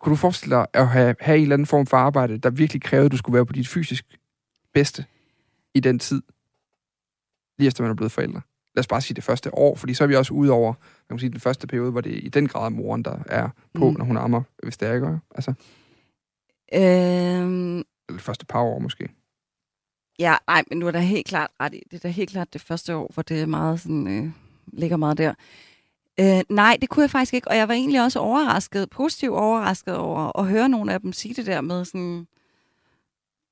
kunne 0.00 0.10
du 0.10 0.16
forestille 0.16 0.56
dig 0.56 0.66
at 0.74 0.88
have, 0.88 1.14
have 1.20 1.36
en 1.36 1.42
eller 1.42 1.54
anden 1.54 1.66
form 1.66 1.86
for 1.86 1.96
arbejde, 1.96 2.38
der 2.38 2.50
virkelig 2.50 2.82
krævede, 2.82 3.06
at 3.06 3.12
du 3.12 3.16
skulle 3.16 3.34
være 3.34 3.46
på 3.46 3.52
dit 3.52 3.68
fysisk 3.68 4.18
bedste 4.74 5.04
i 5.74 5.80
den 5.80 5.98
tid, 5.98 6.22
lige 7.58 7.66
efter 7.68 7.82
man 7.82 7.90
er 7.90 7.94
blevet 7.94 8.12
forældre? 8.12 8.40
Lad 8.74 8.80
os 8.80 8.86
bare 8.86 9.00
sige 9.00 9.14
det 9.14 9.24
første 9.24 9.54
år, 9.54 9.76
fordi 9.76 9.94
så 9.94 10.04
er 10.04 10.08
vi 10.08 10.16
også 10.16 10.34
ude 10.34 10.50
over 10.52 10.74
man 11.10 11.16
kan 11.16 11.20
sige, 11.20 11.30
den 11.30 11.40
første 11.40 11.66
periode, 11.66 11.90
hvor 11.90 12.00
det 12.00 12.12
er 12.16 12.20
i 12.20 12.28
den 12.28 12.48
grad 12.48 12.70
moren, 12.70 13.02
der 13.04 13.18
er 13.26 13.48
på, 13.74 13.90
Mm. 13.90 13.96
når 13.96 14.04
hun 14.04 14.16
ammer, 14.16 14.42
hvis 14.62 14.76
det 14.76 14.88
er, 14.88 14.94
ikke? 14.94 15.18
Altså, 15.34 15.54
Øhm, 16.74 17.76
eller 17.78 17.84
det 18.12 18.20
første 18.20 18.46
par 18.46 18.60
år 18.62 18.78
måske. 18.78 19.08
Ja, 20.18 20.36
nej, 20.46 20.64
men 20.68 20.78
nu 20.78 20.86
er 20.86 20.90
der 20.90 20.98
helt 20.98 21.26
klart 21.26 21.50
ret 21.60 21.74
i. 21.74 21.82
Det 21.90 21.96
er 21.96 22.00
da 22.00 22.08
helt 22.08 22.30
klart 22.30 22.52
det 22.52 22.60
første 22.60 22.96
år, 22.96 23.10
hvor 23.14 23.22
det 23.22 23.40
er 23.42 23.46
meget 23.46 23.80
sådan, 23.80 24.06
øh, 24.06 24.30
ligger 24.66 24.96
meget 24.96 25.18
der. 25.18 25.34
Øh, 26.20 26.40
nej, 26.48 26.76
det 26.80 26.88
kunne 26.88 27.02
jeg 27.02 27.10
faktisk 27.10 27.34
ikke, 27.34 27.48
og 27.48 27.56
jeg 27.56 27.68
var 27.68 27.74
egentlig 27.74 28.02
også 28.02 28.18
overrasket, 28.18 28.90
positivt 28.90 29.34
overrasket 29.34 29.96
over 29.96 30.38
at 30.38 30.46
høre 30.46 30.68
nogle 30.68 30.92
af 30.92 31.00
dem 31.00 31.12
sige 31.12 31.34
det 31.34 31.46
der 31.46 31.60
med 31.60 31.84
sådan, 31.84 32.26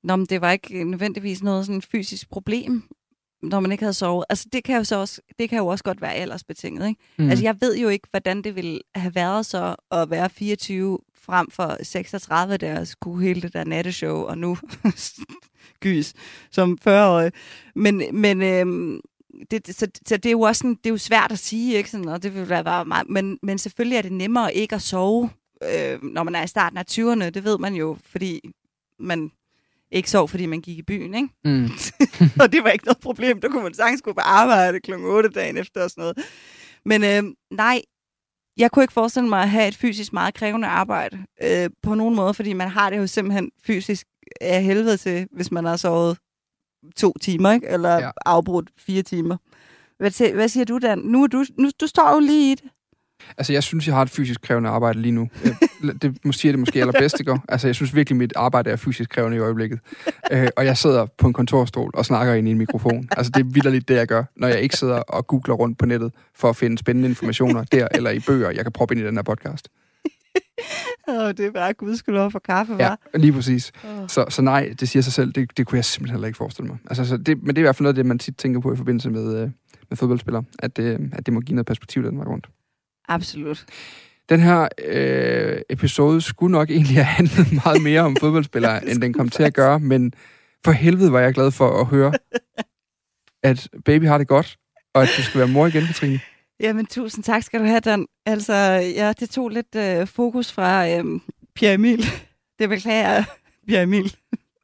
Nå, 0.03 0.15
men 0.15 0.25
det 0.25 0.41
var 0.41 0.51
ikke 0.51 0.83
nødvendigvis 0.83 1.43
noget 1.43 1.65
sådan 1.65 1.81
fysisk 1.81 2.29
problem, 2.29 2.83
når 3.41 3.59
man 3.59 3.71
ikke 3.71 3.83
havde 3.83 3.93
sovet. 3.93 4.25
Altså, 4.29 4.47
det 4.53 4.63
kan 4.63 4.77
jo, 4.77 4.83
så 4.83 4.95
også, 4.95 5.21
det 5.39 5.49
kan 5.49 5.57
jo 5.57 5.67
også 5.67 5.83
godt 5.83 6.01
være 6.01 6.13
aldersbetinget, 6.13 6.87
ikke? 6.87 7.01
Mm. 7.17 7.29
Altså, 7.29 7.43
jeg 7.43 7.55
ved 7.61 7.77
jo 7.77 7.89
ikke, 7.89 8.07
hvordan 8.11 8.41
det 8.41 8.55
ville 8.55 8.79
have 8.95 9.15
været 9.15 9.45
så 9.45 9.75
at 9.91 10.09
være 10.09 10.29
24 10.29 10.99
frem 11.15 11.51
for 11.51 11.77
36, 11.83 12.57
der 12.57 12.83
skulle 12.83 13.27
hele 13.27 13.41
det 13.41 13.53
der 13.53 13.63
natteshow, 13.63 14.15
og 14.15 14.37
nu 14.37 14.57
gys 15.83 16.13
som 16.51 16.77
40-årig. 16.87 17.31
Men, 17.75 18.03
men 18.13 18.41
øhm, 18.41 18.99
det, 19.51 19.75
så, 19.75 19.87
så 20.07 20.17
det 20.17 20.25
er 20.25 20.31
jo 20.31 20.41
også 20.41 20.59
sådan, 20.59 20.75
det 20.75 20.85
er 20.85 20.89
jo 20.89 20.97
svært 20.97 21.31
at 21.31 21.39
sige, 21.39 21.77
ikke? 21.77 21.89
Sådan, 21.89 22.07
og 22.07 22.23
det 22.23 22.35
vil 22.35 22.49
være 22.49 22.63
bare 22.63 22.85
meget, 22.85 23.09
men, 23.09 23.39
men 23.43 23.57
selvfølgelig 23.57 23.97
er 23.97 24.01
det 24.01 24.11
nemmere 24.11 24.53
ikke 24.53 24.75
at 24.75 24.81
sove, 24.81 25.29
øh, 25.63 26.03
når 26.03 26.23
man 26.23 26.35
er 26.35 26.43
i 26.43 26.47
starten 26.47 26.77
af 26.77 26.83
20'erne. 26.91 27.29
Det 27.29 27.43
ved 27.43 27.57
man 27.57 27.73
jo, 27.73 27.97
fordi 28.03 28.41
man 28.99 29.31
ikke 29.91 30.09
sov, 30.09 30.29
fordi 30.29 30.45
man 30.45 30.61
gik 30.61 30.77
i 30.77 30.81
byen, 30.81 31.15
ikke? 31.15 31.29
Mm. 31.45 31.69
og 32.41 32.51
det 32.51 32.63
var 32.63 32.69
ikke 32.69 32.85
noget 32.85 32.99
problem. 32.99 33.41
Der 33.41 33.49
kunne 33.49 33.63
man 33.63 33.73
sagtens 33.73 34.01
gå 34.01 34.13
på 34.13 34.21
arbejde 34.21 34.79
kl. 34.79 34.93
8 34.93 35.29
dagen 35.29 35.57
efter 35.57 35.83
og 35.83 35.89
sådan 35.89 36.01
noget. 36.01 36.17
Men 36.85 37.03
øh, 37.03 37.33
nej, 37.51 37.81
jeg 38.57 38.71
kunne 38.71 38.83
ikke 38.83 38.93
forestille 38.93 39.29
mig 39.29 39.41
at 39.41 39.49
have 39.49 39.67
et 39.67 39.75
fysisk 39.75 40.13
meget 40.13 40.33
krævende 40.33 40.67
arbejde 40.67 41.17
øh, 41.43 41.69
på 41.83 41.95
nogen 41.95 42.15
måde, 42.15 42.33
fordi 42.33 42.53
man 42.53 42.67
har 42.67 42.89
det 42.89 42.97
jo 42.97 43.07
simpelthen 43.07 43.51
fysisk 43.65 44.07
af 44.41 44.63
helvede 44.63 44.97
til, 44.97 45.27
hvis 45.31 45.51
man 45.51 45.65
har 45.65 45.77
sovet 45.77 46.17
to 46.95 47.13
timer, 47.21 47.51
ikke? 47.51 47.67
eller 47.67 47.95
Ja. 47.97 48.09
afbrudt 48.25 48.69
fire 48.77 49.01
timer. 49.03 49.37
Hvad, 49.99 50.33
hvad 50.33 50.47
siger 50.47 50.65
du, 50.65 50.77
Dan? 50.77 50.97
Nu, 50.97 51.23
er 51.23 51.27
du, 51.27 51.45
nu 51.59 51.69
du 51.81 51.87
står 51.87 52.13
jo 52.13 52.19
lige 52.19 52.51
i 52.51 52.55
det. 52.55 52.63
Altså, 53.37 53.53
jeg 53.53 53.63
synes, 53.63 53.87
jeg 53.87 53.95
har 53.95 54.01
et 54.01 54.09
fysisk 54.09 54.41
krævende 54.41 54.69
arbejde 54.69 55.01
lige 55.01 55.11
nu. 55.11 55.29
Det 56.01 56.17
må 56.25 56.31
sige 56.31 56.51
det 56.51 56.59
måske 56.59 56.79
allerbedst, 56.81 57.19
ikke? 57.19 57.39
Altså, 57.49 57.67
jeg 57.67 57.75
synes 57.75 57.95
virkelig, 57.95 58.17
mit 58.17 58.33
arbejde 58.35 58.69
er 58.69 58.75
fysisk 58.75 59.09
krævende 59.09 59.37
i 59.37 59.39
øjeblikket. 59.39 59.79
Øh, 60.31 60.47
og 60.57 60.65
jeg 60.65 60.77
sidder 60.77 61.05
på 61.17 61.27
en 61.27 61.33
kontorstol 61.33 61.91
og 61.93 62.05
snakker 62.05 62.33
ind 62.33 62.47
i 62.47 62.51
en 62.51 62.57
mikrofon. 62.57 63.07
Altså, 63.17 63.31
det 63.35 63.39
er 63.39 63.43
vildt 63.45 63.87
det, 63.87 63.95
jeg 63.95 64.07
gør, 64.07 64.23
når 64.35 64.47
jeg 64.47 64.61
ikke 64.61 64.77
sidder 64.77 64.95
og 64.99 65.27
googler 65.27 65.55
rundt 65.55 65.77
på 65.77 65.85
nettet 65.85 66.11
for 66.35 66.49
at 66.49 66.55
finde 66.55 66.77
spændende 66.77 67.09
informationer 67.09 67.63
der 67.63 67.87
eller 67.91 68.09
i 68.11 68.19
bøger, 68.19 68.49
jeg 68.51 68.65
kan 68.65 68.71
proppe 68.71 68.95
ind 68.95 69.03
i 69.03 69.07
den 69.07 69.15
her 69.15 69.23
podcast. 69.23 69.69
Åh, 71.09 71.27
det 71.29 71.39
er 71.39 71.51
bare 71.51 71.73
gudskelov 71.73 72.31
for 72.31 72.39
kaffe, 72.39 72.75
Ja, 72.79 72.93
hva'? 72.93 73.17
lige 73.17 73.33
præcis. 73.33 73.71
Åh. 73.83 74.07
Så, 74.07 74.25
så 74.29 74.41
nej, 74.41 74.73
det 74.79 74.89
siger 74.89 75.03
sig 75.03 75.13
selv, 75.13 75.31
det, 75.31 75.57
det 75.57 75.67
kunne 75.67 75.75
jeg 75.77 75.85
simpelthen 75.85 76.15
heller 76.15 76.27
ikke 76.27 76.37
forestille 76.37 76.67
mig. 76.67 76.77
Altså, 76.87 77.05
så 77.05 77.17
det, 77.17 77.37
men 77.43 77.47
det 77.47 77.57
er 77.57 77.61
i 77.61 77.61
hvert 77.61 77.75
fald 77.75 77.83
noget 77.83 77.93
af 77.93 77.95
det, 77.95 78.05
man 78.05 78.19
tit 78.19 78.37
tænker 78.37 78.59
på 78.59 78.73
i 78.73 78.75
forbindelse 78.77 79.09
med, 79.09 79.41
øh, 79.41 79.49
med 79.89 79.97
fodboldspillere, 79.97 80.43
at 80.59 80.77
det, 80.77 81.09
at 81.13 81.25
det 81.25 81.33
må 81.33 81.39
give 81.39 81.55
noget 81.55 81.65
perspektiv 81.65 82.03
den 82.03 82.17
vej 82.17 82.25
rundt. 82.27 82.47
Absolut. 83.07 83.65
Den 84.29 84.39
her 84.39 84.67
øh, 84.87 85.57
episode 85.69 86.21
skulle 86.21 86.51
nok 86.51 86.69
egentlig 86.69 86.95
have 86.95 87.05
handlet 87.05 87.53
meget 87.65 87.83
mere 87.83 88.01
om 88.01 88.15
fodboldspillere, 88.15 88.85
end 88.89 89.01
den 89.01 89.13
kom 89.13 89.29
til 89.29 89.43
at 89.43 89.53
gøre, 89.53 89.79
men 89.79 90.13
for 90.65 90.71
helvede 90.71 91.11
var 91.11 91.19
jeg 91.19 91.33
glad 91.33 91.51
for 91.51 91.81
at 91.81 91.85
høre, 91.85 92.13
at 93.43 93.69
baby 93.85 94.03
har 94.07 94.17
det 94.17 94.27
godt, 94.27 94.57
og 94.93 95.01
at 95.03 95.09
du 95.17 95.21
skal 95.23 95.39
være 95.39 95.47
mor 95.47 95.67
igen, 95.67 95.83
Katrine. 95.85 96.19
Jamen, 96.59 96.85
tusind 96.85 97.23
tak 97.23 97.43
skal 97.43 97.59
du 97.59 97.65
have, 97.65 97.79
Dan. 97.79 98.07
Altså, 98.25 98.53
ja, 98.95 99.13
det 99.19 99.29
tog 99.29 99.49
lidt 99.49 99.75
øh, 99.75 100.07
fokus 100.07 100.51
fra 100.51 100.89
øh, 100.89 101.05
Pierre 101.55 101.73
Emil. 101.73 102.05
Det 102.59 102.69
beklager 102.69 103.09
jeg, 103.09 103.25
Pierre 103.67 103.83
Emil. 103.83 104.15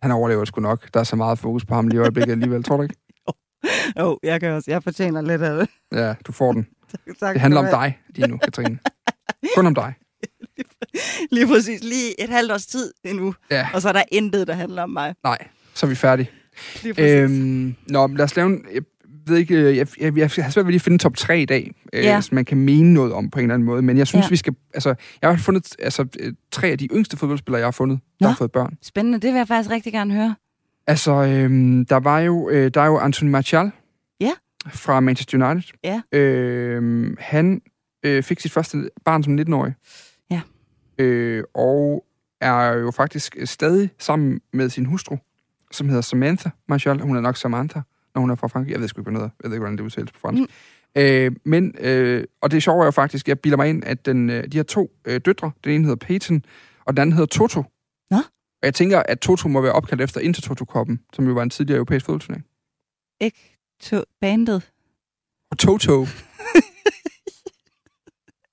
Han 0.02 0.12
overlever 0.12 0.46
sgu 0.46 0.62
nok. 0.62 0.94
Der 0.94 1.00
er 1.00 1.04
så 1.04 1.16
meget 1.16 1.40
fokus 1.40 1.66
på 1.66 1.76
ham 1.76 1.88
lige 1.88 1.98
i 1.98 2.02
øjeblikket 2.02 2.32
alligevel, 2.32 2.64
tror 2.64 2.78
du 2.78 2.84
ikke? 2.84 2.96
Jo, 4.00 4.12
oh, 4.12 4.18
jeg 4.24 4.40
kan 4.40 4.52
også. 4.52 4.72
Jeg 4.72 4.84
fortjener 4.84 5.22
lidt 5.22 5.42
af 5.42 5.58
det. 5.60 5.70
Ja, 6.00 6.14
du 6.28 6.32
får 6.32 6.52
den. 6.54 6.68
tak, 7.20 7.34
Det 7.34 7.42
handler 7.42 7.60
om 7.60 7.66
dig 7.66 8.00
lige 8.10 8.28
nu, 8.28 8.38
Katrine. 8.38 8.80
Kun 9.56 9.66
om 9.68 9.76
dig. 9.76 9.94
Lige 11.32 11.48
præcis. 11.48 11.84
Lige 11.84 12.24
et 12.24 12.30
halvt 12.30 12.52
års 12.52 12.66
tid 12.66 12.94
endnu. 13.04 13.36
Ja, 13.52 13.68
Og 13.74 13.82
så 13.82 13.88
er 13.90 13.94
der 13.94 14.04
intet, 14.12 14.48
der 14.48 14.54
handler 14.54 14.84
om 14.84 14.90
mig. 14.90 15.16
nej, 15.24 15.38
så 15.74 15.86
er 15.86 15.90
vi 15.90 15.96
færdige. 15.96 16.30
Lige 16.84 16.94
præcis. 16.94 17.12
Øhm, 17.12 17.76
nå, 17.88 18.08
lad 18.08 18.26
os 18.26 18.36
lave 18.36 18.48
en... 18.50 18.66
Ved 19.28 19.38
ikke, 19.38 19.56
øh, 19.56 19.78
jeg, 19.78 19.88
jeg, 20.00 20.18
jeg 20.18 20.30
har 20.44 20.50
svært 20.52 20.66
ved 20.66 20.72
lige 20.72 20.76
at 20.78 20.82
finde 20.82 20.98
top 20.98 21.16
3 21.18 21.42
i 21.42 21.46
dag, 21.46 21.72
øh, 21.94 22.04
Ja. 22.04 22.22
som 22.22 22.36
man 22.36 22.46
kan 22.46 22.58
mene 22.58 22.94
noget 22.94 23.14
om 23.14 23.30
på 23.30 23.40
en 23.40 23.44
eller 23.46 23.54
anden 23.54 23.66
måde, 23.66 23.82
men 23.82 23.98
jeg 23.98 24.08
synes, 24.08 24.26
Ja. 24.26 24.30
vi 24.30 24.36
skal... 24.36 24.56
Altså, 24.74 24.96
jeg 25.22 25.30
har 25.30 25.38
fundet 25.38 25.76
altså, 25.80 26.06
øh, 26.20 26.34
tre 26.52 26.68
af 26.68 26.78
de 26.78 26.86
yngste 26.86 27.18
fodboldspillere, 27.18 27.60
jeg 27.60 27.66
har 27.68 27.72
fundet, 27.72 28.00
der 28.20 28.26
Nå. 28.26 28.30
har 28.30 28.36
fået 28.36 28.52
børn. 28.52 28.78
Spændende. 28.82 29.20
Det 29.20 29.34
vil 29.34 29.38
jeg 29.38 29.48
faktisk 29.48 29.70
rigtig 29.70 29.94
gerne 29.94 30.14
høre. 30.14 30.36
Altså, 30.88 31.12
øhm, 31.12 31.86
der 31.86 31.96
var 32.00 32.20
jo, 32.20 32.50
øh, 32.50 32.72
der 32.74 32.82
er 32.82 32.86
jo 32.86 32.98
Anthony 32.98 33.30
Martial, 33.30 33.72
fra 34.70 35.00
Manchester 35.00 35.50
United. 35.52 35.74
Ja. 35.84 36.02
Øh, 36.20 37.16
han 37.20 37.62
øh, 38.04 38.24
fik 38.24 38.40
sit 38.40 38.52
første 38.52 38.90
barn 39.06 39.24
som 39.24 39.40
19-årig. 39.40 39.74
Ja. 40.32 40.42
Øh, 40.98 41.44
og 41.54 42.06
er 42.42 42.74
jo 42.74 42.92
faktisk 42.92 43.36
stadig 43.46 43.90
sammen 44.00 44.42
med 44.54 44.70
sin 44.70 44.86
hustru, 44.86 45.18
som 45.72 45.88
hedder 45.90 46.02
Samantha 46.02 46.50
Marshall. 46.70 47.02
Hun 47.02 47.16
er 47.18 47.22
nok 47.22 47.38
Samantha, 47.38 47.80
når 48.16 48.20
hun 48.22 48.30
er 48.30 48.36
fra 48.36 48.48
Frankrig. 48.48 48.72
Jeg 48.72 48.80
ved 48.82 48.88
sgu 48.88 49.02
ikke, 49.02 49.12
noget. 49.12 49.32
Jeg 49.44 49.50
ved 49.50 49.56
ikke, 49.56 49.60
hvordan 49.60 49.78
det 49.78 49.84
udtales 49.84 50.12
på 50.12 50.20
fransk. 50.20 50.42
Mm. 50.42 50.48
Øh, 51.02 51.32
men, 51.46 51.76
øh, 51.80 52.24
og 52.42 52.52
det 52.52 52.64
sjove 52.64 52.82
er 52.82 52.86
jo 52.86 52.92
faktisk, 52.92 53.28
jeg 53.28 53.40
bilder 53.40 53.58
mig 53.58 53.70
ind, 53.70 53.84
at 53.84 54.06
den, 54.06 54.30
øh, 54.30 54.48
de 54.52 54.58
har 54.58 54.64
to 54.64 54.92
øh, 55.06 55.22
døtre. 55.26 55.52
Den 55.64 55.72
ene 55.72 55.84
hedder 55.84 56.06
Peyton, 56.06 56.44
og 56.86 56.94
den 56.94 57.02
anden 57.02 57.14
hedder 57.14 57.26
Toto. 57.28 57.64
Nå? 58.12 58.18
Og 58.18 58.64
jeg 58.64 58.74
tænker, 58.74 59.04
at 59.04 59.20
Toto 59.20 59.48
må 59.48 59.62
være 59.62 59.72
opkaldt 59.72 60.02
efter 60.02 60.22
Intertoto-koppen, 60.22 61.00
som 61.14 61.28
jo 61.28 61.34
var 61.34 61.44
en 61.44 61.50
tidligere 61.50 61.78
europæisk 61.78 62.06
fodboldturnering. 62.06 62.46
Ikke 63.22 63.58
to 63.82 64.04
bandet. 64.22 64.72
Og 65.52 65.58
Toto. 65.58 66.06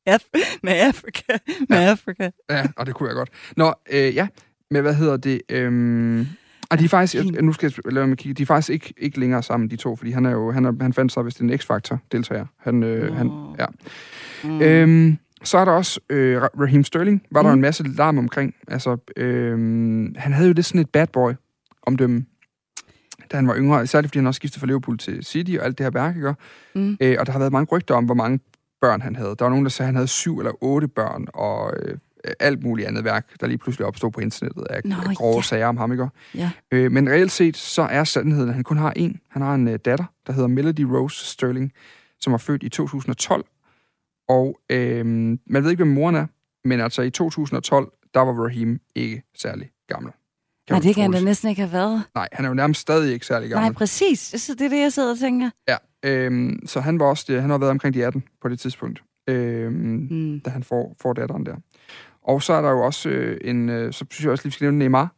Af- 0.07 0.59
med 0.63 0.73
Afrika. 0.73 1.39
Med 1.69 1.79
ja. 1.79 1.91
Afrika. 1.91 2.31
Ja, 2.51 2.67
og 2.77 2.87
det 2.87 2.95
kunne 2.95 3.09
jeg 3.09 3.17
godt. 3.17 3.31
Nå, 3.57 3.75
øh, 3.91 4.15
ja, 4.15 4.29
men 4.71 4.83
hvad 4.83 4.95
hedder 4.95 5.17
det? 5.17 5.43
Øhm, 5.49 6.27
og 6.71 6.79
de 6.79 6.85
er 6.85 6.89
faktisk, 6.89 7.15
jeg, 7.15 7.43
nu 7.43 7.53
skal 7.53 7.75
jeg 7.85 7.93
lade 7.93 8.07
mig 8.07 8.19
kigge, 8.19 8.35
de 8.35 8.43
er 8.43 8.47
faktisk 8.47 8.71
ikke, 8.71 8.95
ikke 8.99 9.21
længere 9.21 9.43
sammen, 9.43 9.71
de 9.71 9.77
to, 9.77 9.97
fordi 9.97 10.11
han 10.11 10.27
er 10.27 10.31
jo, 10.31 10.51
han, 10.53 10.65
er, 10.65 10.73
han 10.81 10.93
fandt 10.93 11.13
sig, 11.13 11.23
hvis 11.23 11.35
det 11.35 11.41
er 11.41 11.45
en 11.53 11.59
X-Factor-deltager. 11.59 12.47
Han, 12.59 12.83
øh, 12.83 13.17
han, 13.17 13.31
ja. 13.59 13.67
Mm. 14.45 14.61
Øhm, 14.63 15.19
så 15.45 15.59
er 15.59 15.65
der 15.65 15.73
også 15.73 16.01
øh, 16.11 16.43
Ra- 16.43 16.61
Raheem 16.63 16.85
Sterling, 16.85 17.23
var 17.31 17.43
der 17.43 17.49
Mm. 17.51 17.55
en 17.55 17.61
masse 17.61 17.83
larm 17.83 18.19
omkring. 18.19 18.55
Altså, 18.69 18.97
øh, 19.17 19.53
han 20.17 20.33
havde 20.33 20.49
jo 20.49 20.55
lidt 20.55 20.67
sådan 20.67 20.81
et 20.81 20.91
bad 20.91 21.07
boy 21.07 21.33
omdømme, 21.83 22.25
da 23.33 23.37
han 23.37 23.49
var 23.49 23.57
yngre, 23.57 23.87
særligt 23.87 24.11
fordi 24.11 24.19
han 24.19 24.27
også 24.27 24.37
skiftede 24.37 24.61
fra 24.61 24.67
Liverpool 24.67 24.99
til 24.99 25.25
City 25.25 25.57
og 25.61 25.65
alt 25.65 25.79
det 25.79 25.85
her 25.87 25.91
værk, 25.91 26.17
ikke? 26.17 26.35
Mm. 26.75 26.97
Øh, 27.01 27.17
og 27.21 27.27
der 27.27 27.33
har 27.33 27.39
været 27.39 27.53
mange 27.53 27.69
rygter 27.73 27.95
om, 27.95 28.05
hvor 28.05 28.15
mange 28.15 28.41
børn 28.81 29.01
han 29.01 29.17
havde. 29.17 29.29
Der 29.39 29.45
var 29.45 29.49
nogen, 29.51 29.65
der 29.65 29.71
sagde, 29.71 29.87
at 29.87 29.89
han 29.89 29.95
havde 29.97 30.09
syv 30.09 30.39
eller 30.39 30.53
otte 30.65 30.89
børn, 30.89 31.27
og 31.35 31.73
øh, 31.83 31.99
alt 32.41 32.63
muligt 32.63 32.89
andet 32.89 33.05
værk, 33.05 33.41
der 33.41 33.47
lige 33.47 33.59
pludselig 33.59 33.87
opstod 33.87 34.11
på 34.11 34.21
internettet 34.21 34.67
af, 34.71 34.81
Nå, 34.85 34.95
af 35.09 35.17
grove 35.17 35.37
ja. 35.37 35.43
sager 35.43 35.67
om 35.67 35.77
ham, 35.77 35.93
ikke? 35.93 36.09
Ja. 36.35 36.51
Øh, 36.71 36.93
men 36.93 37.09
reelt 37.09 37.33
set, 37.33 37.57
så 37.57 37.83
er 37.83 38.05
sandheden, 38.05 38.49
at 38.49 38.55
han 38.55 38.65
kun 38.65 38.77
har 38.77 38.93
en. 38.97 39.21
Han 39.31 39.43
har 39.43 39.55
en 39.55 39.69
øh, 39.69 39.79
datter, 39.85 40.05
der 40.27 40.33
hedder 40.33 40.49
Melody 40.49 40.81
Rose 40.81 41.27
Sterling, 41.27 41.73
som 42.21 42.33
var 42.33 42.39
født 42.39 42.63
i 42.63 42.69
2012. 42.69 43.45
Og 44.29 44.61
øh, 44.71 45.07
man 45.47 45.63
ved 45.65 45.71
ikke, 45.71 45.85
hvem 45.85 45.95
moren 45.95 46.15
er, 46.15 46.27
men 46.65 46.81
altså 46.81 47.03
i 47.03 47.11
2012, 47.11 47.93
der 48.15 48.21
var 48.21 48.33
Raheem 48.33 48.81
ikke 48.95 49.23
særlig 49.37 49.71
gammel. 49.89 50.13
Kan 50.67 50.75
Nej, 50.75 50.81
det 50.81 50.95
kan 50.95 51.03
han 51.03 51.13
da 51.13 51.21
næsten 51.21 51.49
ikke 51.49 51.63
have 51.63 51.73
været. 51.73 52.03
Nej, 52.15 52.29
han 52.33 52.45
er 52.45 52.49
jo 52.49 52.55
nærmest 52.55 52.81
stadig 52.81 53.13
ikke 53.13 53.27
særlig 53.27 53.51
gammel. 53.51 53.71
Nej, 53.71 53.73
præcis. 53.73 54.19
Så 54.19 54.55
det 54.55 54.65
er 54.65 54.69
det, 54.69 54.81
jeg 54.81 54.93
sidder 54.93 55.11
og 55.11 55.19
tænker. 55.19 55.51
Ja, 55.69 55.77
øhm, 56.03 56.67
så 56.67 56.81
han 56.81 56.99
var 56.99 57.07
også 57.07 57.25
det, 57.29 57.41
han 57.41 57.51
har 57.51 57.59
været 57.59 57.71
omkring 57.71 57.95
de 57.95 58.07
18 58.07 58.25
på 58.43 58.49
det 58.49 58.61
tidspunkt, 58.61 59.03
mm. 59.29 59.35
Mm. 60.11 60.41
da 60.41 60.51
han 60.51 60.63
får, 60.63 60.97
får 61.01 61.13
datteren 61.13 61.47
der. 61.47 61.57
Og 62.23 62.43
så 62.43 62.53
er 62.53 62.61
der 62.63 62.71
jo 62.71 62.81
også 62.85 63.09
øh, 63.09 63.39
en, 63.45 63.69
øh, 63.69 63.93
så 63.93 64.05
synes 64.11 64.25
jeg 64.25 64.33
også 64.33 64.45
lige, 64.45 64.51
vi 64.51 64.55
skal 64.55 64.65
nævne 64.65 64.79
Neymar, 64.79 65.15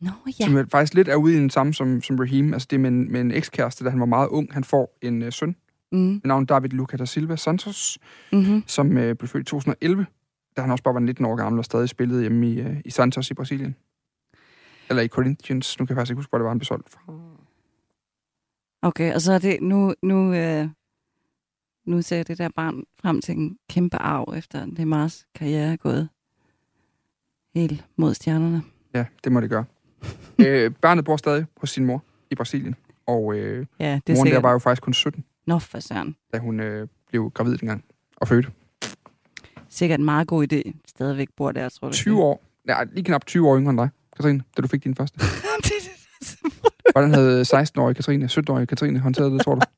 Nå, 0.00 0.10
ja. 0.26 0.32
ja. 0.40 0.44
som 0.44 0.68
faktisk 0.70 0.94
lidt 0.94 1.08
er 1.08 1.16
ude 1.16 1.34
i 1.34 1.36
den 1.36 1.50
samme 1.50 1.74
som, 1.74 2.02
som 2.02 2.18
Raheem. 2.18 2.52
Altså 2.52 2.68
det 2.70 2.76
er 2.76 2.80
med 2.80 2.90
en, 2.90 3.12
med 3.12 3.20
en 3.20 3.30
ekskæreste, 3.30 3.84
da 3.84 3.90
han 3.90 4.00
var 4.00 4.06
meget 4.06 4.28
ung. 4.28 4.52
Han 4.52 4.64
får 4.64 4.98
en 5.02 5.22
øh, 5.22 5.32
søn 5.32 5.56
Mm. 5.92 5.98
med 6.00 6.20
navn 6.24 6.46
David 6.46 6.68
Luca 6.70 6.96
da 6.96 7.04
Silva 7.04 7.36
Santos, 7.36 7.98
Mm-hmm. 8.32 8.62
som 8.66 8.98
øh, 8.98 9.16
blev 9.16 9.28
født 9.28 9.40
i 9.42 9.44
2011, 9.50 10.06
da 10.56 10.60
han 10.62 10.70
også 10.70 10.84
bare 10.84 10.94
var 10.94 11.00
19 11.00 11.24
år 11.24 11.36
gammel 11.36 11.58
og 11.58 11.64
stadig 11.64 11.88
spillede 11.88 12.20
hjemme 12.20 12.48
i, 12.50 12.60
øh, 12.60 12.76
i 12.84 12.90
Santos 12.90 13.30
i 13.30 13.34
Brasilien. 13.34 13.76
Eller 14.88 15.02
i 15.02 15.08
Corinthians. 15.08 15.78
Nu 15.78 15.86
kan 15.86 15.94
jeg 15.94 16.00
faktisk 16.00 16.10
ikke 16.10 16.18
huske, 16.18 16.30
hvor 16.30 16.38
det 16.38 16.44
var, 16.44 16.50
han 16.50 16.58
blev 16.58 16.64
solgt 16.64 16.90
fra. 16.90 17.00
Okay, 18.82 19.14
og 19.14 19.20
så 19.20 19.32
er 19.32 19.38
det 19.38 19.58
nu, 19.62 19.94
nu, 20.02 20.34
øh, 20.34 20.68
nu 21.84 22.02
ser 22.02 22.22
det 22.22 22.38
der 22.38 22.48
barn 22.56 22.84
frem 23.02 23.20
til 23.20 23.36
en 23.36 23.58
kæmpe 23.70 23.96
arv, 23.96 24.34
efter 24.36 24.66
det 24.66 24.88
Mars 24.88 25.26
karriere 25.34 25.72
er 25.72 25.76
gået 25.76 26.08
helt 27.54 27.84
mod 27.96 28.14
stjernerne. 28.14 28.62
Ja, 28.94 29.04
det 29.24 29.32
må 29.32 29.40
det 29.40 29.50
gøre. 29.50 29.64
øh, 30.46 30.70
barnet 30.70 31.04
bor 31.04 31.16
stadig 31.16 31.46
hos 31.56 31.70
sin 31.70 31.84
mor 31.84 32.02
i 32.30 32.34
Brasilien. 32.34 32.74
Og 33.06 33.34
øh, 33.34 33.66
Ja, 33.80 34.00
det 34.06 34.12
er 34.12 34.16
moren 34.16 34.32
der 34.32 34.40
var 34.40 34.52
jo 34.52 34.58
faktisk 34.58 34.82
kun 34.82 34.94
17, 34.94 35.24
Nå, 35.46 35.58
for 35.58 35.80
søren. 35.80 36.16
da 36.32 36.38
hun 36.38 36.60
øh, 36.60 36.88
blev 37.08 37.30
gravid 37.30 37.58
dengang 37.58 37.84
og 38.16 38.28
fødte. 38.28 38.50
Sikkert 39.68 39.98
en 39.98 40.04
meget 40.04 40.28
god 40.28 40.52
idé. 40.52 40.72
Stadigvæk 40.86 41.28
bor 41.36 41.52
der, 41.52 41.68
tror 41.68 41.88
du. 41.88 41.92
20 41.94 42.22
år. 42.22 42.42
Ja, 42.68 42.84
lige 42.92 43.04
knap 43.04 43.26
20 43.26 43.48
år 43.48 43.58
yngre 43.58 43.70
end 43.70 43.78
dig, 43.78 43.88
Katrine, 44.16 44.42
da 44.56 44.62
du 44.62 44.68
fik 44.68 44.84
din 44.84 44.94
første. 44.94 45.18
det 45.62 45.72
det, 46.20 46.38
Hvordan 46.92 47.14
havde 47.14 47.42
16-årige 47.42 47.94
Katrine, 47.94 48.24
17-årige 48.26 48.66
Katrine 48.66 48.98
håndteret 48.98 49.32
det, 49.32 49.40
tror 49.40 49.54
du? 49.54 49.60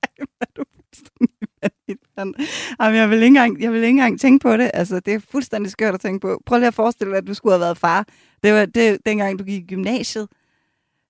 Jamen, 2.19 2.35
jeg 2.81 3.11
vil, 3.11 3.17
ikke 3.17 3.27
engang, 3.27 3.63
jeg 3.63 3.73
vil 3.73 3.77
ikke 3.77 3.89
engang 3.89 4.21
tænke 4.21 4.43
på 4.43 4.57
det. 4.57 4.71
Altså, 4.75 5.01
det 5.01 5.15
er 5.15 5.21
fuldstændig 5.31 5.73
skørt 5.73 5.95
at 5.95 6.01
tænke 6.01 6.21
på. 6.21 6.43
Prøv 6.47 6.59
lige 6.59 6.67
at 6.67 6.75
forestille 6.75 7.11
dig, 7.11 7.19
at 7.19 7.27
du 7.27 7.35
skulle 7.35 7.53
have 7.53 7.61
været 7.61 7.79
far. 7.79 8.07
Det 8.43 8.53
var 8.53 8.67
det, 8.67 8.99
dengang, 9.07 9.39
du 9.39 9.45
gik 9.45 9.63
i 9.63 9.67
gymnasiet. 9.67 10.29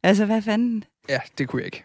Altså, 0.03 0.25
hvad 0.25 0.43
fanden? 0.43 0.85
Ja, 1.09 1.21
det 1.39 1.49
kunne 1.49 1.61
jeg 1.61 1.67
ikke. 1.67 1.85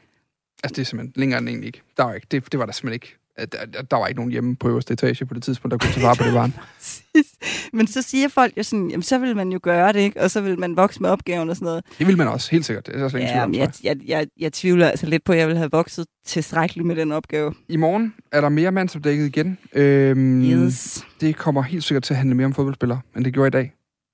Altså, 0.63 0.75
det 0.75 0.81
er 0.81 0.85
simpelthen 0.85 1.13
længere 1.15 1.39
end 1.39 1.49
egentlig 1.49 1.67
ikke. 1.67 1.81
Der 1.97 2.03
var 2.03 2.13
ikke. 2.13 2.27
Det, 2.31 2.51
det 2.51 2.59
var 2.59 2.65
der 2.65 2.73
simpelthen 2.73 2.93
ikke. 2.93 3.17
Der, 3.51 3.81
der, 3.81 3.97
var 3.97 4.07
ikke 4.07 4.19
nogen 4.19 4.31
hjemme 4.31 4.55
på 4.55 4.69
øverste 4.69 4.93
etage 4.93 5.25
på 5.25 5.33
det 5.33 5.43
tidspunkt, 5.43 5.71
der 5.71 5.77
kunne 5.77 5.93
tage 5.93 6.05
vare 6.05 6.15
på 6.15 6.23
det 6.23 6.33
barn. 6.33 6.53
Men 7.73 7.87
så 7.87 8.01
siger 8.01 8.27
folk 8.27 8.57
jo 8.57 8.63
sådan, 8.63 8.89
jamen 8.89 9.03
så 9.03 9.17
vil 9.17 9.35
man 9.35 9.51
jo 9.51 9.59
gøre 9.63 9.93
det, 9.93 9.99
ikke? 9.99 10.21
Og 10.21 10.31
så 10.31 10.41
vil 10.41 10.59
man 10.59 10.75
vokse 10.77 11.01
med 11.01 11.09
opgaven 11.09 11.49
og 11.49 11.55
sådan 11.55 11.65
noget. 11.65 11.83
Det 11.99 12.07
vil 12.07 12.17
man 12.17 12.27
også, 12.27 12.51
helt 12.51 12.65
sikkert. 12.65 12.85
Det 12.85 12.95
er 12.95 13.15
ingen 13.15 13.21
Ja, 13.21 13.31
tvivl 13.31 13.43
om, 13.43 13.53
jeg, 13.53 13.71
jeg, 13.83 13.97
jeg, 14.07 14.27
jeg 14.39 14.53
tvivler 14.53 14.87
altså 14.87 15.05
lidt 15.05 15.23
på, 15.23 15.31
at 15.31 15.37
jeg 15.37 15.47
vil 15.47 15.57
have 15.57 15.69
vokset 15.71 16.05
tilstrækkeligt 16.25 16.87
med 16.87 16.95
den 16.95 17.11
opgave. 17.11 17.53
I 17.69 17.77
morgen 17.77 18.13
er 18.31 18.41
der 18.41 18.49
mere 18.49 18.71
mandsopdækket 18.71 19.25
igen. 19.25 19.57
Øhm, 19.73 20.41
Yes. 20.43 21.05
Det 21.21 21.35
kommer 21.35 21.61
helt 21.61 21.83
sikkert 21.83 22.03
til 22.03 22.13
at 22.13 22.17
handle 22.17 22.35
mere 22.35 22.45
om 22.45 22.53
fodboldspillere, 22.53 23.01
end 23.17 23.25
det 23.25 23.33
gjorde 23.33 23.47
i 23.47 23.51
dag. 23.51 23.73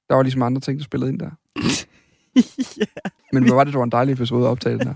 Der 0.10 0.16
var 0.16 0.24
ligesom 0.24 0.42
andre 0.42 0.62
ting, 0.62 0.78
der 0.80 0.84
spillede 0.84 1.12
ind 1.12 1.20
der. 1.20 1.30
ja, 2.78 2.86
Men 3.34 3.44
hvad 3.44 3.54
var 3.54 3.64
det, 3.64 3.74
det 3.74 3.78
var 3.78 3.84
en 3.84 3.92
dejlig 3.92 4.14
episode 4.14 4.46
at 4.46 4.50
optage 4.50 4.78
den 4.80 4.88
her? 4.88 4.94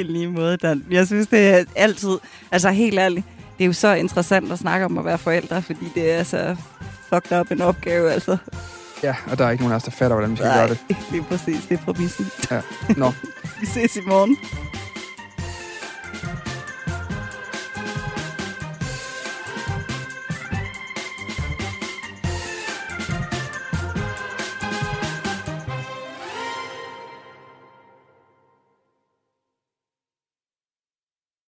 i 0.00 0.02
lige 0.12 0.28
måde, 0.30 0.56
Dan. 0.56 0.84
Jeg 0.90 1.06
synes, 1.06 1.26
det 1.26 1.48
er 1.48 1.64
altid, 1.76 2.10
altså 2.52 2.70
helt 2.70 2.98
ærligt, 2.98 3.26
det 3.58 3.64
er 3.64 3.66
jo 3.66 3.72
så 3.72 3.94
interessant 3.94 4.52
at 4.52 4.58
snakke 4.58 4.84
om 4.86 4.98
at 4.98 5.04
være 5.04 5.18
forældre, 5.18 5.62
fordi 5.62 5.84
det 5.94 6.10
er 6.12 6.22
så 6.22 6.56
fucked 7.08 7.40
up 7.40 7.50
en 7.50 7.60
opgave, 7.60 8.12
altså. 8.12 8.36
Ja, 9.02 9.14
og 9.30 9.38
der 9.38 9.44
er 9.46 9.50
ikke 9.50 9.62
nogen 9.62 9.72
af 9.72 9.76
os, 9.76 9.82
der 9.82 9.90
fatter, 9.90 10.16
hvordan 10.16 10.30
vi 10.30 10.36
skal 10.36 10.52
gøre 10.54 10.68
det. 10.68 10.78
det 11.10 11.18
er 11.18 11.24
præcis, 11.24 11.66
det 11.68 11.78
er 11.80 11.84
præmissen. 11.84 12.26
Ja. 12.50 12.60
Nå, 12.96 13.12
Vi 13.60 13.66
ses 13.66 13.96
i 13.96 14.00
morgen. 14.06 14.36